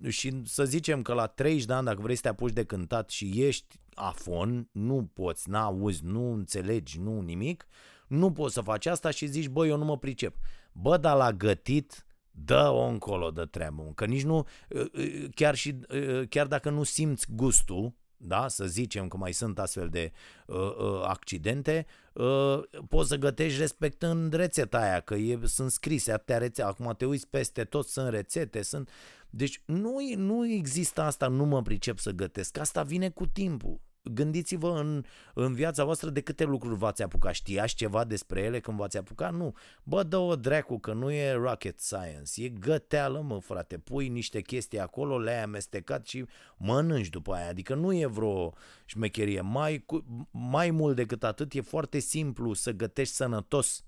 Și 0.07 0.41
să 0.43 0.65
zicem 0.65 1.01
că 1.01 1.13
la 1.13 1.27
30 1.27 1.65
de 1.65 1.73
ani, 1.73 1.85
dacă 1.85 2.01
vrei 2.01 2.15
să 2.15 2.21
te 2.21 2.27
apuci 2.27 2.53
de 2.53 2.63
cântat 2.63 3.09
și 3.09 3.43
ești 3.43 3.79
afon, 3.93 4.69
nu 4.71 5.09
poți, 5.13 5.49
n-auzi, 5.49 6.05
nu 6.05 6.33
înțelegi, 6.33 6.99
nu 6.99 7.21
nimic, 7.21 7.67
nu 8.07 8.31
poți 8.31 8.53
să 8.53 8.61
faci 8.61 8.85
asta 8.85 9.09
și 9.09 9.25
zici, 9.25 9.47
bă, 9.47 9.67
eu 9.67 9.77
nu 9.77 9.85
mă 9.85 9.97
pricep. 9.97 10.35
Bă, 10.77 10.97
dar 10.97 11.15
la 11.15 11.31
gătit, 11.33 12.05
dă-o 12.31 12.85
încolo 12.85 13.31
de 13.31 13.45
treabă, 13.45 13.91
că 13.95 14.05
nici 14.05 14.23
nu, 14.23 14.37
uh, 14.69 14.85
uh, 14.93 15.25
chiar, 15.35 15.55
și, 15.55 15.75
uh, 15.89 16.27
chiar 16.29 16.47
dacă 16.47 16.69
nu 16.69 16.83
simți 16.83 17.25
gustul, 17.29 17.93
da? 18.17 18.47
să 18.47 18.65
zicem 18.65 19.07
că 19.07 19.17
mai 19.17 19.33
sunt 19.33 19.59
astfel 19.59 19.89
de 19.89 20.11
uh, 20.47 20.57
uh, 20.57 21.01
accidente, 21.03 21.85
uh, 22.13 22.59
poți 22.89 23.09
să 23.09 23.15
gătești 23.15 23.59
respectând 23.59 24.33
rețeta 24.33 24.79
aia, 24.79 24.99
că 24.99 25.15
e, 25.15 25.39
sunt 25.43 25.71
scrise 25.71 26.11
atâtea 26.11 26.37
rețete, 26.37 26.67
acum 26.67 26.93
te 26.97 27.05
uiți 27.05 27.27
peste 27.27 27.63
tot, 27.63 27.87
sunt 27.87 28.09
rețete, 28.09 28.61
sunt... 28.61 28.89
Deci 29.29 29.61
nu, 29.65 29.95
nu 30.15 30.47
există 30.47 31.01
asta, 31.01 31.27
nu 31.27 31.45
mă 31.45 31.61
pricep 31.61 31.99
să 31.99 32.11
gătesc, 32.11 32.57
asta 32.57 32.83
vine 32.83 33.09
cu 33.09 33.27
timpul 33.27 33.79
gândiți-vă 34.13 34.69
în, 34.69 35.03
în 35.33 35.53
viața 35.53 35.83
voastră 35.83 36.09
de 36.09 36.21
câte 36.21 36.43
lucruri 36.43 36.77
v-ați 36.77 37.03
apucat. 37.03 37.33
Știați 37.33 37.75
ceva 37.75 38.03
despre 38.03 38.41
ele 38.41 38.59
când 38.59 38.77
v-ați 38.77 38.97
apucat? 38.97 39.33
Nu. 39.33 39.55
Bă, 39.83 40.03
dă 40.03 40.17
o 40.17 40.35
dracu 40.35 40.79
că 40.79 40.93
nu 40.93 41.11
e 41.11 41.31
rocket 41.31 41.79
science. 41.79 42.43
E 42.43 42.49
găteală, 42.49 43.21
mă, 43.21 43.39
frate. 43.39 43.77
Pui 43.77 44.07
niște 44.09 44.41
chestii 44.41 44.79
acolo, 44.79 45.19
le-ai 45.19 45.43
amestecat 45.43 46.05
și 46.05 46.25
mănânci 46.57 47.09
după 47.09 47.33
aia. 47.33 47.49
Adică 47.49 47.75
nu 47.75 47.93
e 47.93 48.05
vreo 48.05 48.53
șmecherie. 48.85 49.41
Mai, 49.41 49.85
mai 50.31 50.71
mult 50.71 50.95
decât 50.95 51.23
atât, 51.23 51.53
e 51.53 51.61
foarte 51.61 51.99
simplu 51.99 52.53
să 52.53 52.71
gătești 52.71 53.13
sănătos. 53.13 53.85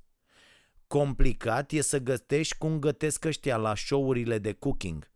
Complicat 0.87 1.71
e 1.71 1.81
să 1.81 1.99
gătești 1.99 2.57
cum 2.57 2.79
gătesc 2.79 3.25
ăștia 3.25 3.57
la 3.57 3.75
show-urile 3.75 4.37
de 4.37 4.53
cooking. 4.53 5.11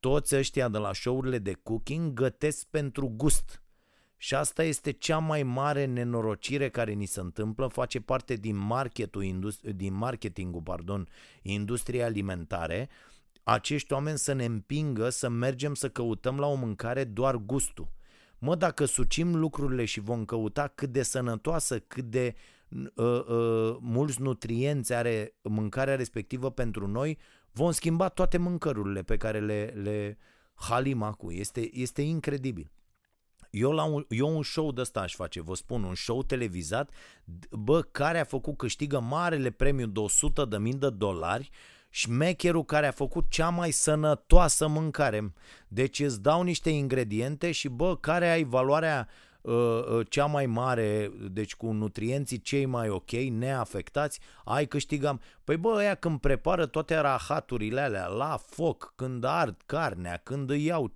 Toți 0.00 0.36
ăștia 0.36 0.68
de 0.68 0.78
la 0.78 0.92
show-urile 0.92 1.38
de 1.38 1.52
cooking 1.52 2.12
gătesc 2.12 2.66
pentru 2.70 3.08
gust 3.08 3.63
și 4.24 4.34
asta 4.34 4.62
este 4.62 4.90
cea 4.90 5.18
mai 5.18 5.42
mare 5.42 5.84
nenorocire 5.84 6.68
care 6.68 6.92
ni 6.92 7.06
se 7.06 7.20
întâmplă, 7.20 7.66
face 7.66 8.00
parte 8.00 8.34
din, 8.34 8.56
marketul, 8.56 9.52
din 9.74 9.94
marketingul 9.94 10.60
pardon, 10.62 11.08
industriei 11.42 12.02
alimentare, 12.02 12.88
acești 13.42 13.92
oameni 13.92 14.18
să 14.18 14.32
ne 14.32 14.44
împingă 14.44 15.08
să 15.08 15.28
mergem 15.28 15.74
să 15.74 15.88
căutăm 15.88 16.38
la 16.38 16.46
o 16.46 16.54
mâncare 16.54 17.04
doar 17.04 17.36
gustul. 17.36 17.88
Mă, 18.38 18.54
dacă 18.54 18.84
sucim 18.84 19.36
lucrurile 19.36 19.84
și 19.84 20.00
vom 20.00 20.24
căuta 20.24 20.72
cât 20.74 20.90
de 20.92 21.02
sănătoasă, 21.02 21.78
cât 21.78 22.04
de 22.04 22.34
uh, 22.94 23.04
uh, 23.04 23.76
mulți 23.80 24.20
nutrienți 24.20 24.92
are 24.92 25.34
mâncarea 25.42 25.96
respectivă 25.96 26.50
pentru 26.50 26.86
noi, 26.86 27.18
vom 27.52 27.70
schimba 27.70 28.08
toate 28.08 28.38
mâncărurile 28.38 29.02
pe 29.02 29.16
care 29.16 29.40
le, 29.40 29.74
le 29.82 30.18
halim 30.54 31.02
acum. 31.02 31.28
Este, 31.32 31.76
este 31.76 32.02
incredibil. 32.02 32.70
Eu, 33.56 33.70
la 33.70 33.84
un, 33.84 34.04
eu 34.08 34.36
un 34.36 34.42
show 34.42 34.72
de 34.72 34.80
ăsta 34.80 35.00
aș 35.00 35.14
face, 35.14 35.42
vă 35.42 35.54
spun, 35.54 35.82
un 35.82 35.94
show 35.94 36.22
televizat, 36.22 36.90
bă, 37.50 37.82
care 37.82 38.20
a 38.20 38.24
făcut 38.24 38.56
câștigă 38.56 39.00
marele 39.00 39.50
premiu 39.50 39.86
de 39.86 40.00
100 40.00 40.44
de 40.44 40.58
mii 40.58 40.74
de 40.74 40.90
dolari, 40.90 41.50
șmecherul 41.90 42.64
care 42.64 42.86
a 42.86 42.90
făcut 42.90 43.30
cea 43.30 43.48
mai 43.48 43.70
sănătoasă 43.70 44.66
mâncare. 44.66 45.32
Deci 45.68 46.00
îți 46.00 46.22
dau 46.22 46.42
niște 46.42 46.70
ingrediente 46.70 47.52
și 47.52 47.68
bă, 47.68 47.96
care 47.96 48.30
ai 48.30 48.44
valoarea 48.44 48.98
Uh, 48.98 49.08
uh, 49.08 49.23
cea 50.08 50.26
mai 50.26 50.46
mare, 50.46 51.12
deci 51.30 51.54
cu 51.54 51.72
nutrienții 51.72 52.40
cei 52.40 52.66
mai 52.66 52.88
ok, 52.88 53.10
neafectați, 53.10 54.20
ai 54.44 54.66
câștigam. 54.66 55.20
Păi 55.44 55.56
bă, 55.56 55.74
ăia 55.76 55.94
când 55.94 56.20
prepară 56.20 56.66
toate 56.66 56.94
rahaturile 56.94 57.80
alea 57.80 58.06
la 58.06 58.36
foc, 58.46 58.92
când 58.96 59.24
ard 59.24 59.56
carnea, 59.66 60.20
când 60.22 60.50
îi 60.50 60.64
iau 60.64 60.92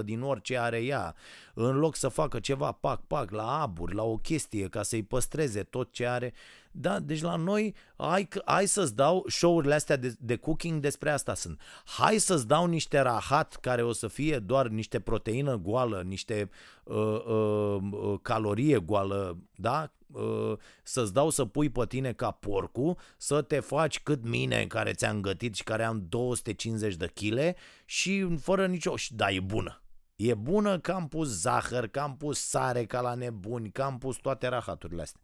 50% 0.00 0.04
din 0.04 0.22
orice 0.22 0.58
are 0.58 0.78
ea, 0.78 1.14
în 1.54 1.78
loc 1.78 1.96
să 1.96 2.08
facă 2.08 2.40
ceva 2.40 2.72
pac, 2.72 3.00
pac, 3.06 3.30
la 3.30 3.60
aburi, 3.60 3.94
la 3.94 4.02
o 4.02 4.16
chestie, 4.16 4.68
ca 4.68 4.82
să-i 4.82 5.02
păstreze 5.02 5.62
tot 5.62 5.92
ce 5.92 6.06
are, 6.06 6.32
da, 6.74 6.98
deci 7.00 7.20
la 7.20 7.36
noi, 7.36 7.74
hai, 7.96 8.28
hai 8.44 8.66
să-ți 8.66 8.96
dau 8.96 9.24
show-urile 9.28 9.74
astea 9.74 9.96
de, 9.96 10.14
de 10.18 10.36
cooking, 10.36 10.80
despre 10.80 11.10
asta 11.10 11.34
sunt. 11.34 11.60
Hai 11.84 12.18
să-ți 12.18 12.46
dau 12.46 12.66
niște 12.66 13.00
rahat 13.00 13.56
care 13.56 13.82
o 13.82 13.92
să 13.92 14.08
fie 14.08 14.38
doar 14.38 14.68
niște 14.68 15.00
proteină 15.00 15.56
goală, 15.56 16.02
niște 16.06 16.50
uh, 16.84 17.24
uh, 17.26 17.76
uh, 17.90 18.18
calorie 18.22 18.78
goală, 18.78 19.38
da? 19.54 19.92
Uh, 20.06 20.52
să-ți 20.82 21.12
dau 21.12 21.30
să 21.30 21.44
pui 21.44 21.70
pe 21.70 21.86
tine 21.86 22.12
ca 22.12 22.30
porcu, 22.30 22.96
să 23.16 23.42
te 23.42 23.60
faci 23.60 24.00
cât 24.00 24.24
mine 24.24 24.66
care 24.66 24.92
ți-am 24.92 25.20
gătit 25.20 25.54
și 25.54 25.62
care 25.62 25.84
am 25.84 26.06
250 26.08 26.94
de 26.94 27.06
kg 27.06 27.56
și 27.84 28.36
fără 28.40 28.66
nicio... 28.66 28.94
Da, 29.08 29.30
e 29.30 29.40
bună. 29.40 29.82
E 30.16 30.34
bună 30.34 30.78
că 30.78 30.92
am 30.92 31.08
pus 31.08 31.28
zahăr, 31.28 31.86
că 31.86 32.00
am 32.00 32.16
pus 32.16 32.38
sare 32.40 32.84
ca 32.84 33.00
la 33.00 33.14
nebuni, 33.14 33.70
că 33.70 33.82
am 33.82 33.98
pus 33.98 34.16
toate 34.16 34.48
rahaturile 34.48 35.02
astea. 35.02 35.20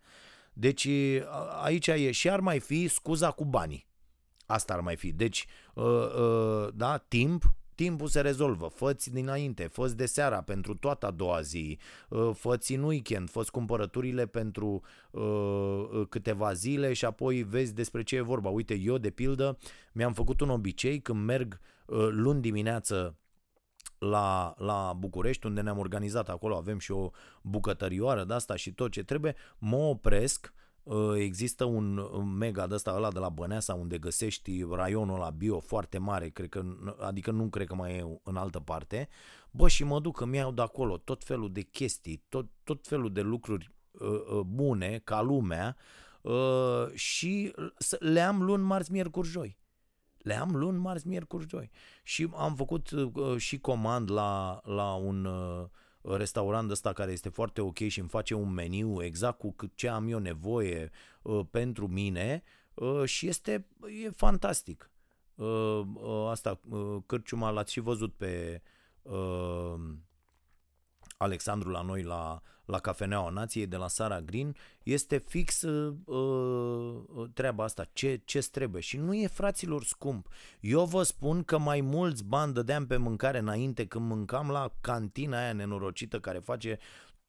Deci 0.60 0.88
aici 1.62 1.86
e 1.86 2.10
și 2.10 2.30
ar 2.30 2.40
mai 2.40 2.60
fi 2.60 2.88
scuza 2.88 3.30
cu 3.30 3.44
banii. 3.44 3.86
Asta 4.46 4.74
ar 4.74 4.80
mai 4.80 4.96
fi. 4.96 5.12
Deci, 5.12 5.46
uh, 5.74 5.84
uh, 5.84 6.68
da, 6.74 6.96
timp, 6.96 7.54
timpul 7.74 8.08
se 8.08 8.20
rezolvă. 8.20 8.66
Făți 8.66 9.12
dinainte, 9.12 9.66
făți 9.66 9.96
de 9.96 10.06
seara 10.06 10.42
pentru 10.42 10.74
toată 10.74 11.06
a 11.06 11.10
doua 11.10 11.40
zi, 11.40 11.78
uh, 12.08 12.30
făți 12.34 12.74
în 12.74 12.82
weekend, 12.82 13.30
făți 13.30 13.50
cumpărăturile 13.50 14.26
pentru 14.26 14.82
câteva 16.08 16.52
zile 16.52 16.92
și 16.92 17.04
apoi 17.04 17.42
vezi 17.42 17.74
despre 17.74 18.02
ce 18.02 18.16
e 18.16 18.20
vorba. 18.20 18.48
Uite, 18.48 18.74
eu 18.74 18.98
de 18.98 19.10
pildă 19.10 19.58
mi-am 19.92 20.12
făcut 20.12 20.40
un 20.40 20.50
obicei 20.50 21.00
când 21.00 21.24
merg 21.24 21.60
luni 22.10 22.40
dimineață 22.40 23.16
la, 23.98 24.54
la 24.58 24.92
București, 24.98 25.46
unde 25.46 25.60
ne-am 25.60 25.78
organizat 25.78 26.28
acolo, 26.28 26.56
avem 26.56 26.78
și 26.78 26.90
o 26.90 27.10
bucătărioară 27.42 28.24
de 28.24 28.34
asta 28.34 28.56
și 28.56 28.72
tot 28.72 28.90
ce 28.90 29.02
trebuie, 29.02 29.34
mă 29.58 29.76
opresc, 29.76 30.52
uh, 30.82 31.14
există 31.16 31.64
un 31.64 32.00
mega 32.36 32.66
de 32.66 32.74
ăsta 32.74 32.94
ăla 32.96 33.12
de 33.12 33.18
la 33.18 33.28
Băneasa 33.28 33.74
unde 33.74 33.98
găsești 33.98 34.64
raionul 34.70 35.18
la 35.18 35.30
bio 35.30 35.60
foarte 35.60 35.98
mare, 35.98 36.28
cred 36.28 36.48
că, 36.48 36.62
adică 37.00 37.30
nu 37.30 37.48
cred 37.48 37.66
că 37.66 37.74
mai 37.74 37.96
e 37.96 38.20
în 38.22 38.36
altă 38.36 38.60
parte, 38.60 39.08
bă 39.50 39.68
și 39.68 39.84
mă 39.84 40.00
duc, 40.00 40.20
îmi 40.20 40.36
iau 40.36 40.52
de 40.52 40.62
acolo 40.62 40.96
tot 40.96 41.24
felul 41.24 41.52
de 41.52 41.60
chestii, 41.60 42.24
tot, 42.28 42.46
tot 42.64 42.86
felul 42.86 43.12
de 43.12 43.20
lucruri 43.20 43.74
uh, 43.90 44.08
uh, 44.08 44.40
bune 44.40 45.00
ca 45.04 45.20
lumea 45.20 45.76
și 46.94 47.52
le 47.98 48.20
am 48.20 48.42
luni, 48.42 48.62
marți, 48.62 48.92
miercuri, 48.92 49.28
joi. 49.28 49.58
Le 50.18 50.34
am 50.34 50.56
luni, 50.56 50.78
marți, 50.78 51.08
miercuri, 51.08 51.48
joi. 51.48 51.70
Și 52.02 52.28
am 52.36 52.54
făcut 52.54 52.90
uh, 52.90 53.36
și 53.36 53.58
comand 53.58 54.10
la, 54.10 54.60
la 54.64 54.94
un 54.94 55.24
uh, 55.24 55.66
restaurant 56.16 56.70
ăsta 56.70 56.92
care 56.92 57.12
este 57.12 57.28
foarte 57.28 57.60
ok 57.60 57.78
și 57.78 58.00
îmi 58.00 58.08
face 58.08 58.34
un 58.34 58.52
meniu 58.52 59.02
exact 59.02 59.38
cu 59.38 59.54
ce 59.74 59.88
am 59.88 60.08
eu 60.08 60.18
nevoie 60.18 60.90
uh, 61.22 61.40
pentru 61.50 61.86
mine 61.86 62.42
uh, 62.74 63.04
și 63.04 63.28
este 63.28 63.66
e 64.04 64.10
fantastic. 64.10 64.90
Uh, 65.34 65.82
uh, 65.94 66.26
asta, 66.30 66.60
uh, 66.68 66.96
cârciuma 67.06 67.50
l-ați 67.50 67.72
și 67.72 67.80
văzut 67.80 68.14
pe 68.14 68.62
uh, 69.02 69.74
Alexandru 71.18 71.70
la 71.70 71.82
noi 71.82 72.02
la, 72.02 72.42
la 72.64 72.78
Cafeneaua 72.78 73.30
Nației 73.30 73.66
de 73.66 73.76
la 73.76 73.88
Sara 73.88 74.20
Green, 74.20 74.56
este 74.82 75.18
fix 75.18 75.62
uh, 75.62 75.94
uh, 76.04 77.28
treaba 77.34 77.64
asta, 77.64 77.88
ce 77.92 78.20
ce 78.24 78.48
trebuie 78.50 78.82
și 78.82 78.96
nu 78.96 79.14
e 79.14 79.26
fraților 79.26 79.84
scump. 79.84 80.26
Eu 80.60 80.84
vă 80.84 81.02
spun 81.02 81.42
că 81.42 81.58
mai 81.58 81.80
mulți 81.80 82.24
bani 82.24 82.52
dădeam 82.52 82.86
pe 82.86 82.96
mâncare 82.96 83.38
înainte 83.38 83.86
când 83.86 84.08
mâncam 84.08 84.50
la 84.50 84.72
cantina 84.80 85.38
aia 85.38 85.52
nenorocită 85.52 86.20
care 86.20 86.38
face 86.38 86.78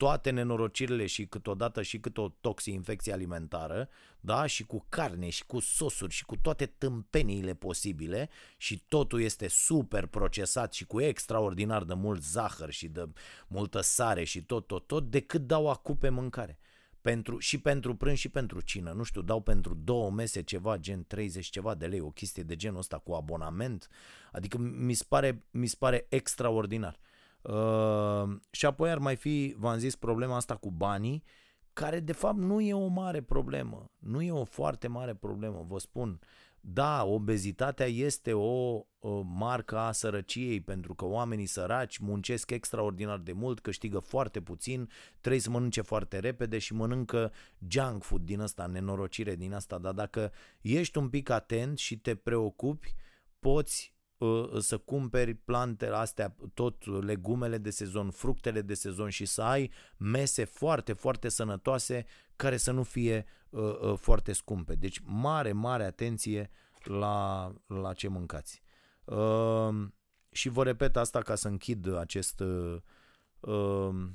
toate 0.00 0.30
nenorocirile 0.30 1.06
și 1.06 1.26
câteodată 1.26 1.82
și 1.82 1.98
câte 1.98 2.20
o 2.20 2.28
toxi-infecție 2.28 3.12
alimentară, 3.12 3.88
da, 4.20 4.46
și 4.46 4.64
cu 4.64 4.86
carne 4.88 5.28
și 5.28 5.46
cu 5.46 5.58
sosuri 5.58 6.12
și 6.12 6.24
cu 6.24 6.36
toate 6.36 6.66
tâmpeniile 6.66 7.54
posibile 7.54 8.28
și 8.56 8.84
totul 8.88 9.20
este 9.20 9.48
super 9.48 10.06
procesat 10.06 10.72
și 10.72 10.84
cu 10.86 11.00
extraordinar 11.00 11.84
de 11.84 11.94
mult 11.94 12.22
zahăr 12.22 12.70
și 12.70 12.88
de 12.88 13.08
multă 13.46 13.80
sare 13.80 14.24
și 14.24 14.42
tot, 14.42 14.66
tot, 14.66 14.86
tot, 14.86 15.10
decât 15.10 15.46
dau 15.46 15.70
acu 15.70 15.96
pe 15.96 16.08
mâncare. 16.08 16.58
Pentru, 17.00 17.38
și 17.38 17.58
pentru 17.58 17.94
prânz 17.94 18.18
și 18.18 18.28
pentru 18.28 18.60
cină, 18.60 18.92
nu 18.92 19.02
știu, 19.02 19.22
dau 19.22 19.40
pentru 19.40 19.74
două 19.74 20.10
mese 20.10 20.42
ceva, 20.42 20.76
gen 20.76 21.04
30 21.06 21.46
ceva 21.46 21.74
de 21.74 21.86
lei, 21.86 22.00
o 22.00 22.10
chestie 22.10 22.42
de 22.42 22.56
genul 22.56 22.78
ăsta 22.78 22.98
cu 22.98 23.12
abonament, 23.12 23.88
adică 24.32 24.58
mi 24.58 24.94
se 24.94 25.04
pare, 25.08 25.44
mi 25.50 25.66
se 25.66 25.76
pare 25.78 26.06
extraordinar. 26.08 26.98
Uh, 27.42 28.36
și 28.50 28.66
apoi 28.66 28.90
ar 28.90 28.98
mai 28.98 29.16
fi, 29.16 29.54
v-am 29.58 29.78
zis, 29.78 29.96
problema 29.96 30.36
asta 30.36 30.56
cu 30.56 30.70
banii, 30.70 31.22
care 31.72 32.00
de 32.00 32.12
fapt 32.12 32.38
nu 32.38 32.60
e 32.60 32.74
o 32.74 32.86
mare 32.86 33.22
problemă. 33.22 33.90
Nu 33.98 34.22
e 34.22 34.32
o 34.32 34.44
foarte 34.44 34.88
mare 34.88 35.14
problemă, 35.14 35.64
vă 35.68 35.78
spun. 35.78 36.20
Da, 36.62 37.04
obezitatea 37.04 37.86
este 37.86 38.32
o, 38.32 38.84
o 38.98 39.20
marcă 39.20 39.78
a 39.78 39.92
sărăciei 39.92 40.60
pentru 40.60 40.94
că 40.94 41.04
oamenii 41.04 41.46
săraci 41.46 41.98
muncesc 41.98 42.50
extraordinar 42.50 43.18
de 43.18 43.32
mult, 43.32 43.60
câștigă 43.60 43.98
foarte 43.98 44.40
puțin, 44.40 44.88
trebuie 45.20 45.40
să 45.40 45.50
mănânce 45.50 45.80
foarte 45.80 46.18
repede 46.18 46.58
și 46.58 46.74
mănâncă 46.74 47.32
junk 47.68 48.02
food 48.02 48.22
din 48.22 48.40
asta, 48.40 48.66
nenorocire 48.66 49.34
din 49.36 49.52
asta, 49.52 49.78
dar 49.78 49.92
dacă 49.92 50.32
ești 50.60 50.98
un 50.98 51.08
pic 51.08 51.30
atent 51.30 51.78
și 51.78 51.98
te 51.98 52.14
preocupi, 52.14 52.94
poți 53.38 53.94
Uh, 53.94 53.99
să 54.58 54.78
cumperi 54.78 55.34
plantele 55.34 55.96
astea, 55.96 56.36
tot 56.54 57.04
legumele 57.04 57.58
de 57.58 57.70
sezon, 57.70 58.10
fructele 58.10 58.60
de 58.60 58.74
sezon 58.74 59.08
și 59.08 59.24
să 59.24 59.42
ai 59.42 59.70
mese 59.96 60.44
foarte, 60.44 60.92
foarte 60.92 61.28
sănătoase 61.28 62.06
care 62.36 62.56
să 62.56 62.70
nu 62.70 62.82
fie 62.82 63.26
uh, 63.50 63.78
uh, 63.80 63.98
foarte 63.98 64.32
scumpe. 64.32 64.74
Deci 64.74 65.00
mare, 65.04 65.52
mare 65.52 65.84
atenție 65.84 66.50
la, 66.82 67.52
la 67.66 67.92
ce 67.92 68.08
mâncați. 68.08 68.62
Uh, 69.04 69.88
și 70.30 70.48
vă 70.48 70.64
repet 70.64 70.96
asta 70.96 71.20
ca 71.20 71.34
să 71.34 71.48
închid 71.48 71.94
acest 71.96 72.40
uh, 72.40 72.76
uh, 73.40 74.08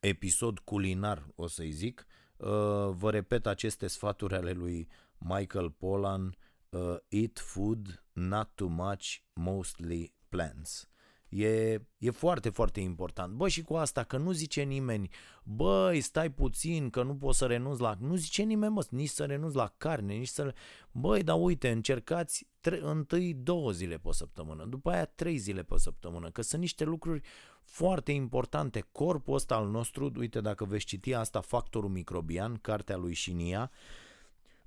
episod 0.00 0.58
culinar, 0.58 1.26
o 1.34 1.46
să-i 1.46 1.70
zic. 1.70 2.06
Uh, 2.36 2.48
vă 2.90 3.10
repet 3.10 3.46
aceste 3.46 3.86
sfaturi 3.86 4.34
ale 4.34 4.52
lui 4.52 4.88
Michael 5.18 5.70
Pollan 5.70 6.36
uh, 6.72 6.96
eat 7.08 7.38
food, 7.38 8.04
not 8.12 8.50
too 8.54 8.68
much, 8.68 9.16
mostly 9.32 10.14
plants. 10.28 10.86
E, 11.28 11.80
e 11.98 12.10
foarte, 12.10 12.48
foarte 12.48 12.80
important. 12.80 13.34
Bă, 13.34 13.48
și 13.48 13.62
cu 13.62 13.74
asta, 13.74 14.02
că 14.02 14.16
nu 14.16 14.32
zice 14.32 14.62
nimeni, 14.62 15.08
băi, 15.44 16.00
stai 16.00 16.30
puțin, 16.30 16.90
că 16.90 17.02
nu 17.02 17.16
poți 17.16 17.38
să 17.38 17.46
renunți 17.46 17.80
la... 17.80 17.96
Nu 18.00 18.16
zice 18.16 18.42
nimeni, 18.42 18.72
mă, 18.72 18.86
nici 18.90 19.08
să 19.08 19.24
renunți 19.24 19.56
la 19.56 19.74
carne, 19.76 20.14
nici 20.14 20.28
să... 20.28 20.54
Băi, 20.90 21.22
dar 21.22 21.36
uite, 21.40 21.70
încercați 21.70 22.48
tre- 22.60 22.80
întâi 22.82 23.34
două 23.34 23.70
zile 23.70 23.98
pe 23.98 24.08
săptămână, 24.12 24.64
după 24.64 24.90
aia 24.90 25.04
trei 25.04 25.36
zile 25.36 25.62
pe 25.62 25.78
săptămână, 25.78 26.30
că 26.30 26.42
sunt 26.42 26.60
niște 26.60 26.84
lucruri 26.84 27.20
foarte 27.64 28.12
importante. 28.12 28.88
Corpul 28.92 29.34
ăsta 29.34 29.54
al 29.54 29.68
nostru, 29.68 30.12
uite, 30.16 30.40
dacă 30.40 30.64
veți 30.64 30.84
citi 30.84 31.14
asta, 31.14 31.40
Factorul 31.40 31.90
microbian, 31.90 32.56
cartea 32.56 32.96
lui 32.96 33.14
Shinia, 33.14 33.70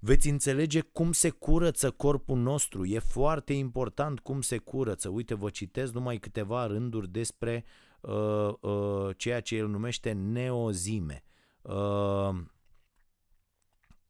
veți 0.06 0.30
înțelege 0.30 0.82
cum 0.82 1.12
se 1.12 1.30
curăță 1.30 1.92
corpul 1.92 2.38
nostru. 2.38 2.86
E 2.86 3.00
foarte 3.00 3.54
important 3.54 4.20
cum 4.20 4.42
se 4.42 4.58
curăță. 4.58 5.10
Uite, 5.10 5.34
vă 5.34 5.50
citesc 5.50 5.94
numai 5.94 6.18
câteva 6.18 6.66
rânduri 6.66 7.10
despre 7.10 7.66
uh, 8.02 8.54
uh, 8.60 9.18
ceea 9.18 9.42
ce 9.42 9.56
el 9.56 9.68
numește 9.68 10.12
neozime. 10.12 11.24
Uh, 11.62 12.36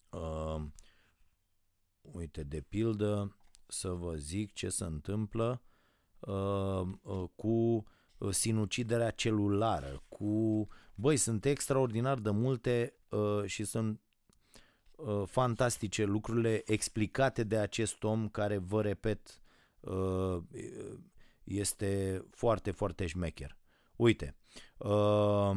uh, 0.09 0.61
uite, 2.01 2.43
de 2.43 2.61
pildă, 2.61 3.37
să 3.67 3.89
vă 3.89 4.15
zic 4.15 4.53
ce 4.53 4.69
se 4.69 4.83
întâmplă 4.83 5.61
uh, 6.19 6.87
uh, 7.01 7.23
cu 7.35 7.85
sinuciderea 8.29 9.11
celulară, 9.11 10.03
cu... 10.07 10.67
Băi, 10.95 11.17
sunt 11.17 11.45
extraordinar 11.45 12.19
de 12.19 12.29
multe 12.29 12.93
uh, 13.09 13.43
și 13.45 13.63
sunt 13.63 13.99
uh, 14.97 15.23
fantastice 15.25 16.03
lucrurile 16.03 16.61
explicate 16.65 17.43
de 17.43 17.57
acest 17.57 18.03
om 18.03 18.29
care, 18.29 18.57
vă 18.57 18.81
repet, 18.81 19.41
uh, 19.79 20.37
este 21.43 22.23
foarte, 22.31 22.71
foarte 22.71 23.05
șmecher. 23.05 23.57
Uite, 23.95 24.35
uh, 24.77 25.51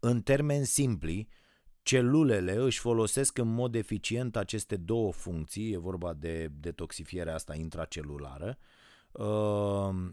în 0.00 0.22
termeni 0.22 0.66
simpli, 0.66 1.28
celulele 1.82 2.54
își 2.54 2.78
folosesc 2.78 3.38
în 3.38 3.54
mod 3.54 3.74
eficient 3.74 4.36
aceste 4.36 4.76
două 4.76 5.12
funcții, 5.12 5.72
e 5.72 5.76
vorba 5.76 6.12
de 6.12 6.48
detoxifierea 6.48 7.34
asta 7.34 7.54
intracelulară, 7.54 8.58
uh, 9.12 10.10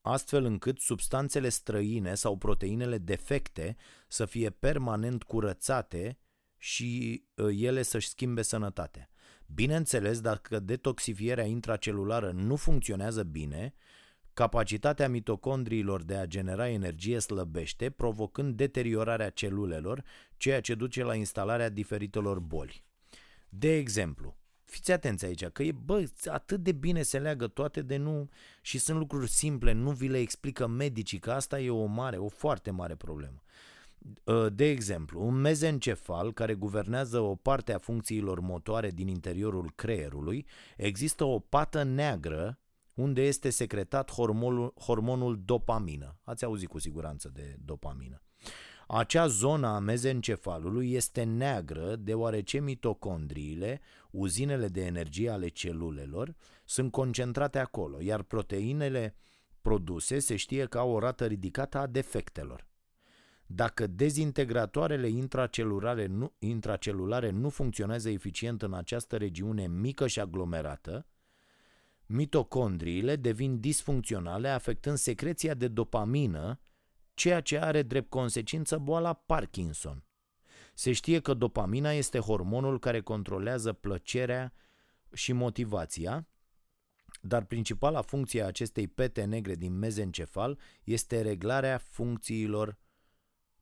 astfel 0.00 0.44
încât 0.44 0.80
substanțele 0.80 1.48
străine 1.48 2.14
sau 2.14 2.36
proteinele 2.36 2.98
defecte 2.98 3.76
să 4.08 4.24
fie 4.24 4.50
permanent 4.50 5.22
curățate 5.22 6.18
și 6.64 7.24
uh, 7.34 7.54
ele 7.58 7.82
să-și 7.82 8.08
schimbe 8.08 8.42
sănătatea. 8.42 9.10
Bineînțeles, 9.46 10.20
dacă 10.20 10.58
detoxifierea 10.58 11.44
intracelulară 11.44 12.30
nu 12.30 12.56
funcționează 12.56 13.22
bine, 13.22 13.74
capacitatea 14.34 15.08
mitocondriilor 15.08 16.02
de 16.02 16.14
a 16.14 16.26
genera 16.26 16.68
energie 16.68 17.18
slăbește, 17.18 17.90
provocând 17.90 18.56
deteriorarea 18.56 19.30
celulelor, 19.30 20.04
ceea 20.36 20.60
ce 20.60 20.74
duce 20.74 21.02
la 21.02 21.14
instalarea 21.14 21.68
diferitelor 21.68 22.38
boli. 22.38 22.84
De 23.48 23.76
exemplu, 23.76 24.36
fiți 24.64 24.92
atenți 24.92 25.24
aici, 25.24 25.46
că 25.46 25.62
e, 25.62 25.72
bă, 25.72 26.04
atât 26.24 26.62
de 26.62 26.72
bine 26.72 27.02
se 27.02 27.18
leagă 27.18 27.46
toate 27.46 27.82
de 27.82 27.96
nu 27.96 28.28
și 28.62 28.78
sunt 28.78 28.98
lucruri 28.98 29.30
simple, 29.30 29.72
nu 29.72 29.90
vi 29.90 30.08
le 30.08 30.18
explică 30.18 30.66
medicii, 30.66 31.18
că 31.18 31.32
asta 31.32 31.60
e 31.60 31.70
o 31.70 31.84
mare, 31.84 32.16
o 32.16 32.28
foarte 32.28 32.70
mare 32.70 32.94
problemă. 32.94 33.43
Uh, 34.24 34.46
de 34.52 34.64
exemplu, 34.64 35.26
un 35.26 35.34
mezencefal 35.34 36.32
care 36.32 36.54
guvernează 36.54 37.20
o 37.20 37.34
parte 37.34 37.72
a 37.72 37.78
funcțiilor 37.78 38.40
motoare 38.40 38.90
din 38.90 39.08
interiorul 39.08 39.72
creierului, 39.74 40.46
există 40.76 41.24
o 41.24 41.38
pată 41.38 41.82
neagră 41.82 42.58
unde 42.94 43.22
este 43.22 43.50
secretat 43.50 44.10
hormonul, 44.10 44.74
hormonul 44.80 45.42
dopamină. 45.44 46.18
Ați 46.22 46.44
auzit 46.44 46.68
cu 46.68 46.78
siguranță 46.78 47.30
de 47.34 47.56
dopamină. 47.64 48.22
Acea 48.86 49.26
zonă 49.26 49.66
a 49.66 49.78
mezencefalului 49.78 50.92
este 50.92 51.22
neagră 51.22 51.96
deoarece 51.96 52.60
mitocondriile, 52.60 53.80
uzinele 54.10 54.68
de 54.68 54.84
energie 54.84 55.30
ale 55.30 55.48
celulelor, 55.48 56.34
sunt 56.64 56.90
concentrate 56.90 57.58
acolo, 57.58 58.00
iar 58.00 58.22
proteinele 58.22 59.16
produse 59.62 60.18
se 60.18 60.36
știe 60.36 60.64
că 60.64 60.78
au 60.78 60.90
o 60.90 60.98
rată 60.98 61.26
ridicată 61.26 61.78
a 61.78 61.86
defectelor. 61.86 62.66
Dacă 63.54 63.86
dezintegratoarele 63.86 65.08
intracelulare 65.08 66.06
nu, 66.06 66.32
intracelulare 66.38 67.30
nu 67.30 67.48
funcționează 67.48 68.08
eficient 68.10 68.62
în 68.62 68.74
această 68.74 69.16
regiune 69.16 69.66
mică 69.66 70.06
și 70.06 70.20
aglomerată, 70.20 71.06
mitocondriile 72.06 73.16
devin 73.16 73.60
disfuncționale, 73.60 74.48
afectând 74.48 74.96
secreția 74.96 75.54
de 75.54 75.68
dopamină, 75.68 76.60
ceea 77.14 77.40
ce 77.40 77.58
are 77.58 77.82
drept 77.82 78.10
consecință 78.10 78.78
boala 78.78 79.12
Parkinson. 79.12 80.04
Se 80.74 80.92
știe 80.92 81.20
că 81.20 81.34
dopamina 81.34 81.90
este 81.90 82.18
hormonul 82.18 82.78
care 82.78 83.00
controlează 83.00 83.72
plăcerea 83.72 84.52
și 85.12 85.32
motivația, 85.32 86.28
dar 87.20 87.44
principala 87.44 88.02
funcție 88.02 88.42
a 88.42 88.46
acestei 88.46 88.88
pete 88.88 89.24
negre 89.24 89.54
din 89.54 89.78
mezencefal 89.78 90.58
este 90.84 91.22
reglarea 91.22 91.78
funcțiilor 91.78 92.82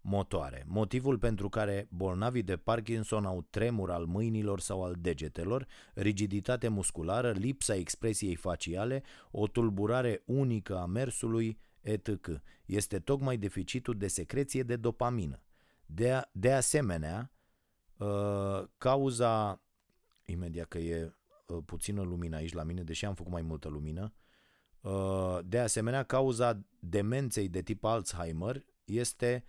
motoare. 0.02 0.64
Motivul 0.66 1.18
pentru 1.18 1.48
care 1.48 1.88
bolnavii 1.90 2.42
de 2.42 2.56
Parkinson 2.56 3.24
au 3.24 3.46
tremur 3.50 3.90
al 3.90 4.04
mâinilor 4.04 4.60
sau 4.60 4.84
al 4.84 4.96
degetelor, 4.98 5.66
rigiditate 5.94 6.68
musculară, 6.68 7.30
lipsa 7.30 7.74
expresiei 7.74 8.34
faciale, 8.34 9.02
o 9.30 9.46
tulburare 9.46 10.22
unică 10.24 10.78
a 10.78 10.86
mersului, 10.86 11.58
etc. 11.80 12.42
Este 12.66 12.98
tocmai 12.98 13.36
deficitul 13.36 13.96
de 13.96 14.08
secreție 14.08 14.62
de 14.62 14.76
dopamină. 14.76 15.42
De, 15.86 16.12
a, 16.12 16.22
de 16.32 16.52
asemenea, 16.52 17.32
uh, 17.96 18.64
cauza, 18.78 19.62
imediat 20.24 20.68
că 20.68 20.78
e 20.78 21.12
uh, 21.46 21.58
puțină 21.64 22.02
lumină 22.02 22.36
aici 22.36 22.52
la 22.52 22.62
mine, 22.62 22.82
deși 22.82 23.04
am 23.04 23.14
făcut 23.14 23.32
mai 23.32 23.42
multă 23.42 23.68
lumină, 23.68 24.12
uh, 24.80 25.38
de 25.44 25.58
asemenea, 25.58 26.02
cauza 26.02 26.60
demenței 26.78 27.48
de 27.48 27.62
tip 27.62 27.84
Alzheimer 27.84 28.64
este 28.84 29.44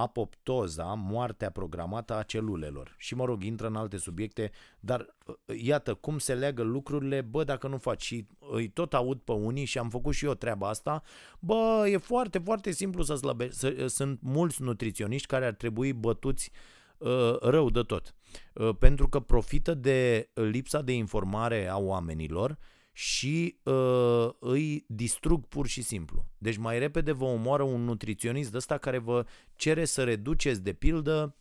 apoptoza, 0.00 0.84
moartea 0.84 1.50
programată 1.50 2.14
a 2.14 2.22
celulelor. 2.22 2.94
Și 2.98 3.14
mă 3.14 3.24
rog, 3.24 3.42
intră 3.42 3.66
în 3.66 3.76
alte 3.76 3.96
subiecte, 3.96 4.50
dar 4.80 5.16
uh, 5.26 5.34
iată 5.62 5.94
cum 5.94 6.18
se 6.18 6.34
leagă 6.34 6.62
lucrurile, 6.62 7.20
bă, 7.20 7.44
dacă 7.44 7.68
nu 7.68 7.78
faci 7.78 8.02
și 8.02 8.26
îi 8.50 8.68
tot 8.68 8.94
aud 8.94 9.18
pe 9.18 9.32
unii 9.32 9.64
și 9.64 9.78
am 9.78 9.88
făcut 9.88 10.14
și 10.14 10.24
eu 10.24 10.34
treaba 10.34 10.68
asta, 10.68 11.02
bă, 11.38 11.84
e 11.88 11.96
foarte, 11.96 12.38
foarte 12.38 12.70
simplu 12.70 13.02
să 13.02 13.14
slăbești. 13.14 13.66
Uh, 13.66 13.86
sunt 13.86 14.18
mulți 14.22 14.62
nutriționiști 14.62 15.26
care 15.26 15.46
ar 15.46 15.54
trebui 15.54 15.92
bătuți 15.92 16.50
uh, 16.98 17.38
rău 17.40 17.70
de 17.70 17.82
tot. 17.82 18.12
Pentru 18.78 19.08
că 19.08 19.20
profită 19.20 19.74
de 19.74 20.30
lipsa 20.34 20.82
de 20.82 20.92
informare 20.92 21.68
a 21.68 21.76
oamenilor 21.76 22.58
și 22.98 23.58
uh, 23.62 24.28
îi 24.38 24.84
distrug 24.88 25.46
pur 25.46 25.66
și 25.66 25.82
simplu. 25.82 26.24
Deci 26.38 26.56
mai 26.56 26.78
repede 26.78 27.12
vă 27.12 27.24
omoară 27.24 27.62
un 27.62 27.84
nutriționist 27.84 28.50
de 28.50 28.56
ăsta 28.56 28.78
care 28.78 28.98
vă 28.98 29.26
cere 29.56 29.84
să 29.84 30.04
reduceți 30.04 30.62
de 30.62 30.72
pildă 30.72 31.36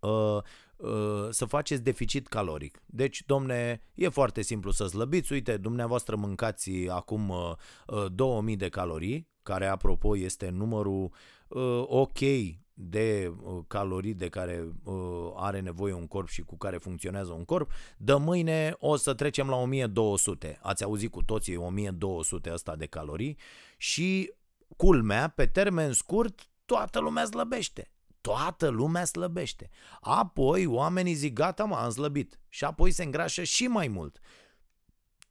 uh, 0.00 0.36
uh, 0.76 1.26
să 1.30 1.44
faceți 1.44 1.82
deficit 1.82 2.26
caloric. 2.26 2.82
Deci, 2.86 3.22
domne, 3.26 3.82
e 3.94 4.08
foarte 4.08 4.42
simplu 4.42 4.70
să 4.70 4.86
slăbiți. 4.86 5.32
Uite, 5.32 5.56
dumneavoastră 5.56 6.16
mâncați 6.16 6.70
acum 6.88 7.28
uh, 7.28 7.52
uh, 7.86 8.06
2000 8.12 8.56
de 8.56 8.68
calorii, 8.68 9.28
care 9.42 9.66
apropo 9.66 10.16
este 10.16 10.48
numărul 10.48 11.12
uh, 11.48 11.82
ok 11.86 12.18
de 12.80 13.32
uh, 13.42 13.58
calorii 13.66 14.14
de 14.14 14.28
care 14.28 14.72
uh, 14.82 14.94
are 15.34 15.60
nevoie 15.60 15.92
un 15.92 16.06
corp 16.06 16.28
și 16.28 16.42
cu 16.42 16.56
care 16.56 16.76
funcționează 16.76 17.32
un 17.32 17.44
corp, 17.44 17.70
de 17.96 18.14
mâine 18.14 18.76
o 18.78 18.96
să 18.96 19.14
trecem 19.14 19.48
la 19.48 19.56
1200. 19.56 20.58
Ați 20.62 20.84
auzit 20.84 21.10
cu 21.10 21.22
toții 21.22 21.56
1200 21.56 22.52
ăsta 22.52 22.76
de 22.76 22.86
calorii 22.86 23.38
și 23.76 24.32
culmea, 24.76 25.28
pe 25.28 25.46
termen 25.46 25.92
scurt, 25.92 26.48
toată 26.64 27.00
lumea 27.00 27.24
slăbește. 27.24 27.90
Toată 28.20 28.68
lumea 28.68 29.04
slăbește. 29.04 29.70
Apoi 30.00 30.66
oamenii 30.66 31.14
zic, 31.14 31.32
gata 31.32 31.64
mă, 31.64 31.76
am 31.76 31.90
slăbit. 31.90 32.40
Și 32.48 32.64
apoi 32.64 32.90
se 32.90 33.04
îngrașă 33.04 33.42
și 33.42 33.66
mai 33.66 33.88
mult. 33.88 34.18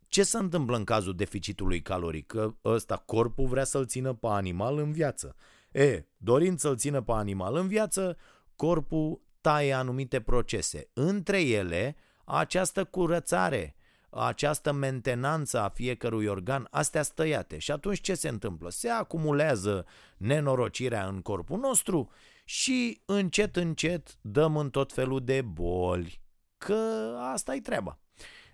Ce 0.08 0.24
se 0.24 0.38
întâmplă 0.38 0.78
în 0.78 0.84
cazul 0.84 1.16
deficitului 1.16 1.82
caloric? 1.82 2.26
Că 2.26 2.56
ăsta 2.64 2.96
corpul 2.96 3.48
vrea 3.48 3.64
să-l 3.64 3.86
țină 3.86 4.14
pe 4.14 4.28
animal 4.28 4.78
în 4.78 4.92
viață. 4.92 5.36
E, 5.72 6.06
dorind 6.18 6.60
să-l 6.60 6.78
țină 6.78 7.02
pe 7.02 7.12
animal 7.12 7.56
în 7.56 7.68
viață, 7.68 8.18
corpul 8.56 9.22
taie 9.42 9.74
anumite 9.74 10.22
procese. 10.22 10.90
Între 10.94 11.42
ele, 11.42 11.96
această 12.26 12.84
curățare, 12.84 13.76
această 14.10 14.72
mentenanță 14.72 15.60
a 15.60 15.70
fiecărui 15.70 16.26
organ, 16.26 16.68
astea 16.72 17.04
stăiate. 17.04 17.58
Și 17.58 17.72
atunci 17.72 18.02
ce 18.02 18.14
se 18.14 18.28
întâmplă? 18.28 18.70
Se 18.70 18.90
acumulează 18.90 19.86
nenorocirea 20.18 21.08
în 21.08 21.22
corpul 21.22 21.60
nostru 21.60 22.10
și 22.46 23.02
încet, 23.06 23.56
încet 23.56 24.18
dăm 24.22 24.58
în 24.58 24.70
tot 24.70 24.94
felul 24.94 25.24
de 25.24 25.42
boli. 25.42 26.22
Că 26.58 26.80
asta 27.20 27.56
e 27.56 27.60
treaba. 27.60 28.00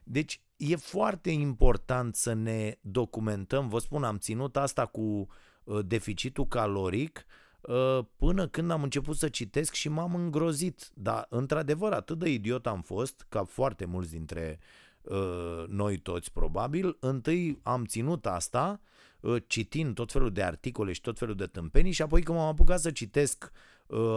Deci 0.04 0.42
e 0.58 0.76
foarte 0.76 1.30
important 1.30 2.16
să 2.16 2.34
ne 2.34 2.78
documentăm. 2.82 3.68
Vă 3.68 3.80
spun, 3.80 4.04
am 4.04 4.18
ținut 4.18 4.58
asta 4.58 4.86
cu 4.86 5.02
Uh, 5.02 5.28
deficitul 5.86 6.48
caloric 6.48 7.26
uh, 7.62 8.00
până 8.18 8.48
când 8.48 8.72
am 8.72 8.84
început 8.84 9.16
să 9.16 9.30
citesc 9.30 9.74
și 9.74 9.90
m-am 9.90 10.16
îngrozit. 10.16 10.90
Dar, 10.94 11.26
într-adevăr, 11.30 11.92
atât 11.92 12.20
de 12.20 12.30
idiot 12.30 12.68
am 12.68 12.82
fost, 12.82 13.26
ca 13.30 13.44
foarte 13.44 13.86
mulți 13.86 14.12
dintre 14.12 14.60
uh, 15.02 15.64
noi 15.68 15.98
toți, 15.98 16.32
probabil. 16.32 16.98
Întâi 17.00 17.60
am 17.64 17.86
ținut 17.86 18.26
asta, 18.26 18.82
citind 19.48 19.96
tot 19.96 20.12
felul 20.12 20.32
de 20.32 20.44
articole 20.44 20.92
și 20.92 21.02
tot 21.02 21.18
felul 21.18 21.36
de 21.36 21.46
tâmpenii 21.46 21.92
și 21.92 22.02
apoi 22.02 22.22
când 22.22 22.38
m-am 22.38 22.48
apucat 22.48 22.80
să 22.80 22.92
citesc 22.92 23.52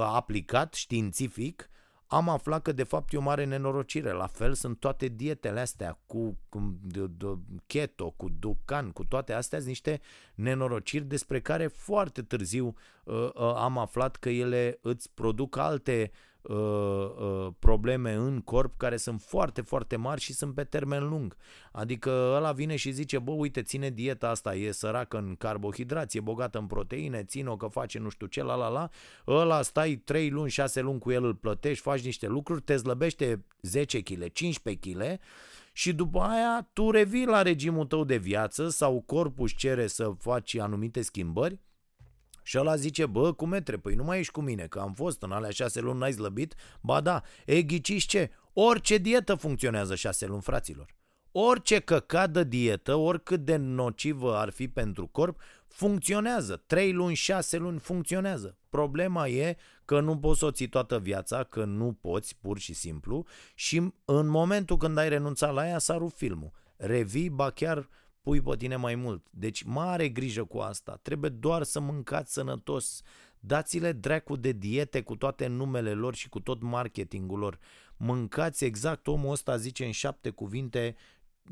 aplicat, 0.01 0.75
științific, 0.75 1.71
am 2.07 2.29
aflat 2.29 2.63
că 2.63 2.73
de 2.73 2.83
fapt 2.83 3.13
e 3.13 3.17
o 3.17 3.21
mare 3.21 3.45
nenorocire. 3.45 4.13
La 4.13 4.27
fel 4.27 4.55
sunt 4.55 4.81
toate 4.81 5.09
dietele 5.09 5.61
astea 5.61 5.99
cu, 6.07 6.39
cu 6.49 6.79
de, 6.83 7.07
de, 7.07 7.27
keto, 7.67 8.11
cu 8.11 8.29
ducan, 8.39 8.91
cu 8.91 9.05
toate 9.05 9.33
astea 9.33 9.59
sunt 9.59 9.71
niște 9.71 10.01
nenorociri 10.35 11.05
despre 11.05 11.41
care 11.41 11.67
foarte 11.67 12.23
târziu 12.23 12.75
uh, 13.05 13.15
uh, 13.15 13.55
am 13.57 13.79
aflat 13.79 14.17
că 14.17 14.29
ele 14.29 14.79
îți 14.83 15.11
produc 15.15 15.57
alte 15.57 16.11
uh, 16.13 16.36
uh, 16.49 17.49
probleme 17.59 18.13
în 18.13 18.41
corp 18.41 18.77
care 18.77 18.97
sunt 18.97 19.21
foarte, 19.21 19.61
foarte 19.61 19.97
mari 19.97 20.21
și 20.21 20.33
sunt 20.33 20.55
pe 20.55 20.65
termen 20.65 21.09
lung. 21.09 21.37
Adică 21.73 22.11
ăla 22.11 22.53
vine 22.53 22.77
și 22.77 22.91
zice, 22.91 23.19
bă, 23.19 23.31
uite, 23.31 23.63
ține 23.63 23.91
dieta 23.91 24.29
asta, 24.29 24.55
e 24.55 24.71
săracă 24.71 25.19
în 25.19 25.35
carbohidrați, 25.39 26.17
e 26.17 26.21
bogată 26.21 26.59
în 26.59 26.67
proteine, 26.67 27.25
ține-o 27.25 27.57
că 27.57 27.67
face 27.67 27.99
nu 27.99 28.09
știu 28.09 28.27
ce, 28.27 28.43
la 28.43 28.55
la 28.55 28.69
la, 28.69 28.91
ăla 29.27 29.63
stai 29.63 29.95
3 30.05 30.31
luni, 30.31 30.51
6 30.51 30.81
luni 30.81 30.99
cu 30.99 31.11
el, 31.11 31.25
îl 31.25 31.35
plătești, 31.35 31.83
faci 31.83 32.05
niște 32.05 32.27
lucruri, 32.27 32.63
te 32.63 32.77
slăbește 32.77 33.45
10 33.61 34.01
kg, 34.01 34.33
15 34.33 34.91
kg 34.91 35.21
și 35.73 35.93
după 35.93 36.21
aia 36.21 36.69
tu 36.73 36.91
revii 36.91 37.27
la 37.27 37.43
regimul 37.43 37.87
tău 37.87 38.05
de 38.05 38.17
viață 38.17 38.69
sau 38.69 39.03
corpul 39.07 39.45
își 39.45 39.57
cere 39.57 39.87
să 39.87 40.13
faci 40.19 40.57
anumite 40.57 41.03
schimbări 41.03 41.61
și 42.47 42.59
ăla 42.59 42.77
zice, 42.77 43.07
bă, 43.07 43.33
cum 43.33 43.49
metre, 43.49 43.77
păi 43.77 43.95
nu 43.95 44.05
mai 44.05 44.19
ești 44.19 44.33
cu 44.33 44.41
mine, 44.41 44.67
că 44.67 44.79
am 44.79 44.93
fost 44.93 45.23
în 45.23 45.33
alea 45.33 45.51
șase 45.51 45.81
luni, 45.81 45.99
n-ai 45.99 46.13
slăbit? 46.13 46.55
Ba 46.81 47.01
da, 47.01 47.23
e 47.47 47.63
ghiciți 47.63 48.07
ce? 48.07 48.31
Orice 48.53 48.99
dietă 48.99 49.35
funcționează 49.35 49.95
șase 49.95 50.27
luni, 50.27 50.43
fraților. 50.43 50.95
Orice 51.31 51.79
căcat 51.79 52.31
de 52.31 52.45
dietă, 52.45 52.95
oricât 52.95 53.45
de 53.45 53.57
nocivă 53.57 54.37
ar 54.37 54.51
fi 54.51 54.69
pentru 54.69 55.07
corp, 55.07 55.41
funcționează. 55.67 56.63
Trei 56.67 56.93
luni, 56.93 57.15
șase 57.15 57.57
luni 57.57 57.79
funcționează. 57.79 58.59
Problema 58.69 59.29
e 59.29 59.57
că 59.85 60.01
nu 60.01 60.19
poți 60.19 60.39
să 60.39 60.45
o 60.45 60.51
ții 60.51 60.69
toată 60.69 60.99
viața, 60.99 61.43
că 61.43 61.65
nu 61.65 61.99
poți, 62.01 62.37
pur 62.41 62.59
și 62.59 62.75
simplu, 62.75 63.27
și 63.55 63.93
în 64.05 64.27
momentul 64.27 64.77
când 64.77 64.99
ai 64.99 65.09
renunțat 65.09 65.53
la 65.53 65.69
ea, 65.69 65.79
s-a 65.79 65.97
rupt 65.97 66.17
filmul. 66.17 66.53
Revii, 66.77 67.31
ba 67.31 67.51
chiar 67.51 67.89
pui 68.27 68.41
pe 68.41 68.57
tine 68.57 68.77
mai 68.77 68.95
mult. 68.95 69.27
Deci 69.31 69.63
mare 69.63 70.09
grijă 70.09 70.45
cu 70.45 70.59
asta. 70.59 70.99
Trebuie 71.03 71.31
doar 71.31 71.63
să 71.63 71.81
mâncați 71.81 72.33
sănătos. 72.33 73.03
Dați-le 73.41 73.93
dracu 73.93 74.37
de 74.37 74.53
diete 74.53 75.01
cu 75.01 75.17
toate 75.17 75.47
numele 75.47 75.93
lor 75.93 76.15
și 76.15 76.29
cu 76.29 76.41
tot 76.41 76.63
marketingul 76.63 77.39
lor. 77.39 77.59
Mâncați 77.97 78.65
exact, 78.65 79.07
omul 79.07 79.31
ăsta 79.31 79.57
zice 79.57 79.85
în 79.85 79.91
șapte 79.91 80.31
cuvinte 80.31 80.97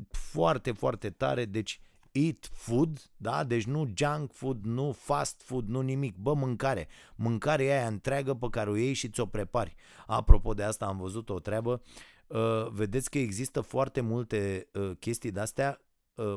foarte, 0.09 0.71
foarte 0.71 1.09
tare, 1.09 1.45
deci 1.45 1.79
eat 2.11 2.49
food, 2.51 3.11
da? 3.17 3.43
Deci 3.43 3.65
nu 3.65 3.91
junk 3.93 4.31
food, 4.31 4.65
nu 4.65 4.91
fast 4.91 5.41
food, 5.41 5.67
nu 5.67 5.81
nimic. 5.81 6.15
Bă, 6.15 6.33
mâncare. 6.33 6.87
Mâncarea 7.15 7.77
aia 7.77 7.87
întreagă 7.87 8.33
pe 8.33 8.47
care 8.49 8.69
o 8.69 8.75
iei 8.75 8.93
și 8.93 9.09
ți-o 9.09 9.25
prepari. 9.25 9.75
Apropo 10.07 10.53
de 10.53 10.63
asta 10.63 10.85
am 10.85 10.97
văzut 10.97 11.29
o 11.29 11.39
treabă. 11.39 11.81
Uh, 12.27 12.67
vedeți 12.69 13.09
că 13.09 13.17
există 13.17 13.61
foarte 13.61 14.01
multe 14.01 14.67
uh, 14.73 14.91
chestii 14.99 15.31
de-astea 15.31 15.79
Uh, 15.79 15.84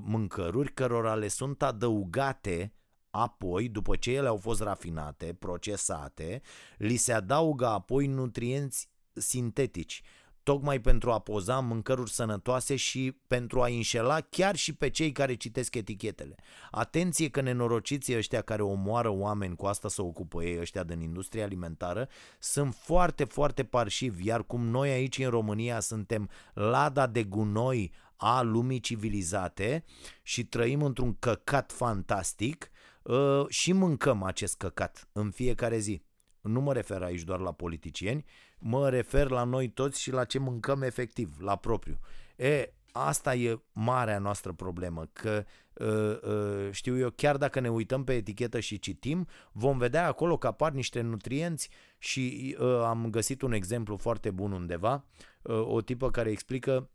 mâncăruri 0.00 0.72
cărora 0.72 1.14
le 1.14 1.28
sunt 1.28 1.62
adăugate 1.62 2.72
apoi, 3.10 3.68
după 3.68 3.96
ce 3.96 4.10
ele 4.10 4.28
au 4.28 4.36
fost 4.36 4.60
rafinate, 4.60 5.36
procesate, 5.38 6.40
li 6.76 6.96
se 6.96 7.12
adaugă 7.12 7.66
apoi 7.66 8.06
nutrienți 8.06 8.88
sintetici, 9.12 10.02
tocmai 10.42 10.80
pentru 10.80 11.10
a 11.10 11.18
poza 11.18 11.60
mâncăruri 11.60 12.10
sănătoase 12.10 12.76
și 12.76 13.18
pentru 13.26 13.62
a 13.62 13.66
înșela 13.66 14.20
chiar 14.20 14.56
și 14.56 14.74
pe 14.74 14.90
cei 14.90 15.12
care 15.12 15.34
citesc 15.34 15.74
etichetele. 15.74 16.34
Atenție 16.70 17.28
că 17.28 17.40
nenorociții 17.40 18.16
ăștia 18.16 18.40
care 18.40 18.62
omoară 18.62 19.10
oameni 19.10 19.56
cu 19.56 19.66
asta 19.66 19.88
să 19.88 20.02
ocupă 20.02 20.42
ei, 20.42 20.60
ăștia 20.60 20.82
din 20.82 21.00
industria 21.00 21.44
alimentară, 21.44 22.08
sunt 22.38 22.74
foarte, 22.74 23.24
foarte 23.24 23.64
parșivi, 23.64 24.26
iar 24.26 24.44
cum 24.44 24.66
noi 24.66 24.90
aici 24.90 25.18
în 25.18 25.30
România 25.30 25.80
suntem 25.80 26.28
lada 26.54 27.06
de 27.06 27.24
gunoi 27.24 27.92
a 28.20 28.42
lumii 28.42 28.80
civilizate 28.80 29.84
și 30.22 30.46
trăim 30.46 30.82
într-un 30.82 31.16
căcat 31.18 31.72
fantastic 31.72 32.70
uh, 33.02 33.44
și 33.48 33.72
mâncăm 33.72 34.22
acest 34.22 34.56
căcat 34.56 35.08
în 35.12 35.30
fiecare 35.30 35.78
zi. 35.78 36.02
Nu 36.40 36.60
mă 36.60 36.72
refer 36.72 37.02
aici 37.02 37.22
doar 37.22 37.40
la 37.40 37.52
politicieni, 37.52 38.24
mă 38.58 38.88
refer 38.88 39.28
la 39.28 39.44
noi 39.44 39.68
toți 39.68 40.00
și 40.00 40.10
la 40.10 40.24
ce 40.24 40.38
mâncăm 40.38 40.82
efectiv, 40.82 41.36
la 41.40 41.56
propriu. 41.56 41.98
E, 42.36 42.72
asta 42.92 43.34
e 43.34 43.60
marea 43.72 44.18
noastră 44.18 44.52
problemă, 44.52 45.08
că 45.12 45.44
uh, 45.72 46.30
uh, 46.30 46.68
știu 46.70 46.98
eu, 46.98 47.10
chiar 47.10 47.36
dacă 47.36 47.60
ne 47.60 47.70
uităm 47.70 48.04
pe 48.04 48.14
etichetă 48.14 48.60
și 48.60 48.78
citim, 48.78 49.26
vom 49.52 49.78
vedea 49.78 50.06
acolo 50.06 50.36
că 50.36 50.46
apar 50.46 50.72
niște 50.72 51.00
nutrienți 51.00 51.68
și 51.98 52.56
uh, 52.60 52.82
am 52.82 53.10
găsit 53.10 53.42
un 53.42 53.52
exemplu 53.52 53.96
foarte 53.96 54.30
bun 54.30 54.52
undeva, 54.52 55.04
uh, 55.42 55.66
o 55.66 55.80
tipă 55.80 56.10
care 56.10 56.30
explică 56.30 56.90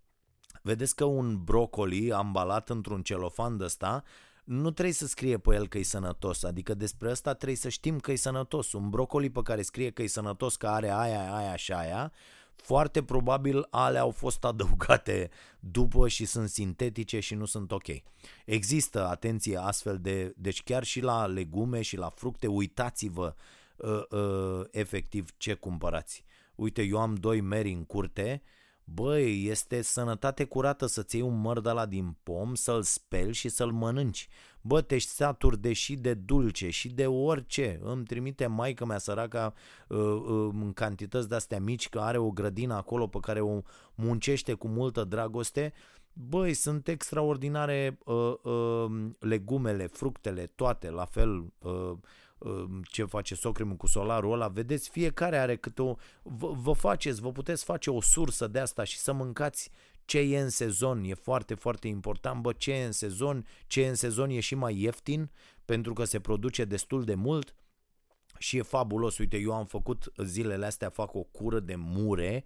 Vedeți 0.61 0.95
că 0.95 1.03
un 1.03 1.43
brocoli 1.43 2.11
ambalat 2.11 2.69
într-un 2.69 3.01
celofan 3.01 3.57
de 3.57 3.63
ăsta 3.63 4.03
nu 4.43 4.71
trebuie 4.71 4.93
să 4.93 5.07
scrie 5.07 5.37
pe 5.37 5.55
el 5.55 5.67
că 5.67 5.77
e 5.77 5.83
sănătos, 5.83 6.43
adică 6.43 6.73
despre 6.73 7.09
asta 7.09 7.33
trebuie 7.33 7.57
să 7.57 7.69
știm 7.69 7.99
că 7.99 8.11
e 8.11 8.15
sănătos. 8.15 8.73
Un 8.73 8.89
brocoli 8.89 9.29
pe 9.29 9.41
care 9.41 9.61
scrie 9.61 9.89
că 9.89 10.01
e 10.01 10.07
sănătos, 10.07 10.55
că 10.55 10.67
are 10.67 10.91
aia, 10.91 11.35
aia 11.35 11.55
și 11.55 11.71
aia, 11.71 12.11
foarte 12.55 13.03
probabil 13.03 13.67
alea 13.69 14.01
au 14.01 14.11
fost 14.11 14.43
adăugate 14.51 15.29
după 15.59 16.07
și 16.07 16.25
sunt 16.25 16.49
sintetice 16.49 17.19
și 17.19 17.35
nu 17.35 17.45
sunt 17.45 17.71
ok. 17.71 17.87
Există, 18.45 19.07
atenție, 19.07 19.57
astfel 19.57 19.99
de, 20.01 20.33
deci 20.37 20.63
chiar 20.63 20.83
și 20.83 21.01
la 21.01 21.25
legume 21.25 21.81
și 21.81 21.97
la 21.97 22.09
fructe, 22.09 22.47
uitați-vă 22.47 23.35
uh, 23.75 24.01
uh, 24.09 24.65
efectiv 24.71 25.29
ce 25.37 25.53
cumpărați. 25.53 26.25
Uite, 26.55 26.81
eu 26.81 26.99
am 26.99 27.15
doi 27.15 27.41
meri 27.41 27.71
în 27.71 27.83
curte, 27.83 28.41
Băi, 28.85 29.45
este 29.45 29.81
sănătate 29.81 30.43
curată 30.43 30.85
să-ți 30.85 31.15
iei 31.15 31.25
un 31.25 31.41
măr 31.41 31.61
de 31.61 31.69
la 31.69 31.85
din 31.85 32.15
pom, 32.23 32.55
să-l 32.55 32.81
speli 32.81 33.33
și 33.33 33.49
să-l 33.49 33.71
mănânci. 33.71 34.27
Bă, 34.61 34.81
te 34.81 34.97
saturi 34.97 35.61
de 35.61 35.73
și 35.73 35.95
de 35.95 36.13
dulce 36.13 36.69
și 36.69 36.89
de 36.89 37.07
orice. 37.07 37.79
Îmi 37.81 38.03
trimite 38.03 38.47
maica 38.47 38.85
mea 38.85 38.97
săraca 38.97 39.53
uh, 39.87 39.97
uh, 39.97 40.49
în 40.53 40.73
cantități 40.73 41.29
de-astea 41.29 41.59
mici, 41.59 41.89
că 41.89 41.99
are 41.99 42.17
o 42.17 42.31
grădină 42.31 42.73
acolo 42.73 43.07
pe 43.07 43.19
care 43.21 43.41
o 43.41 43.61
muncește 43.95 44.53
cu 44.53 44.67
multă 44.67 45.03
dragoste. 45.03 45.73
Băi, 46.13 46.53
sunt 46.53 46.87
extraordinare 46.87 47.97
uh, 48.05 48.33
uh, 48.43 49.09
legumele, 49.19 49.87
fructele, 49.87 50.51
toate, 50.55 50.89
la 50.89 51.05
fel... 51.05 51.45
Uh, 51.59 51.97
ce 52.83 53.03
face 53.03 53.35
socrimul 53.35 53.75
cu 53.75 53.87
solarul 53.87 54.33
ăla, 54.33 54.47
vedeți, 54.47 54.89
fiecare 54.89 55.37
are 55.37 55.55
câte 55.55 55.81
o... 55.81 55.95
Vă, 56.23 56.51
vă 56.51 56.73
faceți, 56.73 57.21
vă 57.21 57.31
puteți 57.31 57.63
face 57.63 57.89
o 57.89 58.01
sursă 58.01 58.47
de 58.47 58.59
asta 58.59 58.83
și 58.83 58.97
să 58.97 59.13
mâncați 59.13 59.69
ce 60.05 60.19
e 60.19 60.39
în 60.39 60.49
sezon, 60.49 61.03
e 61.03 61.13
foarte, 61.13 61.53
foarte 61.53 61.87
important, 61.87 62.41
bă, 62.41 62.53
ce 62.53 62.71
e 62.71 62.85
în 62.85 62.91
sezon, 62.91 63.45
ce 63.67 63.81
e 63.81 63.87
în 63.87 63.95
sezon 63.95 64.29
e 64.29 64.39
și 64.39 64.55
mai 64.55 64.81
ieftin, 64.81 65.31
pentru 65.65 65.93
că 65.93 66.03
se 66.03 66.19
produce 66.19 66.65
destul 66.65 67.03
de 67.03 67.15
mult 67.15 67.55
și 68.37 68.57
e 68.57 68.61
fabulos, 68.61 69.17
uite, 69.17 69.37
eu 69.37 69.53
am 69.53 69.65
făcut 69.65 70.11
zilele 70.17 70.65
astea, 70.65 70.89
fac 70.89 71.13
o 71.13 71.23
cură 71.23 71.59
de 71.59 71.75
mure, 71.75 72.43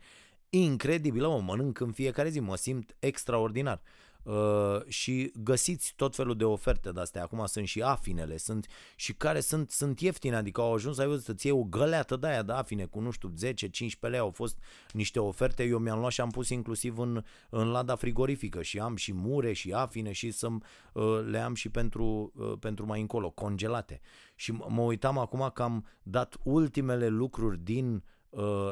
incredibilă, 0.50 1.28
mă 1.28 1.42
mănânc 1.42 1.80
în 1.80 1.92
fiecare 1.92 2.30
zi, 2.30 2.40
mă 2.40 2.56
simt 2.56 2.96
extraordinar. 3.00 3.82
Uh, 4.28 4.86
și 4.88 5.32
găsiți 5.36 5.94
tot 5.96 6.16
felul 6.16 6.36
de 6.36 6.44
oferte 6.44 6.92
de 6.92 7.00
astea. 7.00 7.24
Acum 7.24 7.46
sunt 7.46 7.68
și 7.68 7.82
afinele, 7.82 8.38
sunt 8.38 8.68
și 8.96 9.14
care 9.14 9.40
sunt, 9.40 9.72
sunt 9.72 10.00
ieftine, 10.00 10.36
adică 10.36 10.62
au 10.62 10.74
ajuns, 10.74 10.98
ai 10.98 11.08
văzut, 11.08 11.24
să-ți 11.24 11.46
iei 11.46 11.56
o 11.56 11.64
găleată 11.64 12.16
de 12.16 12.28
aia 12.28 12.42
de 12.42 12.52
afine 12.52 12.86
cu, 12.86 13.00
nu 13.00 13.12
știu, 13.12 13.34
10-15 13.46 13.54
lei, 14.00 14.20
au 14.20 14.30
fost 14.30 14.58
niște 14.92 15.20
oferte, 15.20 15.64
eu 15.64 15.78
mi-am 15.78 16.00
luat 16.00 16.12
și 16.12 16.22
am 16.22 16.30
pus 16.30 16.50
inclusiv 16.50 16.98
în, 16.98 17.24
în 17.50 17.68
lada 17.68 17.96
frigorifică 17.96 18.62
și 18.62 18.80
am 18.80 18.96
și 18.96 19.14
mure 19.14 19.54
și 19.54 19.74
afine 19.74 20.12
și 20.12 20.32
să 20.32 20.48
uh, 20.48 21.26
le 21.26 21.40
am 21.40 21.54
și 21.54 21.70
pentru, 21.70 22.32
uh, 22.36 22.54
pentru 22.60 22.86
mai 22.86 23.02
încolo, 23.02 23.30
congelate. 23.30 24.02
Și 24.36 24.52
mă 24.52 24.82
uitam 24.82 25.18
acum 25.18 25.52
că 25.54 25.64
am 25.64 25.86
dat 26.04 26.38
ultimele 26.44 27.08
lucruri 27.08 27.64
din 27.64 27.94
uh, 27.94 28.02
Uh, 28.02 28.17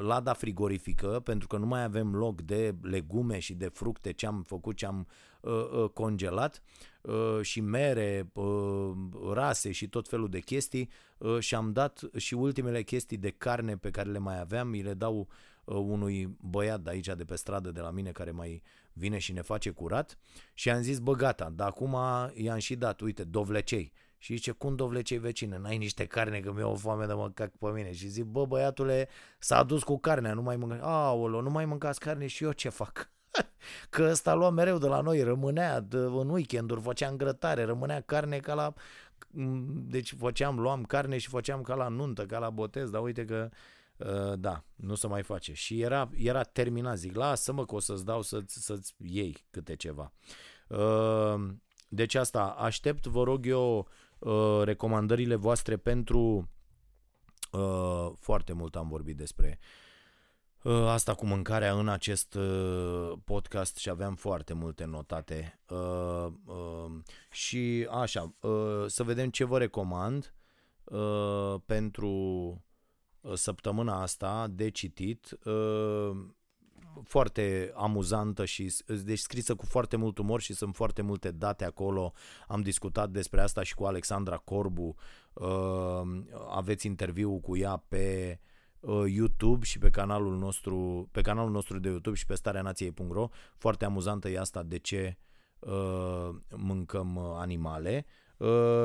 lada 0.02 0.34
frigorifică, 0.34 1.22
pentru 1.24 1.48
că 1.48 1.58
nu 1.58 1.66
mai 1.66 1.84
avem 1.84 2.16
loc 2.16 2.42
de 2.42 2.76
legume 2.82 3.40
și 3.40 3.54
de 3.54 3.68
fructe 3.68 4.14
ce 4.14 4.26
am 4.26 4.44
făcut, 4.44 4.76
ce 4.76 4.86
am 4.86 5.08
uh, 5.42 5.52
uh, 5.54 5.90
congelat 5.90 6.62
uh, 7.02 7.40
și 7.42 7.62
mere, 7.62 8.30
uh, 8.34 8.92
rase 9.34 9.72
și 9.72 9.88
tot 9.88 10.08
felul 10.08 10.30
de 10.30 10.40
chestii 10.40 10.90
uh, 11.18 11.40
și 11.40 11.56
am 11.56 11.72
dat 11.72 12.02
și 12.16 12.34
ultimele 12.34 12.82
chestii 12.82 13.18
de 13.18 13.30
carne 13.30 13.78
pe 13.78 13.90
care 13.90 14.10
le 14.10 14.18
mai 14.18 14.40
aveam, 14.40 14.68
mi 14.68 14.82
le 14.82 14.94
dau 14.94 15.28
uh, 15.64 15.76
unui 15.76 16.38
băiat 16.42 16.82
de 16.82 16.90
aici 16.90 17.08
de 17.08 17.26
pe 17.26 17.36
stradă 17.36 17.72
de 17.72 17.80
la 17.80 17.92
mine 17.92 18.12
care 18.12 18.32
mai 18.32 18.62
vine 18.94 19.18
și 19.18 19.34
ne 19.34 19.42
face 19.42 19.70
curat. 19.70 20.18
Și 20.54 20.70
am 20.70 20.82
zis, 20.82 21.00
bă 21.00 21.14
gata, 21.14 21.50
dar 21.56 21.68
acum 21.68 21.98
i-am 22.34 22.58
și 22.58 22.76
dat, 22.76 23.02
uite, 23.02 23.24
dovlecei 23.24 23.92
și 24.18 24.36
zice, 24.36 24.52
cum 24.52 24.76
dovlecei 24.76 25.18
vecine, 25.18 25.58
n-ai 25.58 25.78
niște 25.78 26.06
carne 26.06 26.40
că 26.40 26.52
mi-e 26.52 26.64
o 26.64 26.76
foame 26.76 27.06
de 27.06 27.14
mă 27.14 27.30
cac 27.30 27.52
pe 27.58 27.68
mine. 27.68 27.94
Și 27.94 28.08
zic, 28.08 28.24
bă 28.24 28.46
băiatule, 28.46 29.08
s-a 29.40 29.64
dus 29.64 29.84
cu 29.84 30.00
carnea, 30.00 30.34
nu 30.34 30.42
mai 30.42 30.56
mâncați. 30.56 30.82
Aolo, 30.84 31.42
nu 31.42 31.50
mai 31.50 31.66
mâncați 31.66 32.00
carne 32.00 32.28
și 32.28 32.44
eu 32.44 32.52
ce 32.52 32.70
fac? 32.70 33.10
că 33.90 34.08
ăsta 34.10 34.34
lua 34.34 34.50
mereu 34.50 34.78
de 34.78 34.88
la 34.88 35.02
noi, 35.02 35.22
rămânea 35.22 35.80
de, 35.80 35.98
în 35.98 36.30
weekenduri, 36.30 36.82
făceam 36.82 37.16
grătare, 37.16 37.64
rămânea 37.64 38.02
carne 38.02 38.38
ca 38.38 38.54
la... 38.54 38.74
Deci 39.68 40.14
făceam, 40.18 40.60
luam 40.60 40.84
carne 40.84 41.18
și 41.18 41.28
făceam 41.28 41.62
ca 41.62 41.76
la 41.76 41.88
nuntă, 41.88 42.26
ca 42.26 42.38
la 42.38 42.50
botez, 42.50 42.90
dar 42.90 43.02
uite 43.02 43.26
că 43.26 43.50
Uh, 43.98 44.34
da, 44.40 44.64
nu 44.76 44.96
se 44.96 45.08
mai 45.08 45.24
face. 45.24 45.54
Și 45.54 45.82
era, 45.82 46.10
era 46.16 46.44
terminat, 46.44 46.98
zic, 46.98 47.16
lasă-mă 47.16 47.66
că 47.66 47.76
o 47.76 47.80
să-ți 47.80 48.06
dau 48.06 48.22
să-ți, 48.22 48.64
să-ți 48.64 48.96
iei 48.98 49.46
câte 49.50 49.76
ceva. 49.76 50.14
Uh, 50.68 51.36
deci 51.90 52.16
asta, 52.16 52.44
aștept, 52.44 53.06
vă 53.06 53.24
rog 53.24 53.46
eu, 53.46 53.88
Uh, 54.26 54.62
recomandările 54.64 55.36
voastre 55.36 55.78
pentru 55.78 56.50
uh, 57.52 58.12
foarte 58.20 58.54
mult 58.54 58.76
am 58.76 58.88
vorbit 58.88 59.18
despre 59.18 59.60
uh, 60.64 60.86
asta 60.88 61.14
cu 61.14 61.26
mâncarea 61.26 61.74
în 61.74 61.90
acest 61.90 62.34
uh, 62.34 63.12
podcast 63.24 63.78
și 63.78 63.90
aveam 63.90 64.16
foarte 64.16 64.54
multe 64.54 64.86
notate 64.86 65.60
uh, 65.70 66.28
uh, 66.46 66.92
și 67.32 67.88
așa, 67.92 68.36
uh, 68.40 68.86
să 68.88 69.04
vedem 69.04 69.30
ce 69.30 69.44
vă 69.44 69.58
recomand 69.58 70.34
uh, 70.84 71.56
pentru 71.66 72.10
uh, 73.22 73.34
săptămâna 73.34 74.02
asta 74.02 74.48
de 74.48 74.70
citit. 74.70 75.38
Uh, 75.44 76.18
foarte 77.04 77.72
amuzantă 77.76 78.46
și 78.46 78.74
deci 79.04 79.20
scrisă 79.20 79.56
cu 79.56 79.66
foarte 79.66 79.96
mult 79.96 80.18
umor 80.18 80.42
și 80.42 80.54
sunt 80.54 80.76
foarte 80.76 81.02
multe 81.02 81.32
date 81.32 81.66
acolo. 81.66 82.14
Am 82.48 82.62
discutat 82.62 83.10
despre 83.10 83.42
asta 83.42 83.64
și 83.64 83.76
cu 83.76 83.84
Alexandra 83.84 84.38
Corbu. 84.38 84.96
Uh, 85.34 86.02
aveți 86.50 86.86
interviu 86.86 87.40
cu 87.40 87.58
ea 87.58 87.84
pe 87.88 88.40
uh, 88.80 89.04
YouTube 89.08 89.66
și 89.66 89.78
pe 89.78 89.90
canalul 89.90 90.38
nostru, 90.38 91.08
pe 91.12 91.22
canalul 91.22 91.52
nostru 91.52 91.80
de 91.80 91.90
YouTube 91.90 92.16
și 92.16 92.26
pe 92.26 92.36
stareanației.ro. 92.36 93.30
Foarte 93.58 93.86
amuzantă 93.86 94.30
e 94.30 94.40
asta 94.40 94.64
de 94.64 94.78
ce 94.78 95.18
uh, 95.60 96.30
mâncăm 96.56 97.18
animale. 97.18 98.06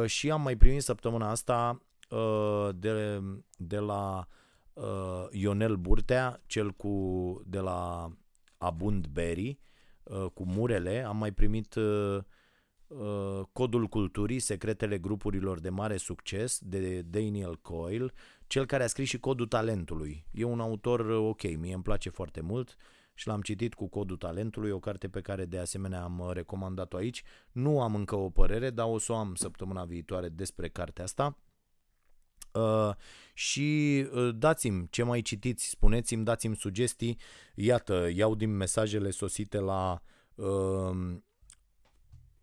Și 0.06 0.30
am 0.30 0.42
mai 0.42 0.56
primit 0.56 0.82
săptămâna 0.82 1.30
asta 1.30 1.82
de, 2.74 3.20
de 3.56 3.78
la 3.78 4.26
uh, 4.73 5.27
Ionel 5.31 5.77
Burtea, 5.77 6.43
cel 6.47 6.71
cu 6.71 7.43
de 7.47 7.59
la 7.59 8.11
Abund 8.59 9.07
Berry, 9.07 9.59
uh, 10.03 10.27
cu 10.35 10.45
murele. 10.45 11.05
Am 11.05 11.16
mai 11.16 11.33
primit 11.33 11.75
uh, 11.75 12.18
uh, 12.87 13.41
Codul 13.53 13.87
Culturii, 13.87 14.39
Secretele 14.39 14.99
Grupurilor 14.99 15.61
de 15.61 15.68
Mare 15.68 15.97
Succes, 15.97 16.59
de 16.62 17.03
Daniel 17.03 17.57
Coyle, 17.57 18.12
cel 18.47 18.66
care 18.66 18.83
a 18.83 18.87
scris 18.87 19.09
și 19.09 19.18
Codul 19.18 19.47
Talentului. 19.47 20.27
E 20.31 20.45
un 20.45 20.61
autor 20.61 21.01
uh, 21.01 21.29
ok, 21.29 21.43
mie 21.57 21.75
îmi 21.75 21.83
place 21.83 22.11
foarte 22.11 22.41
mult 22.41 22.77
și 23.14 23.27
l-am 23.27 23.41
citit 23.41 23.75
cu 23.75 23.89
Codul 23.89 24.16
Talentului, 24.16 24.71
o 24.71 24.79
carte 24.79 25.09
pe 25.09 25.21
care 25.21 25.45
de 25.45 25.59
asemenea 25.59 26.03
am 26.03 26.18
uh, 26.18 26.31
recomandat-o 26.33 26.97
aici. 26.97 27.23
Nu 27.53 27.83
am 27.83 27.95
încă 27.95 28.16
o 28.16 28.31
părere, 28.31 28.71
dar 28.71 28.87
o 28.87 28.99
să 28.99 29.12
o 29.12 29.16
am 29.16 29.35
săptămâna 29.35 29.85
viitoare 29.85 30.29
despre 30.29 30.68
cartea 30.68 31.05
asta. 31.05 31.39
Uh, 32.53 32.90
și 33.34 34.07
uh, 34.12 34.34
dați-mi 34.34 34.88
ce 34.90 35.03
mai 35.03 35.20
citiți, 35.20 35.68
spuneți-mi, 35.68 36.24
dați-mi 36.24 36.57
sugestii. 36.57 37.18
Iată, 37.55 38.09
iau 38.14 38.34
din 38.34 38.57
mesajele 38.57 39.11
sosite 39.11 39.59
la 39.59 40.03
uh, 40.34 41.16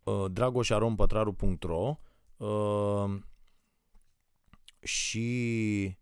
uh, 0.03 0.25
dragoșarompătraru.ro 0.31 1.99
uh, 2.37 3.19
și 4.79 5.97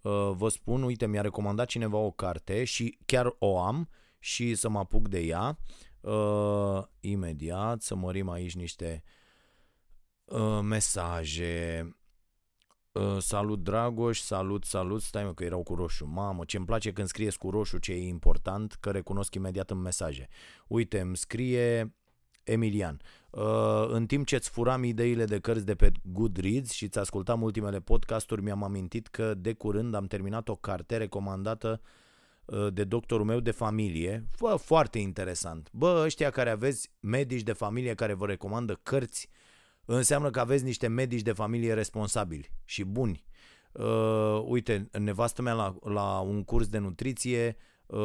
uh, 0.00 0.30
vă 0.32 0.48
spun, 0.48 0.82
uite, 0.82 1.06
mi-a 1.06 1.20
recomandat 1.20 1.66
cineva 1.66 1.96
o 1.96 2.10
carte 2.10 2.64
și 2.64 2.98
chiar 3.06 3.36
o 3.38 3.60
am 3.60 3.88
și 4.18 4.54
să 4.54 4.68
mă 4.68 4.78
apuc 4.78 5.08
de 5.08 5.20
ea. 5.20 5.58
Uh, 6.00 6.82
imediat, 7.00 7.82
să 7.82 7.94
mărim 7.94 8.28
aici 8.28 8.54
niște 8.54 9.02
uh, 10.24 10.60
mesaje. 10.62 11.92
Uh, 12.98 13.16
salut 13.18 13.62
Dragoș, 13.62 14.18
salut, 14.18 14.64
salut, 14.64 15.02
stai 15.02 15.24
mă 15.24 15.34
că 15.34 15.44
erau 15.44 15.62
cu 15.62 15.74
roșu. 15.74 16.06
Mamă, 16.06 16.44
ce 16.44 16.56
îmi 16.56 16.66
place 16.66 16.92
când 16.92 17.08
scrieți 17.08 17.38
cu 17.38 17.50
roșu 17.50 17.78
ce 17.78 17.92
e 17.92 18.06
important, 18.06 18.76
că 18.80 18.90
recunosc 18.90 19.34
imediat 19.34 19.70
în 19.70 19.80
mesaje. 19.80 20.28
Uite, 20.66 21.00
îmi 21.00 21.16
scrie 21.16 21.94
Emilian. 22.44 23.00
Uh, 23.30 23.88
în 23.88 24.06
timp 24.06 24.26
ce 24.26 24.34
îți 24.34 24.50
furam 24.50 24.84
ideile 24.84 25.24
de 25.24 25.38
cărți 25.38 25.64
de 25.64 25.74
pe 25.74 25.92
Goodreads 26.02 26.70
și 26.70 26.84
îți 26.84 26.98
ascultam 26.98 27.42
ultimele 27.42 27.80
podcasturi, 27.80 28.42
mi-am 28.42 28.62
amintit 28.62 29.06
că 29.06 29.34
de 29.34 29.52
curând 29.52 29.94
am 29.94 30.06
terminat 30.06 30.48
o 30.48 30.56
carte 30.56 30.96
recomandată 30.96 31.80
uh, 32.44 32.72
de 32.72 32.84
doctorul 32.84 33.24
meu 33.24 33.40
de 33.40 33.50
familie. 33.50 34.28
Bă, 34.38 34.54
foarte 34.54 34.98
interesant. 34.98 35.68
Bă, 35.72 36.02
ăștia 36.04 36.30
care 36.30 36.50
aveți 36.50 36.90
medici 37.00 37.42
de 37.42 37.52
familie 37.52 37.94
care 37.94 38.12
vă 38.12 38.26
recomandă 38.26 38.80
cărți 38.82 39.28
înseamnă 39.96 40.30
că 40.30 40.40
aveți 40.40 40.64
niște 40.64 40.86
medici 40.86 41.22
de 41.22 41.32
familie 41.32 41.74
responsabili 41.74 42.50
și 42.64 42.84
buni. 42.84 43.24
Uh, 43.72 44.42
uite, 44.44 44.88
nevastă 44.98 45.42
mea 45.42 45.52
la, 45.52 45.76
la 45.82 46.18
un 46.20 46.44
curs 46.44 46.68
de 46.68 46.78
nutriție 46.78 47.56
uh, 47.86 47.98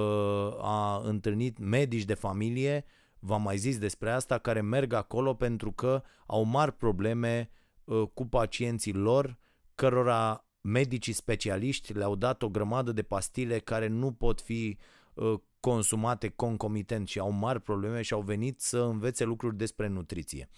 a 0.62 1.02
întâlnit 1.04 1.58
medici 1.58 2.04
de 2.04 2.14
familie, 2.14 2.86
v-am 3.20 3.42
mai 3.42 3.58
zis 3.58 3.78
despre 3.78 4.12
asta, 4.12 4.38
care 4.38 4.62
merg 4.62 4.94
acolo 4.94 5.34
pentru 5.34 5.72
că 5.72 6.04
au 6.26 6.44
mari 6.44 6.72
probleme 6.72 7.50
uh, 7.84 8.04
cu 8.14 8.28
pacienții 8.28 8.94
lor, 8.94 9.38
cărora 9.76 10.48
medicii 10.62 11.14
specialiști 11.14 11.94
le-au 11.94 12.16
dat 12.16 12.42
o 12.42 12.50
grămadă 12.50 12.92
de 12.92 13.04
pastile 13.04 13.60
care 13.60 13.88
nu 13.88 14.12
pot 14.12 14.42
fi 14.42 14.78
uh, 14.80 15.03
consumate 15.60 16.30
concomitent 16.30 17.08
și 17.08 17.20
au 17.20 17.32
mari 17.32 17.62
probleme 17.62 18.02
și 18.02 18.14
au 18.14 18.22
venit 18.22 18.62
să 18.62 18.80
învețe 18.80 19.24
lucruri 19.24 19.58
despre 19.58 19.88
nutriție. 19.88 20.50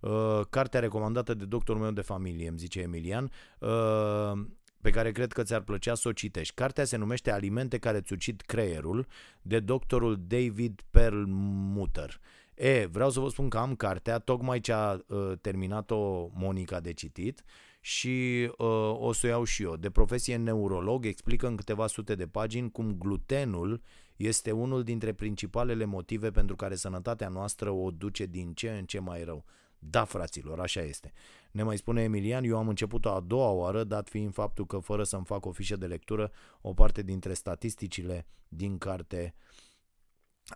Uh, 0.00 0.40
cartea 0.50 0.80
recomandată 0.80 1.34
de 1.34 1.44
doctorul 1.44 1.82
meu 1.82 1.90
de 1.90 2.00
familie, 2.00 2.48
îmi 2.48 2.58
zice 2.58 2.80
Emilian, 2.80 3.30
uh, 3.58 4.32
pe 4.80 4.90
care 4.90 5.12
cred 5.12 5.32
că 5.32 5.42
ți-ar 5.42 5.60
plăcea 5.60 5.94
să 5.94 6.08
o 6.08 6.12
citești. 6.12 6.54
Cartea 6.54 6.84
se 6.84 6.96
numește 6.96 7.30
Alimente 7.30 7.78
care 7.78 8.00
ți 8.00 8.12
ucid 8.12 8.40
creierul 8.46 9.06
de 9.42 9.60
doctorul 9.60 10.24
David 10.26 10.80
Perlmutter. 10.90 12.20
E, 12.54 12.86
vreau 12.86 13.10
să 13.10 13.20
vă 13.20 13.28
spun 13.28 13.48
că 13.48 13.58
am 13.58 13.74
cartea, 13.74 14.18
tocmai 14.18 14.60
ce 14.60 14.72
a 14.72 14.92
uh, 14.92 15.32
terminat-o 15.40 16.28
Monica 16.34 16.80
de 16.80 16.92
citit 16.92 17.44
și 17.80 18.48
uh, 18.58 18.96
o 18.98 19.12
să 19.12 19.26
o 19.26 19.28
iau 19.28 19.44
și 19.44 19.62
eu. 19.62 19.76
De 19.76 19.90
profesie 19.90 20.36
neurolog 20.36 21.06
explică 21.06 21.46
în 21.46 21.56
câteva 21.56 21.86
sute 21.86 22.14
de 22.14 22.26
pagini 22.26 22.70
cum 22.70 22.94
glutenul 22.98 23.82
este 24.16 24.50
unul 24.50 24.82
dintre 24.82 25.12
principalele 25.12 25.84
motive 25.84 26.30
pentru 26.30 26.56
care 26.56 26.74
sănătatea 26.74 27.28
noastră 27.28 27.70
o 27.70 27.90
duce 27.90 28.26
din 28.26 28.52
ce 28.52 28.70
în 28.70 28.84
ce 28.84 28.98
mai 28.98 29.24
rău. 29.24 29.44
Da, 29.78 30.04
fraților, 30.04 30.60
așa 30.60 30.80
este. 30.80 31.12
Ne 31.50 31.62
mai 31.62 31.76
spune 31.76 32.02
Emilian, 32.02 32.44
eu 32.44 32.58
am 32.58 32.68
început-o 32.68 33.10
a 33.10 33.20
doua 33.20 33.50
oară, 33.50 33.84
dat 33.84 34.08
fiind 34.08 34.32
faptul 34.32 34.66
că 34.66 34.78
fără 34.78 35.04
să-mi 35.04 35.24
fac 35.24 35.46
o 35.46 35.50
fișă 35.50 35.76
de 35.76 35.86
lectură, 35.86 36.30
o 36.60 36.74
parte 36.74 37.02
dintre 37.02 37.32
statisticile 37.32 38.26
din 38.48 38.78
carte 38.78 39.34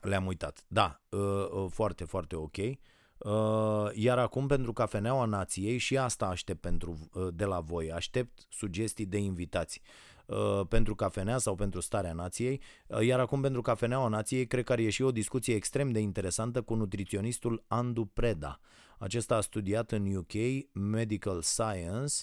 le-am 0.00 0.26
uitat. 0.26 0.64
Da, 0.68 1.02
uh, 1.08 1.20
uh, 1.50 1.66
foarte, 1.70 2.04
foarte 2.04 2.36
ok. 2.36 2.56
Uh, 2.56 3.90
iar 3.94 4.18
acum 4.18 4.46
pentru 4.46 4.72
Cafeneaua 4.72 5.24
Nației 5.24 5.78
și 5.78 5.98
asta 5.98 6.26
aștept 6.26 6.60
pentru, 6.60 7.10
de 7.34 7.44
la 7.44 7.60
voi. 7.60 7.92
Aștept 7.92 8.46
sugestii 8.48 9.06
de 9.06 9.18
invitați 9.18 9.80
pentru 10.68 10.94
cafenea 10.94 11.38
sau 11.38 11.54
pentru 11.54 11.80
starea 11.80 12.12
nației. 12.12 12.60
Iar 13.00 13.20
acum 13.20 13.40
pentru 13.40 13.60
cafeneaua 13.60 14.08
nației 14.08 14.46
cred 14.46 14.64
că 14.64 14.72
ar 14.72 14.78
ieși 14.78 15.02
o 15.02 15.10
discuție 15.10 15.54
extrem 15.54 15.90
de 15.90 15.98
interesantă 15.98 16.62
cu 16.62 16.74
nutriționistul 16.74 17.64
Andu 17.66 18.04
Preda. 18.04 18.60
Acesta 18.98 19.36
a 19.36 19.40
studiat 19.40 19.92
în 19.92 20.14
UK 20.16 20.32
Medical 20.72 21.42
Science, 21.42 22.14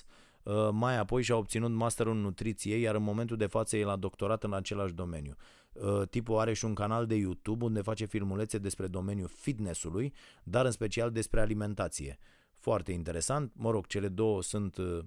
uh, 0.43 0.69
mai 0.71 0.97
apoi 0.97 1.23
și-a 1.23 1.35
obținut 1.35 1.71
masterul 1.71 2.13
în 2.13 2.21
nutriție, 2.21 2.75
iar 2.75 2.95
în 2.95 3.03
momentul 3.03 3.37
de 3.37 3.45
față 3.45 3.77
e 3.77 3.83
la 3.83 3.95
doctorat 3.95 4.43
în 4.43 4.53
același 4.53 4.93
domeniu. 4.93 5.35
Uh, 5.73 6.01
tipul 6.09 6.37
are 6.37 6.53
și 6.53 6.65
un 6.65 6.73
canal 6.73 7.05
de 7.05 7.15
YouTube 7.15 7.65
unde 7.65 7.81
face 7.81 8.05
filmulețe 8.05 8.57
despre 8.57 8.87
domeniul 8.87 9.27
fitnessului, 9.27 10.13
dar 10.43 10.65
în 10.65 10.71
special 10.71 11.11
despre 11.11 11.41
alimentație. 11.41 12.19
Foarte 12.55 12.91
interesant. 12.91 13.51
Mă 13.55 13.71
rog, 13.71 13.85
cele 13.85 14.07
două 14.07 14.41
sunt 14.41 14.77
uh, 14.77 14.99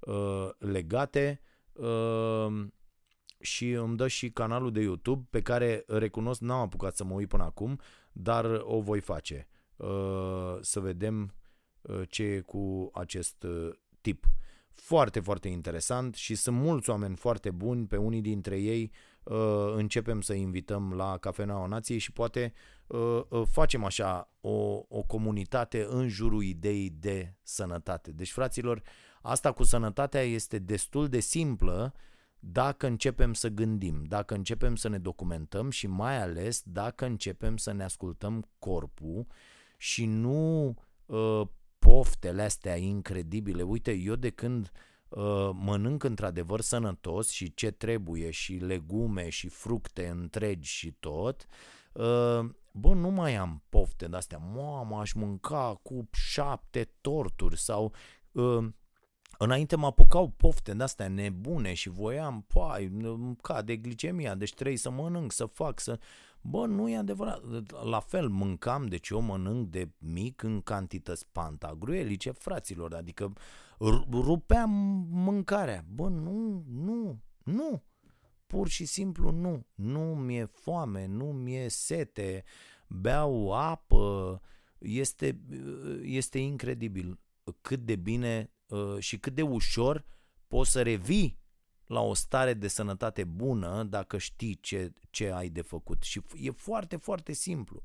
uh 0.00 0.48
legate 0.58 1.40
uh, 1.72 2.66
și 3.42 3.70
îmi 3.70 3.96
dă 3.96 4.08
și 4.08 4.30
canalul 4.30 4.72
de 4.72 4.80
YouTube 4.80 5.26
pe 5.30 5.40
care 5.40 5.84
recunosc 5.86 6.40
n-am 6.40 6.60
apucat 6.60 6.96
să 6.96 7.04
mă 7.04 7.14
uit 7.14 7.28
până 7.28 7.42
acum, 7.42 7.80
dar 8.12 8.60
o 8.64 8.80
voi 8.80 9.00
face. 9.00 9.48
Uh, 9.76 10.58
să 10.60 10.80
vedem 10.80 11.34
uh, 11.80 12.00
ce 12.08 12.22
e 12.22 12.40
cu 12.40 12.90
acest 12.94 13.42
uh, 13.42 13.68
tip. 14.00 14.24
Foarte, 14.70 15.20
foarte 15.20 15.48
interesant 15.48 16.14
și 16.14 16.34
sunt 16.34 16.56
mulți 16.56 16.90
oameni 16.90 17.16
foarte 17.16 17.50
buni, 17.50 17.86
pe 17.86 17.96
unii 17.96 18.20
dintre 18.20 18.60
ei 18.60 18.92
începem 19.74 20.20
să 20.20 20.32
invităm 20.32 20.92
la 20.92 21.18
Cafeneaua 21.18 21.66
Nației 21.66 21.98
și 21.98 22.12
poate 22.12 22.52
facem 23.44 23.84
așa 23.84 24.30
o, 24.40 24.84
o 24.88 25.02
comunitate 25.02 25.86
în 25.88 26.08
jurul 26.08 26.42
ideii 26.42 26.90
de 26.90 27.34
sănătate. 27.42 28.12
Deci, 28.12 28.30
fraților, 28.30 28.82
asta 29.22 29.52
cu 29.52 29.62
sănătatea 29.62 30.20
este 30.20 30.58
destul 30.58 31.08
de 31.08 31.20
simplă 31.20 31.94
dacă 32.44 32.86
începem 32.86 33.34
să 33.34 33.48
gândim, 33.48 34.04
dacă 34.04 34.34
începem 34.34 34.76
să 34.76 34.88
ne 34.88 34.98
documentăm 34.98 35.70
și 35.70 35.86
mai 35.86 36.22
ales 36.22 36.62
dacă 36.64 37.04
începem 37.04 37.56
să 37.56 37.72
ne 37.72 37.84
ascultăm 37.84 38.48
corpul 38.58 39.26
și 39.76 40.06
nu 40.06 40.74
uh, 41.06 41.42
poftele 41.78 42.42
astea 42.42 42.76
incredibile. 42.76 43.62
Uite, 43.62 43.92
eu 43.92 44.14
de 44.14 44.30
când 44.30 44.72
uh, 45.08 45.50
mănânc 45.52 46.02
într-adevăr 46.02 46.60
sănătos 46.60 47.28
și 47.28 47.54
ce 47.54 47.70
trebuie 47.70 48.30
și 48.30 48.52
legume 48.52 49.28
și 49.28 49.48
fructe 49.48 50.06
întregi 50.06 50.70
și 50.70 50.92
tot, 50.92 51.46
uh, 51.92 52.40
bă, 52.72 52.94
nu 52.94 53.08
mai 53.08 53.34
am 53.34 53.62
pofte 53.68 54.06
de 54.06 54.16
astea. 54.16 54.38
Mamă, 54.38 55.00
aș 55.00 55.12
mânca 55.12 55.80
cu 55.82 56.08
șapte 56.12 56.90
torturi 57.00 57.58
sau... 57.58 57.92
Uh, 58.32 58.68
Înainte 59.38 59.76
mă 59.76 59.86
apucau 59.86 60.28
pofte 60.28 60.74
de 60.74 60.82
astea 60.82 61.08
nebune 61.08 61.74
și 61.74 61.88
voiam, 61.88 62.44
pai, 62.54 62.92
cade 63.40 63.76
glicemia, 63.76 64.34
deci 64.34 64.54
trebuie 64.54 64.76
să 64.76 64.90
mănânc, 64.90 65.32
să 65.32 65.46
fac, 65.46 65.80
să... 65.80 65.98
Bă, 66.44 66.66
nu 66.66 66.88
e 66.88 66.96
adevărat. 66.96 67.42
La 67.84 68.00
fel, 68.00 68.28
mâncam, 68.28 68.86
deci 68.86 69.08
eu 69.08 69.20
mănânc 69.20 69.68
de 69.68 69.90
mic 69.98 70.42
în 70.42 70.60
cantități 70.60 71.26
pantagruelice, 71.32 72.30
fraților, 72.30 72.94
adică 72.94 73.32
rupeam 74.10 74.70
mâncarea. 75.10 75.84
Bă, 75.94 76.08
nu, 76.08 76.64
nu, 76.68 77.20
nu. 77.44 77.82
Pur 78.46 78.68
și 78.68 78.84
simplu 78.84 79.30
nu. 79.30 79.66
Nu 79.74 80.00
mi-e 80.00 80.44
foame, 80.44 81.06
nu 81.06 81.24
mi-e 81.24 81.68
sete, 81.68 82.44
beau 82.88 83.52
apă. 83.52 84.40
Este, 84.78 85.40
este 86.02 86.38
incredibil 86.38 87.20
cât 87.60 87.80
de 87.84 87.96
bine 87.96 88.50
uh, 88.50 88.61
și 88.98 89.18
cât 89.18 89.34
de 89.34 89.42
ușor 89.42 90.04
poți 90.48 90.70
să 90.70 90.82
revii 90.82 91.40
la 91.86 92.00
o 92.00 92.14
stare 92.14 92.54
de 92.54 92.68
sănătate 92.68 93.24
bună 93.24 93.82
dacă 93.82 94.18
știi 94.18 94.58
ce, 94.60 94.92
ce 95.10 95.30
ai 95.30 95.48
de 95.48 95.60
făcut. 95.60 96.02
Și 96.02 96.22
e 96.34 96.50
foarte, 96.50 96.96
foarte 96.96 97.32
simplu. 97.32 97.80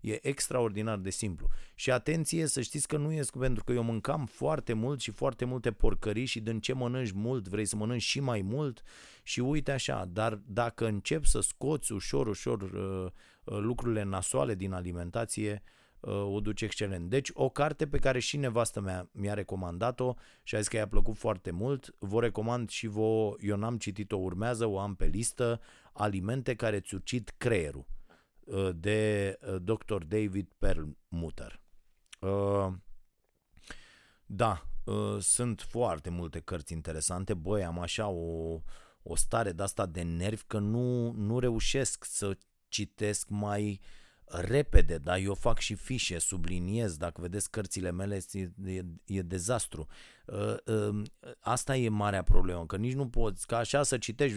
E 0.00 0.28
extraordinar 0.28 0.98
de 0.98 1.10
simplu. 1.10 1.48
Și 1.74 1.90
atenție 1.90 2.46
să 2.46 2.60
știți 2.60 2.88
că 2.88 2.96
nu 2.96 3.12
e 3.12 3.22
pentru 3.38 3.64
că 3.64 3.72
eu 3.72 3.82
mâncam 3.82 4.26
foarte 4.26 4.72
mult 4.72 5.00
și 5.00 5.10
foarte 5.10 5.44
multe 5.44 5.72
porcării 5.72 6.24
și 6.24 6.40
din 6.40 6.60
ce 6.60 6.72
mănânci 6.72 7.12
mult 7.12 7.48
vrei 7.48 7.64
să 7.64 7.76
mănânci 7.76 8.02
și 8.02 8.20
mai 8.20 8.42
mult 8.42 8.82
și 9.22 9.40
uite 9.40 9.72
așa, 9.72 10.04
dar 10.04 10.34
dacă 10.34 10.86
încep 10.86 11.24
să 11.24 11.40
scoți 11.40 11.92
ușor, 11.92 12.26
ușor 12.26 12.62
uh, 12.62 13.12
uh, 13.44 13.58
lucrurile 13.58 14.02
nasoale 14.02 14.54
din 14.54 14.72
alimentație, 14.72 15.62
uh, 15.64 15.76
Uh, 15.87 15.87
o 16.00 16.40
duce 16.40 16.64
excelent. 16.64 17.10
Deci 17.10 17.30
o 17.32 17.48
carte 17.48 17.88
pe 17.88 17.98
care 17.98 18.18
și 18.18 18.36
nevastă 18.36 18.80
mea 18.80 19.08
mi-a 19.12 19.34
recomandat-o 19.34 20.14
și 20.42 20.54
a 20.54 20.58
zis 20.58 20.68
că 20.68 20.76
i-a 20.76 20.88
plăcut 20.88 21.16
foarte 21.16 21.50
mult. 21.50 21.94
Vă 21.98 22.20
recomand 22.20 22.68
și 22.68 22.86
vă, 22.86 23.34
eu 23.40 23.56
n-am 23.56 23.78
citit-o, 23.78 24.16
urmează, 24.16 24.66
o 24.66 24.78
am 24.78 24.94
pe 24.94 25.06
listă, 25.06 25.60
Alimente 25.92 26.54
care 26.54 26.76
îți 26.76 26.94
ucid 26.94 27.34
creierul 27.36 27.86
uh, 28.44 28.70
de 28.74 29.38
uh, 29.42 29.56
Dr. 29.62 30.04
David 30.04 30.52
Perlmutter. 30.58 31.60
Da, 34.26 34.62
sunt 35.18 35.60
foarte 35.60 36.10
multe 36.10 36.40
cărți 36.40 36.72
interesante. 36.72 37.34
Băi, 37.34 37.64
am 37.64 37.78
așa 37.78 38.08
o, 38.08 38.60
o 39.02 39.16
stare 39.16 39.52
de 39.52 39.62
asta 39.62 39.86
de 39.86 40.02
nervi 40.02 40.42
că 40.46 40.58
nu, 40.58 41.12
nu 41.12 41.38
reușesc 41.38 42.04
să 42.04 42.36
citesc 42.68 43.28
mai 43.28 43.70
uh, 43.70 43.97
repede, 44.30 44.98
dar 44.98 45.18
eu 45.18 45.34
fac 45.34 45.58
și 45.58 45.74
fișe, 45.74 46.18
subliniez, 46.18 46.96
dacă 46.96 47.20
vedeți 47.20 47.50
cărțile 47.50 47.90
mele, 47.90 48.20
e, 48.32 48.50
e, 48.64 48.84
e 49.04 49.22
dezastru. 49.22 49.86
Uh, 50.24 50.54
uh, 50.64 51.02
asta 51.40 51.76
e 51.76 51.88
marea 51.88 52.22
problemă, 52.22 52.66
că 52.66 52.76
nici 52.76 52.94
nu 52.94 53.08
poți, 53.08 53.46
ca 53.46 53.56
așa 53.56 53.82
să 53.82 53.98
citești, 53.98 54.36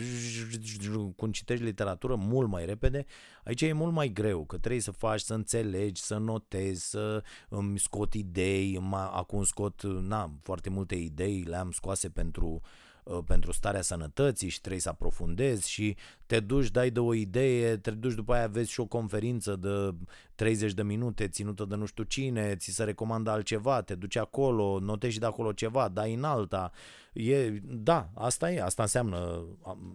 cum 1.16 1.32
citești 1.32 1.64
literatură 1.64 2.16
mult 2.16 2.50
mai 2.50 2.66
repede, 2.66 3.06
aici 3.44 3.62
e 3.62 3.74
mult 3.74 3.94
mai 3.94 4.08
greu, 4.08 4.46
că 4.46 4.58
trebuie 4.58 4.82
să 4.82 4.92
faci, 4.92 5.22
să 5.22 5.34
înțelegi, 5.34 6.02
să 6.02 6.18
notezi, 6.18 6.90
să 6.90 7.24
îmi 7.50 7.80
scot 7.80 8.14
idei, 8.14 8.80
acum 8.92 9.44
scot, 9.44 9.84
na, 9.84 10.32
foarte 10.42 10.70
multe 10.70 10.96
idei, 10.96 11.42
le-am 11.42 11.72
scoase 11.72 12.10
pentru 12.10 12.48
uh, 12.48 12.62
Uh, 12.62 12.91
pentru 13.26 13.52
starea 13.52 13.82
sănătății 13.82 14.50
și 14.50 14.60
trebuie 14.60 14.82
să 14.82 14.90
aprofundezi 14.90 15.70
și 15.70 15.96
te 16.26 16.40
duci, 16.40 16.72
dai 16.72 16.90
de 16.90 17.00
o 17.00 17.14
idee, 17.14 17.78
te 17.78 17.92
duci 17.92 18.14
după 18.14 18.34
aia 18.34 18.48
vezi 18.48 18.72
și 18.72 18.80
o 18.80 18.86
conferință 18.86 19.56
de 19.56 19.96
30 20.36 20.74
de 20.74 20.84
minute 20.84 21.28
ținută 21.28 21.66
de 21.66 21.76
nu 21.76 21.86
știu 21.86 22.04
cine, 22.04 22.56
ți 22.56 22.72
se 22.72 22.84
recomandă 22.84 23.30
altceva, 23.30 23.82
te 23.82 23.96
duci 23.96 24.16
acolo, 24.16 24.80
notezi 24.80 25.20
de 25.20 25.26
acolo 25.26 25.52
ceva, 25.52 25.88
dai 25.88 26.14
în 26.14 26.24
alta. 26.24 26.72
E, 27.14 27.50
da, 27.64 28.10
asta 28.14 28.52
e, 28.52 28.62
asta 28.62 28.82
înseamnă 28.82 29.46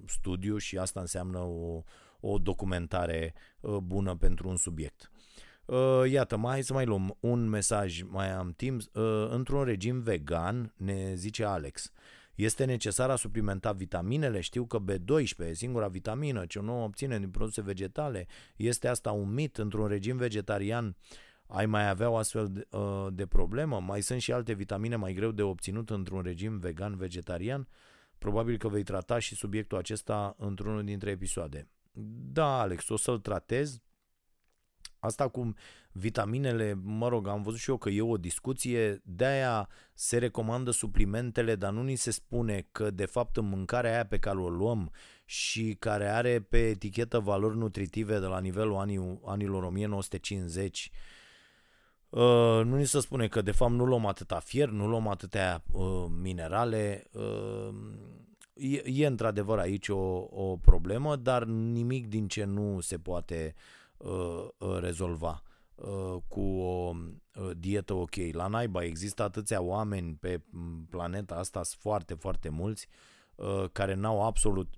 studiu 0.06 0.56
și 0.56 0.78
asta 0.78 1.00
înseamnă 1.00 1.38
o, 1.38 1.82
o 2.20 2.38
documentare 2.38 3.34
uh, 3.60 3.76
bună 3.76 4.16
pentru 4.16 4.48
un 4.48 4.56
subiect. 4.56 5.10
Uh, 5.64 6.10
iată, 6.10 6.36
mai 6.36 6.62
să 6.62 6.72
mai 6.72 6.84
luăm 6.84 7.16
un 7.20 7.48
mesaj, 7.48 8.02
mai 8.02 8.32
am 8.32 8.52
timp. 8.56 8.82
Într-un 9.28 9.64
regim 9.64 10.00
vegan, 10.00 10.72
ne 10.76 11.14
zice 11.14 11.44
Alex, 11.44 11.92
este 12.36 12.64
necesar 12.64 13.10
a 13.10 13.16
suplimenta 13.16 13.72
vitaminele? 13.72 14.40
Știu 14.40 14.66
că 14.66 14.78
B12 14.92 15.38
e 15.38 15.52
singura 15.52 15.88
vitamină 15.88 16.46
ce 16.46 16.60
nu 16.60 16.84
obține 16.84 17.18
din 17.18 17.30
produse 17.30 17.62
vegetale. 17.62 18.26
Este 18.56 18.88
asta 18.88 19.12
un 19.12 19.32
mit 19.32 19.56
într-un 19.56 19.86
regim 19.86 20.16
vegetarian? 20.16 20.96
Ai 21.46 21.66
mai 21.66 21.88
avea 21.88 22.10
o 22.10 22.16
astfel 22.16 22.48
de, 22.52 22.66
uh, 22.70 23.06
de 23.12 23.26
problemă? 23.26 23.80
Mai 23.80 24.00
sunt 24.00 24.20
și 24.20 24.32
alte 24.32 24.52
vitamine 24.52 24.96
mai 24.96 25.12
greu 25.12 25.30
de 25.30 25.42
obținut 25.42 25.90
într-un 25.90 26.22
regim 26.22 26.58
vegan-vegetarian? 26.58 27.68
Probabil 28.18 28.56
că 28.56 28.68
vei 28.68 28.82
trata 28.82 29.18
și 29.18 29.34
subiectul 29.34 29.78
acesta 29.78 30.34
într-unul 30.38 30.84
dintre 30.84 31.10
episoade. 31.10 31.68
Da, 32.32 32.60
Alex, 32.60 32.88
o 32.88 32.96
să-l 32.96 33.18
tratez. 33.18 33.80
Asta 35.06 35.28
cu 35.28 35.54
vitaminele, 35.92 36.80
mă 36.82 37.08
rog, 37.08 37.28
am 37.28 37.42
văzut 37.42 37.58
și 37.58 37.70
eu 37.70 37.76
că 37.76 37.88
e 37.88 38.02
o 38.02 38.16
discuție, 38.16 39.00
de-aia 39.04 39.68
se 39.94 40.18
recomandă 40.18 40.70
suplimentele, 40.70 41.54
dar 41.54 41.72
nu 41.72 41.82
ni 41.82 41.94
se 41.94 42.10
spune 42.10 42.66
că 42.72 42.90
de 42.90 43.04
fapt 43.04 43.36
în 43.36 43.48
mâncarea 43.48 43.92
aia 43.92 44.06
pe 44.06 44.18
care 44.18 44.38
o 44.38 44.48
luăm 44.48 44.90
și 45.24 45.76
care 45.78 46.08
are 46.08 46.40
pe 46.40 46.68
etichetă 46.68 47.18
valori 47.18 47.56
nutritive 47.56 48.18
de 48.18 48.26
la 48.26 48.40
nivelul 48.40 48.76
anii, 48.76 49.20
anilor 49.24 49.62
1950, 49.62 50.90
Uh, 52.08 52.64
nu 52.64 52.76
ni 52.76 52.86
se 52.86 53.00
spune 53.00 53.28
că 53.28 53.42
de 53.42 53.50
fapt 53.50 53.72
nu 53.72 53.84
luăm 53.84 54.06
atâta 54.06 54.38
fier, 54.38 54.68
nu 54.68 54.86
luăm 54.86 55.06
atâtea 55.06 55.62
uh, 55.72 56.04
minerale. 56.22 57.04
Uh, 57.12 57.74
e, 58.54 58.82
e 58.84 59.06
într-adevăr 59.06 59.58
aici 59.58 59.88
o, 59.88 60.26
o 60.30 60.56
problemă, 60.56 61.16
dar 61.16 61.44
nimic 61.44 62.06
din 62.06 62.28
ce 62.28 62.44
nu 62.44 62.80
se 62.80 62.98
poate 62.98 63.54
uh, 63.54 63.54
uh 63.54 63.85
rezolva 64.80 65.42
uh, 65.76 66.22
cu 66.28 66.40
o 66.40 66.94
uh, 67.34 67.50
dietă 67.56 67.94
ok. 67.94 68.14
La 68.32 68.46
naiba 68.46 68.82
există 68.82 69.22
atâția 69.22 69.60
oameni 69.60 70.14
pe 70.14 70.40
planeta 70.90 71.34
asta, 71.34 71.62
sunt 71.62 71.80
foarte, 71.80 72.14
foarte 72.14 72.48
mulți, 72.48 72.88
uh, 73.34 73.64
care 73.72 73.94
n-au 73.94 74.24
absolut 74.24 74.74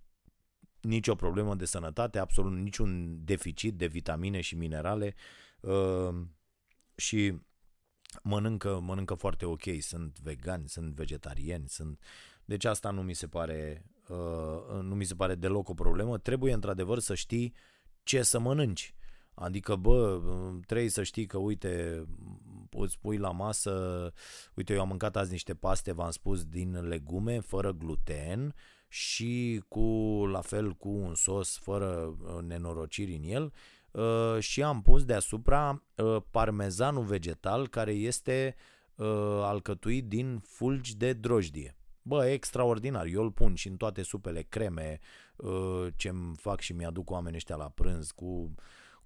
nicio 0.80 1.14
problemă 1.14 1.54
de 1.54 1.64
sănătate, 1.64 2.18
absolut 2.18 2.52
niciun 2.52 3.18
deficit 3.24 3.74
de 3.74 3.86
vitamine 3.86 4.40
și 4.40 4.56
minerale 4.56 5.14
uh, 5.60 6.14
și 6.94 7.34
mănâncă, 8.22 8.80
mănâncă 8.80 9.14
foarte 9.14 9.44
ok, 9.44 9.62
sunt 9.80 10.18
vegani, 10.18 10.68
sunt 10.68 10.94
vegetariani, 10.94 11.68
sunt... 11.68 12.00
Deci 12.44 12.64
asta 12.64 12.90
nu 12.90 13.02
mi 13.02 13.14
se 13.14 13.26
pare, 13.26 13.84
uh, 14.08 14.82
nu 14.82 14.94
mi 14.94 15.04
se 15.04 15.14
pare 15.14 15.34
deloc 15.34 15.68
o 15.68 15.74
problemă. 15.74 16.18
Trebuie 16.18 16.52
într-adevăr 16.52 16.98
să 16.98 17.14
știi 17.14 17.54
ce 18.02 18.22
să 18.22 18.38
mănânci. 18.38 18.94
Adică, 19.38 19.76
bă, 19.76 20.20
trebuie 20.66 20.88
să 20.88 21.02
știi 21.02 21.26
că, 21.26 21.38
uite, 21.38 22.04
poți 22.68 22.98
pui 22.98 23.16
la 23.16 23.30
masă, 23.30 24.12
uite, 24.54 24.72
eu 24.72 24.80
am 24.80 24.88
mâncat 24.88 25.16
azi 25.16 25.30
niște 25.30 25.54
paste, 25.54 25.92
v-am 25.92 26.10
spus, 26.10 26.44
din 26.44 26.88
legume, 26.88 27.40
fără 27.40 27.72
gluten 27.72 28.54
și 28.88 29.62
cu, 29.68 29.80
la 30.32 30.40
fel, 30.40 30.72
cu 30.72 30.88
un 30.88 31.14
sos 31.14 31.58
fără 31.58 31.86
uh, 31.86 32.42
nenorociri 32.42 33.14
în 33.14 33.22
el 33.22 33.52
uh, 33.90 34.40
și 34.40 34.62
am 34.62 34.82
pus 34.82 35.04
deasupra 35.04 35.82
uh, 35.94 36.16
parmezanul 36.30 37.04
vegetal 37.04 37.68
care 37.68 37.92
este 37.92 38.54
alcătuit 39.42 40.08
din 40.08 40.38
fulgi 40.38 40.96
de 40.96 41.12
drojdie. 41.12 41.76
Bă, 42.02 42.26
extraordinar, 42.26 43.06
eu 43.06 43.22
îl 43.22 43.30
pun 43.30 43.54
și 43.54 43.68
în 43.68 43.76
toate 43.76 44.02
supele, 44.02 44.42
creme, 44.42 44.98
ce-mi 45.96 46.36
fac 46.36 46.60
și 46.60 46.72
mi-aduc 46.72 47.10
oamenii 47.10 47.36
ăștia 47.36 47.56
la 47.56 47.68
prânz 47.68 48.10
cu 48.10 48.54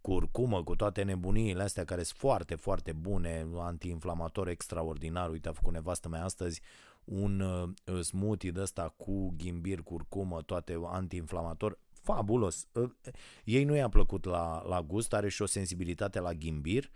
curcumă, 0.02 0.62
cu 0.62 0.76
toate 0.76 1.02
nebuniile 1.02 1.62
astea 1.62 1.84
care 1.84 2.02
sunt 2.02 2.18
foarte, 2.18 2.54
foarte 2.54 2.92
bune, 2.92 3.46
antiinflamator 3.56 4.48
extraordinar. 4.48 5.30
Uite, 5.30 5.48
a 5.48 5.52
făcut 5.52 5.72
nevastă 5.72 6.08
mea 6.08 6.24
astăzi 6.24 6.60
un 7.04 7.40
uh, 7.40 8.00
smoothie 8.00 8.50
de 8.50 8.60
ăsta 8.60 8.94
cu 8.96 9.34
ghimbir, 9.36 9.82
curcumă, 9.82 10.42
toate 10.42 10.78
antiinflamator, 10.84 11.78
fabulos. 11.92 12.66
Uh, 12.72 12.90
ei 13.44 13.64
nu 13.64 13.74
i-a 13.74 13.88
plăcut 13.88 14.24
la, 14.24 14.62
la 14.68 14.82
gust, 14.82 15.12
are 15.12 15.28
și 15.28 15.42
o 15.42 15.46
sensibilitate 15.46 16.20
la 16.20 16.32
ghimbir, 16.32 16.90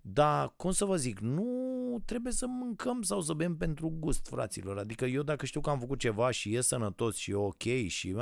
dar, 0.00 0.52
cum 0.56 0.70
să 0.70 0.84
vă 0.84 0.96
zic, 0.96 1.18
nu 1.18 2.02
trebuie 2.04 2.32
să 2.32 2.46
mâncăm 2.46 3.02
sau 3.02 3.20
să 3.20 3.32
bem 3.32 3.56
pentru 3.56 3.92
gust, 3.98 4.26
fraților. 4.26 4.78
Adică 4.78 5.04
eu 5.04 5.22
dacă 5.22 5.46
știu 5.46 5.60
că 5.60 5.70
am 5.70 5.78
făcut 5.78 5.98
ceva 5.98 6.30
și 6.30 6.54
e 6.54 6.60
sănătos 6.60 7.16
și 7.16 7.30
e 7.30 7.34
ok 7.34 7.62
și... 7.86 8.16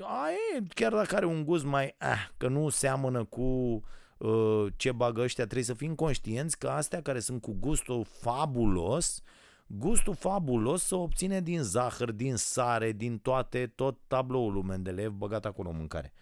Aia, 0.00 0.66
chiar 0.74 0.92
dacă 0.92 1.16
are 1.16 1.26
un 1.26 1.44
gust 1.44 1.64
mai... 1.64 1.94
Ah, 1.98 2.28
că 2.36 2.48
nu 2.48 2.68
seamănă 2.68 3.24
cu 3.24 3.80
uh, 4.18 4.66
ce 4.76 4.92
bagă 4.92 5.20
ăștia, 5.20 5.44
trebuie 5.44 5.64
să 5.64 5.74
fim 5.74 5.94
conștienți 5.94 6.58
că 6.58 6.68
astea 6.68 7.02
care 7.02 7.20
sunt 7.20 7.40
cu 7.40 7.56
gustul 7.60 8.04
fabulos, 8.04 9.22
gustul 9.66 10.14
fabulos 10.14 10.82
se 10.82 10.94
obține 10.94 11.40
din 11.40 11.62
zahăr, 11.62 12.12
din 12.12 12.36
sare, 12.36 12.92
din 12.92 13.18
toate, 13.18 13.72
tot 13.74 13.98
tabloul 14.06 14.52
lui 14.52 14.62
Mendeleev 14.62 15.12
băgat 15.12 15.44
acolo 15.44 15.68
în 15.68 15.76
mâncare. 15.76 16.12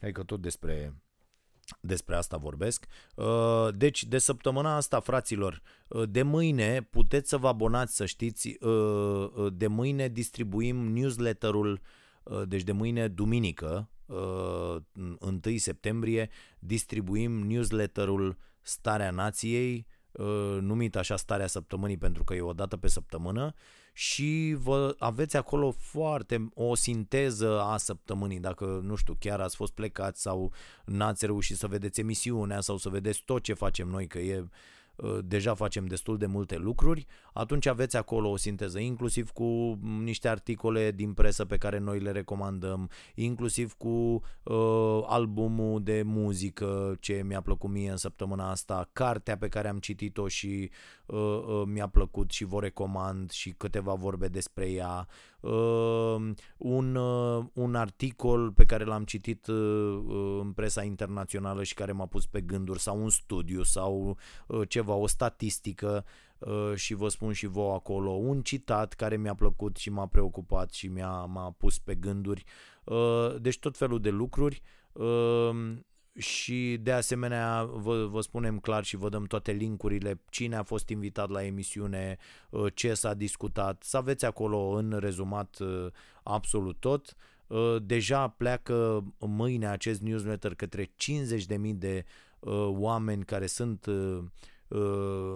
Adică 0.00 0.22
tot 0.22 0.40
despre 0.40 0.94
despre 1.80 2.16
asta 2.16 2.36
vorbesc. 2.36 2.86
Uh, 3.14 3.68
deci, 3.74 4.04
de 4.04 4.18
săptămâna 4.18 4.76
asta, 4.76 5.00
fraților, 5.00 5.62
uh, 5.88 6.08
de 6.08 6.22
mâine 6.22 6.82
puteți 6.82 7.28
să 7.28 7.36
vă 7.36 7.48
abonați, 7.48 7.96
să 7.96 8.06
știți, 8.06 8.56
uh, 8.60 9.52
de 9.52 9.66
mâine 9.66 10.08
distribuim 10.08 10.76
newsletterul, 10.76 11.80
deci 12.46 12.62
de 12.62 12.72
mâine, 12.72 13.08
duminică, 13.08 13.90
1 14.06 15.40
septembrie, 15.56 16.30
distribuim 16.58 17.32
newsletterul 17.32 18.36
Starea 18.60 19.10
Nației, 19.10 19.86
numit 20.60 20.96
așa 20.96 21.16
Starea 21.16 21.46
Săptămânii 21.46 21.98
pentru 21.98 22.24
că 22.24 22.34
e 22.34 22.40
o 22.40 22.52
dată 22.52 22.76
pe 22.76 22.88
săptămână 22.88 23.54
și 23.92 24.56
vă 24.58 24.94
aveți 24.98 25.36
acolo 25.36 25.70
foarte 25.70 26.48
o 26.54 26.74
sinteză 26.74 27.60
a 27.60 27.76
săptămânii, 27.76 28.40
dacă 28.40 28.80
nu 28.82 28.94
știu, 28.94 29.16
chiar 29.18 29.40
ați 29.40 29.56
fost 29.56 29.72
plecați 29.72 30.22
sau 30.22 30.52
n-ați 30.84 31.26
reușit 31.26 31.56
să 31.56 31.66
vedeți 31.66 32.00
emisiunea 32.00 32.60
sau 32.60 32.76
să 32.76 32.88
vedeți 32.88 33.22
tot 33.24 33.42
ce 33.42 33.54
facem 33.54 33.88
noi, 33.88 34.06
că 34.06 34.18
e 34.18 34.38
Uh, 34.38 34.48
deja 35.24 35.54
facem 35.54 35.86
destul 35.86 36.18
de 36.18 36.26
multe 36.26 36.56
lucruri, 36.56 37.06
atunci 37.32 37.66
aveți 37.66 37.96
acolo 37.96 38.30
o 38.30 38.36
sinteză, 38.36 38.78
inclusiv 38.78 39.30
cu 39.30 39.78
niște 40.02 40.28
articole 40.28 40.90
din 40.90 41.12
presă 41.12 41.44
pe 41.44 41.56
care 41.56 41.78
noi 41.78 42.00
le 42.00 42.10
recomandăm, 42.10 42.90
inclusiv 43.14 43.72
cu 43.72 43.88
uh, 44.42 45.02
albumul 45.06 45.82
de 45.82 46.02
muzică 46.04 46.96
ce 47.00 47.22
mi-a 47.26 47.40
plăcut 47.40 47.70
mie 47.70 47.90
în 47.90 47.96
săptămâna 47.96 48.50
asta, 48.50 48.88
cartea 48.92 49.36
pe 49.36 49.48
care 49.48 49.68
am 49.68 49.78
citit-o 49.78 50.28
și 50.28 50.70
uh, 51.06 51.18
uh, 51.18 51.62
mi-a 51.66 51.86
plăcut 51.88 52.30
și 52.30 52.44
vă 52.44 52.60
recomand 52.60 53.30
și 53.30 53.50
câteva 53.50 53.94
vorbe 53.94 54.28
despre 54.28 54.70
ea, 54.70 55.06
uh, 55.08 55.28
un, 56.56 56.94
uh, 56.94 57.44
un 57.52 57.74
articol 57.74 58.52
pe 58.52 58.64
care 58.64 58.84
l-am 58.84 59.04
citit 59.04 59.46
uh, 59.46 59.56
uh, 60.06 60.38
în 60.40 60.52
presa 60.52 60.82
internațională 60.82 61.62
și 61.62 61.74
care 61.74 61.92
m-a 61.92 62.06
pus 62.06 62.26
pe 62.26 62.40
gânduri 62.40 62.80
sau 62.80 63.02
un 63.02 63.10
studiu 63.10 63.62
sau 63.62 64.16
uh, 64.46 64.68
ceva, 64.68 64.94
o 64.94 65.06
statistică 65.06 66.04
uh, 66.38 66.72
și 66.74 66.94
vă 66.94 67.08
spun 67.08 67.32
și 67.32 67.46
vouă 67.46 67.74
acolo 67.74 68.10
un 68.10 68.42
citat 68.42 68.92
care 68.92 69.16
mi-a 69.16 69.34
plăcut 69.34 69.76
și 69.76 69.90
m-a 69.90 70.06
preocupat 70.06 70.72
și 70.72 70.86
mi-a, 70.86 71.24
m-a 71.24 71.54
pus 71.58 71.78
pe 71.78 71.94
gânduri. 71.94 72.44
Uh, 72.84 73.34
deci 73.40 73.58
tot 73.58 73.76
felul 73.76 74.00
de 74.00 74.10
lucruri. 74.10 74.62
Uh, 76.18 76.24
și 76.24 76.78
de 76.80 76.92
asemenea 76.92 77.64
vă, 77.64 78.06
vă 78.06 78.20
spunem 78.20 78.58
clar 78.58 78.84
și 78.84 78.96
vă 78.96 79.08
dăm 79.08 79.24
toate 79.24 79.52
linkurile, 79.52 80.20
cine 80.30 80.56
a 80.56 80.62
fost 80.62 80.88
invitat 80.88 81.28
la 81.28 81.44
emisiune, 81.44 82.16
uh, 82.50 82.72
ce 82.74 82.94
s-a 82.94 83.14
discutat, 83.14 83.82
să 83.82 83.96
aveți 83.96 84.24
acolo 84.24 84.68
în 84.68 84.96
rezumat 84.98 85.58
uh, 85.58 85.86
absolut 86.22 86.76
tot. 86.80 87.16
Uh, 87.46 87.76
deja 87.82 88.28
pleacă 88.28 89.04
mâine 89.18 89.68
acest 89.68 90.00
newsletter 90.00 90.54
către 90.54 90.84
50.000 90.84 91.74
de 91.74 92.04
oameni 92.66 93.24
care 93.24 93.46
sunt 93.46 93.86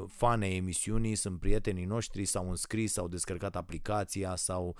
fane 0.06 0.46
emisiunii, 0.46 1.14
sunt 1.14 1.40
prietenii 1.40 1.84
noștri, 1.84 2.24
s-au 2.24 2.48
înscris, 2.48 2.92
s-au 2.92 3.08
descărcat 3.08 3.56
aplicația 3.56 4.36
sau 4.36 4.76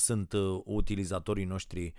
sunt 0.00 0.32
uh, 0.32 0.60
utilizatorii 0.64 1.44
noștri 1.44 1.84
uh, 1.84 1.92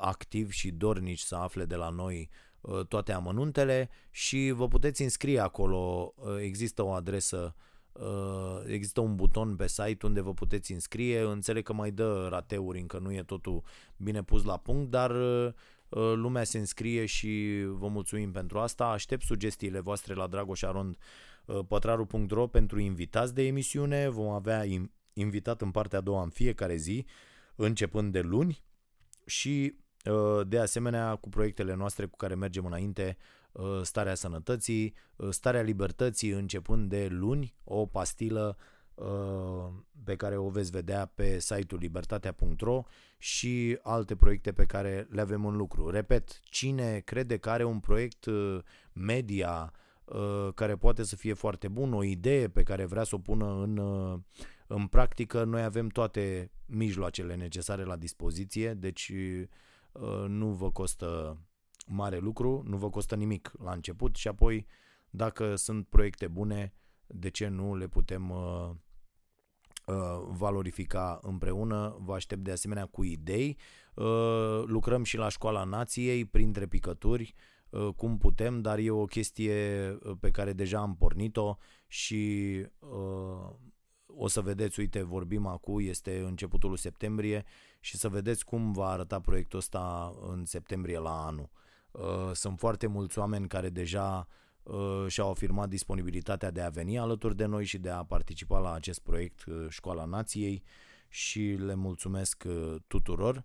activi 0.00 0.54
și 0.54 0.70
dornici 0.70 1.18
să 1.18 1.34
afle 1.34 1.64
de 1.64 1.74
la 1.74 1.88
noi 1.88 2.28
uh, 2.60 2.86
toate 2.86 3.12
amănuntele 3.12 3.90
și 4.10 4.50
vă 4.50 4.68
puteți 4.68 5.02
înscrie 5.02 5.40
acolo. 5.40 6.14
Există 6.40 6.82
o 6.82 6.90
adresă 6.90 7.54
există 8.66 9.00
un 9.00 9.14
buton 9.14 9.56
pe 9.56 9.68
site 9.68 10.06
unde 10.06 10.20
vă 10.20 10.34
puteți 10.34 10.72
înscrie. 10.72 11.20
Înțeleg 11.20 11.64
că 11.64 11.72
mai 11.72 11.90
dă 11.90 12.26
rateuri, 12.30 12.80
încă 12.80 12.98
nu 12.98 13.12
e 13.12 13.22
totul 13.22 13.62
bine 13.96 14.22
pus 14.22 14.44
la 14.44 14.56
punct, 14.56 14.90
dar 14.90 15.12
lumea 16.14 16.44
se 16.44 16.58
înscrie 16.58 17.06
și 17.06 17.62
vă 17.66 17.88
mulțumim 17.88 18.32
pentru 18.32 18.58
asta. 18.58 18.86
Aștept 18.86 19.22
sugestiile 19.22 19.80
voastre 19.80 20.14
la 20.14 20.26
dragoșarond.pătraru.ro 20.26 22.46
pentru 22.46 22.78
invitați 22.78 23.34
de 23.34 23.46
emisiune. 23.46 24.08
Vom 24.08 24.28
avea 24.28 24.64
invitat 25.12 25.60
în 25.60 25.70
partea 25.70 25.98
a 25.98 26.02
doua 26.02 26.22
în 26.22 26.30
fiecare 26.30 26.76
zi 26.76 27.06
începând 27.54 28.12
de 28.12 28.20
luni 28.20 28.66
și 29.28 29.74
uh, 30.04 30.46
de 30.46 30.58
asemenea 30.58 31.16
cu 31.16 31.28
proiectele 31.28 31.74
noastre 31.74 32.06
cu 32.06 32.16
care 32.16 32.34
mergem 32.34 32.64
înainte, 32.64 33.16
uh, 33.52 33.80
starea 33.82 34.14
sănătății, 34.14 34.94
uh, 35.16 35.28
starea 35.30 35.60
libertății 35.60 36.30
începând 36.30 36.88
de 36.88 37.06
luni, 37.10 37.54
o 37.64 37.86
pastilă 37.86 38.56
pe 40.04 40.16
care 40.16 40.36
o 40.36 40.48
veți 40.48 40.70
vedea 40.70 41.10
pe 41.14 41.38
site-ul 41.38 41.80
libertatea.ro 41.80 42.84
și 43.18 43.78
alte 43.82 44.16
proiecte 44.16 44.52
pe 44.52 44.64
care 44.64 45.06
le 45.10 45.20
avem 45.20 45.46
în 45.46 45.56
lucru. 45.56 45.90
Repet, 45.90 46.40
cine 46.42 46.98
crede 46.98 47.36
că 47.36 47.50
are 47.50 47.64
un 47.64 47.80
proiect 47.80 48.26
media 48.92 49.72
care 50.54 50.76
poate 50.76 51.02
să 51.02 51.16
fie 51.16 51.32
foarte 51.32 51.68
bun, 51.68 51.92
o 51.92 52.02
idee 52.02 52.48
pe 52.48 52.62
care 52.62 52.84
vrea 52.84 53.04
să 53.04 53.14
o 53.14 53.18
pună 53.18 53.46
în, 53.46 53.76
în 54.68 54.86
practică, 54.86 55.44
noi 55.44 55.62
avem 55.62 55.88
toate 55.88 56.50
mijloacele 56.66 57.34
necesare 57.34 57.84
la 57.84 57.96
dispoziție, 57.96 58.74
deci 58.74 59.12
uh, 59.92 60.24
nu 60.26 60.52
vă 60.52 60.70
costă 60.70 61.38
mare 61.86 62.18
lucru, 62.18 62.62
nu 62.66 62.76
vă 62.76 62.90
costă 62.90 63.14
nimic 63.14 63.52
la 63.62 63.72
început 63.72 64.16
și 64.16 64.28
apoi 64.28 64.66
dacă 65.10 65.54
sunt 65.54 65.86
proiecte 65.86 66.28
bune, 66.28 66.72
de 67.06 67.28
ce 67.28 67.48
nu 67.48 67.76
le 67.76 67.86
putem 67.86 68.30
uh, 68.30 68.70
uh, 69.86 70.28
valorifica 70.28 71.18
împreună. 71.22 71.96
Vă 72.00 72.14
aștept 72.14 72.42
de 72.42 72.50
asemenea 72.50 72.86
cu 72.86 73.04
idei. 73.04 73.56
Uh, 73.94 74.62
lucrăm 74.64 75.04
și 75.04 75.16
la 75.16 75.28
Școala 75.28 75.64
Nației, 75.64 76.24
printre 76.24 76.66
picături, 76.66 77.34
uh, 77.70 77.88
cum 77.96 78.18
putem, 78.18 78.60
dar 78.60 78.78
e 78.78 78.90
o 78.90 79.04
chestie 79.04 79.88
uh, 80.02 80.16
pe 80.20 80.30
care 80.30 80.52
deja 80.52 80.78
am 80.78 80.96
pornit-o 80.96 81.56
și 81.86 82.54
uh, 82.78 83.54
o 84.16 84.28
să 84.28 84.40
vedeți, 84.40 84.80
uite, 84.80 85.02
vorbim 85.02 85.46
acum, 85.46 85.78
este 85.80 86.18
începutul 86.18 86.76
septembrie 86.76 87.44
și 87.80 87.96
să 87.96 88.08
vedeți 88.08 88.44
cum 88.44 88.72
va 88.72 88.88
arăta 88.88 89.20
proiectul 89.20 89.58
ăsta 89.58 90.14
în 90.28 90.44
septembrie 90.44 90.98
la 90.98 91.26
anul. 91.26 91.50
Uh, 91.90 92.30
sunt 92.32 92.58
foarte 92.58 92.86
mulți 92.86 93.18
oameni 93.18 93.48
care 93.48 93.68
deja 93.68 94.26
uh, 94.62 95.04
și-au 95.06 95.30
afirmat 95.30 95.68
disponibilitatea 95.68 96.50
de 96.50 96.60
a 96.60 96.68
veni 96.68 96.98
alături 96.98 97.36
de 97.36 97.44
noi 97.44 97.64
și 97.64 97.78
de 97.78 97.90
a 97.90 98.04
participa 98.04 98.58
la 98.58 98.72
acest 98.72 99.00
proiect 99.00 99.44
uh, 99.44 99.66
Școala 99.68 100.04
Nației 100.04 100.62
și 101.08 101.40
le 101.40 101.74
mulțumesc 101.74 102.44
tuturor. 102.86 103.44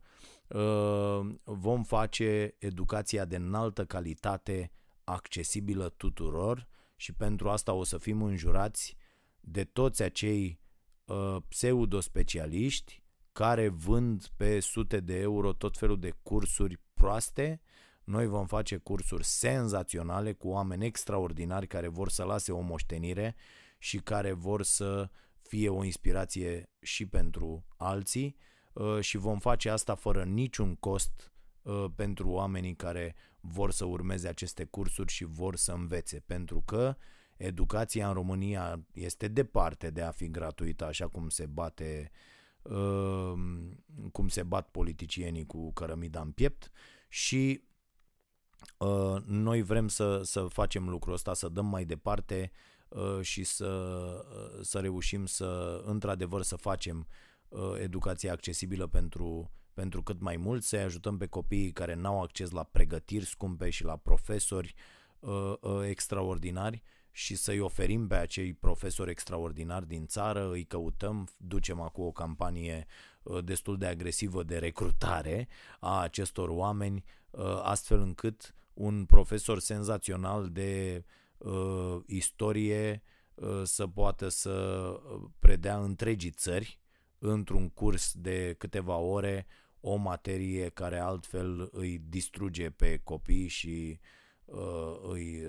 Vom 1.44 1.84
face 1.84 2.56
educația 2.58 3.26
de 3.26 3.36
înaltă 3.36 3.86
calitate 3.86 4.72
accesibilă 5.04 5.90
tuturor 5.90 6.68
și 6.96 7.14
pentru 7.14 7.50
asta 7.50 7.74
o 7.74 7.84
să 7.84 7.98
fim 7.98 8.22
înjurați 8.22 8.98
de 9.46 9.64
toți 9.64 10.02
acei 10.02 10.60
uh, 11.06 11.38
pseudo-specialiști 11.48 13.04
care 13.32 13.68
vând 13.68 14.28
pe 14.36 14.60
sute 14.60 15.00
de 15.00 15.20
euro 15.20 15.54
tot 15.54 15.78
felul 15.78 16.00
de 16.00 16.14
cursuri 16.24 16.80
proaste. 16.94 17.62
Noi 18.04 18.28
vom 18.28 18.46
face 18.46 18.78
cursuri 18.78 19.24
senzaționale 19.24 20.34
cu 20.34 20.48
oameni 20.48 20.86
extraordinari 20.86 21.68
care 21.68 21.88
vor 21.88 22.10
să 22.10 22.24
lase 22.24 22.52
o 22.52 22.60
moștenire 22.60 23.36
și 23.78 23.98
care 23.98 24.32
vor 24.32 24.64
să 24.64 25.10
fie 25.42 25.70
o 25.70 25.84
inspirație 25.84 26.70
și 26.82 27.06
pentru 27.06 27.66
alții 27.78 28.36
uh, 28.74 29.00
și 29.00 29.18
vom 29.18 29.40
face 29.40 29.70
asta 29.70 29.96
fără 29.96 30.24
niciun 30.24 30.76
cost 30.76 31.34
uh, 31.62 31.86
pentru 31.96 32.30
oamenii 32.30 32.76
care 32.76 33.16
vor 33.40 33.72
să 33.72 33.86
urmeze 33.86 34.28
aceste 34.28 34.64
cursuri 34.64 35.12
și 35.12 35.24
vor 35.24 35.56
să 35.56 35.72
învețe, 35.72 36.20
pentru 36.26 36.62
că 36.62 36.96
educația 37.38 38.08
în 38.08 38.14
România 38.14 38.86
este 38.94 39.28
departe 39.28 39.90
de 39.90 40.02
a 40.02 40.12
fi 40.12 40.30
gratuită 40.30 40.86
așa 40.86 41.08
cum 41.08 41.30
se 41.30 41.46
bate 41.46 42.12
uh, 42.62 43.34
cum 44.12 44.28
se 44.28 44.44
bat 44.44 44.70
politicienii 44.70 45.46
cu 45.46 45.74
cărămida 45.74 46.22
în 46.22 46.32
piept 46.32 46.72
și 47.10 47.64
uh, 48.78 49.22
noi 49.26 49.62
vrem 49.62 49.88
să, 49.88 50.22
să 50.24 50.42
facem 50.44 50.90
lucrul 50.90 51.14
ăsta, 51.14 51.34
să 51.34 51.50
dăm 51.50 51.66
mai 51.66 51.86
departe 51.86 52.52
uh, 52.88 53.22
și 53.22 53.44
să, 53.44 54.26
să 54.62 54.80
reușim 54.80 55.26
să 55.26 55.82
într-adevăr 55.86 56.42
să 56.42 56.56
facem 56.56 57.08
educația 57.80 58.32
accesibilă 58.32 58.88
pentru, 58.88 59.52
pentru 59.74 60.04
cât 60.04 60.22
mai 60.22 60.38
mult, 60.38 60.64
să-i 60.64 60.82
ajutăm 60.82 61.18
pe 61.18 61.28
copiii 61.28 61.72
care 61.72 61.94
n-au 61.94 62.22
acces 62.22 62.50
la 62.50 62.64
pregătiri 62.64 63.26
scumpe 63.26 63.70
și 63.70 63.84
la 63.84 63.98
profesori 63.98 64.74
uh, 65.24 65.54
uh, 65.62 65.82
extraordinari 65.88 66.84
și 67.16 67.36
să-i 67.36 67.60
oferim 67.60 68.08
pe 68.08 68.16
acei 68.16 68.54
profesori 68.54 69.12
extraordinari 69.12 69.88
din 69.88 70.06
țară, 70.06 70.50
îi 70.52 70.64
căutăm, 70.64 71.28
ducem 71.38 71.82
acum 71.82 72.06
o 72.06 72.12
campanie 72.12 72.86
uh, 73.24 73.44
destul 73.44 73.78
de 73.78 73.86
agresivă 73.86 74.44
de 74.44 74.58
recrutare 74.58 75.48
a 75.80 76.02
acestor 76.02 76.50
oameni, 76.50 77.04
uh, 77.30 77.60
astfel 77.64 78.00
încât 78.00 78.56
un 78.74 79.06
profesor 79.06 79.60
senzațional 79.60 80.50
de 80.50 81.04
uh, 81.38 81.98
istorie 82.06 83.02
uh, 83.34 83.62
să 83.64 83.88
poată 83.88 84.28
să 84.28 84.52
uh, 84.52 85.22
predea 85.40 85.78
întregii 85.78 86.32
țări 86.32 86.80
într-un 87.20 87.70
curs 87.70 88.14
de 88.16 88.56
câteva 88.58 88.96
ore 88.96 89.46
o 89.80 89.96
materie 89.96 90.70
care 90.70 91.00
altfel 91.00 91.70
îi 91.72 92.02
distruge 92.10 92.70
pe 92.70 93.02
copii 93.04 93.48
și 93.48 94.00
uh, 94.46 95.00
îi 95.12 95.48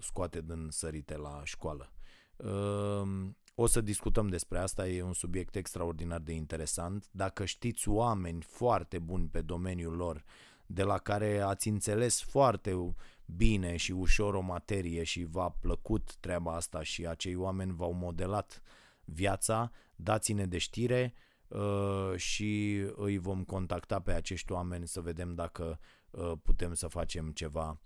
scoate 0.00 0.40
din 0.40 0.66
sărite 0.70 1.16
la 1.16 1.40
școală. 1.44 1.92
Ehm, 2.36 3.36
o 3.54 3.66
să 3.66 3.80
discutăm 3.80 4.28
despre 4.28 4.58
asta, 4.58 4.88
e 4.88 5.02
un 5.02 5.12
subiect 5.12 5.56
extraordinar 5.56 6.20
de 6.20 6.32
interesant. 6.32 7.08
Dacă 7.10 7.44
știți 7.44 7.88
oameni 7.88 8.42
foarte 8.42 8.98
buni 8.98 9.28
pe 9.28 9.40
domeniul 9.40 9.96
lor, 9.96 10.24
de 10.66 10.82
la 10.82 10.98
care 10.98 11.40
ați 11.40 11.68
înțeles 11.68 12.22
foarte 12.22 12.94
bine 13.24 13.76
și 13.76 13.92
ușor 13.92 14.34
o 14.34 14.40
materie 14.40 15.02
și 15.02 15.24
v-a 15.24 15.48
plăcut 15.48 16.16
treaba 16.16 16.54
asta 16.54 16.82
și 16.82 17.06
acei 17.06 17.34
oameni 17.34 17.72
v-au 17.72 17.92
modelat 17.92 18.62
viața, 19.04 19.70
dați-ne 19.96 20.46
de 20.46 20.58
știre 20.58 21.14
uh, 21.48 22.16
și 22.16 22.76
îi 22.96 23.18
vom 23.18 23.44
contacta 23.44 24.00
pe 24.00 24.12
acești 24.12 24.52
oameni 24.52 24.88
să 24.88 25.00
vedem 25.00 25.34
dacă 25.34 25.78
uh, 26.10 26.32
putem 26.42 26.74
să 26.74 26.86
facem 26.86 27.30
ceva 27.30 27.80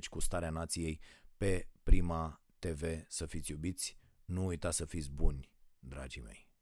cu 0.09 0.19
Starea 0.19 0.49
Nației 0.49 0.99
pe 1.37 1.67
Prima 1.83 2.41
TV. 2.59 2.83
Să 3.07 3.25
fiți 3.25 3.51
iubiți, 3.51 3.97
nu 4.25 4.45
uitați 4.45 4.77
să 4.77 4.85
fiți 4.85 5.11
buni, 5.11 5.51
dragii 5.79 6.21
mei. 6.21 6.52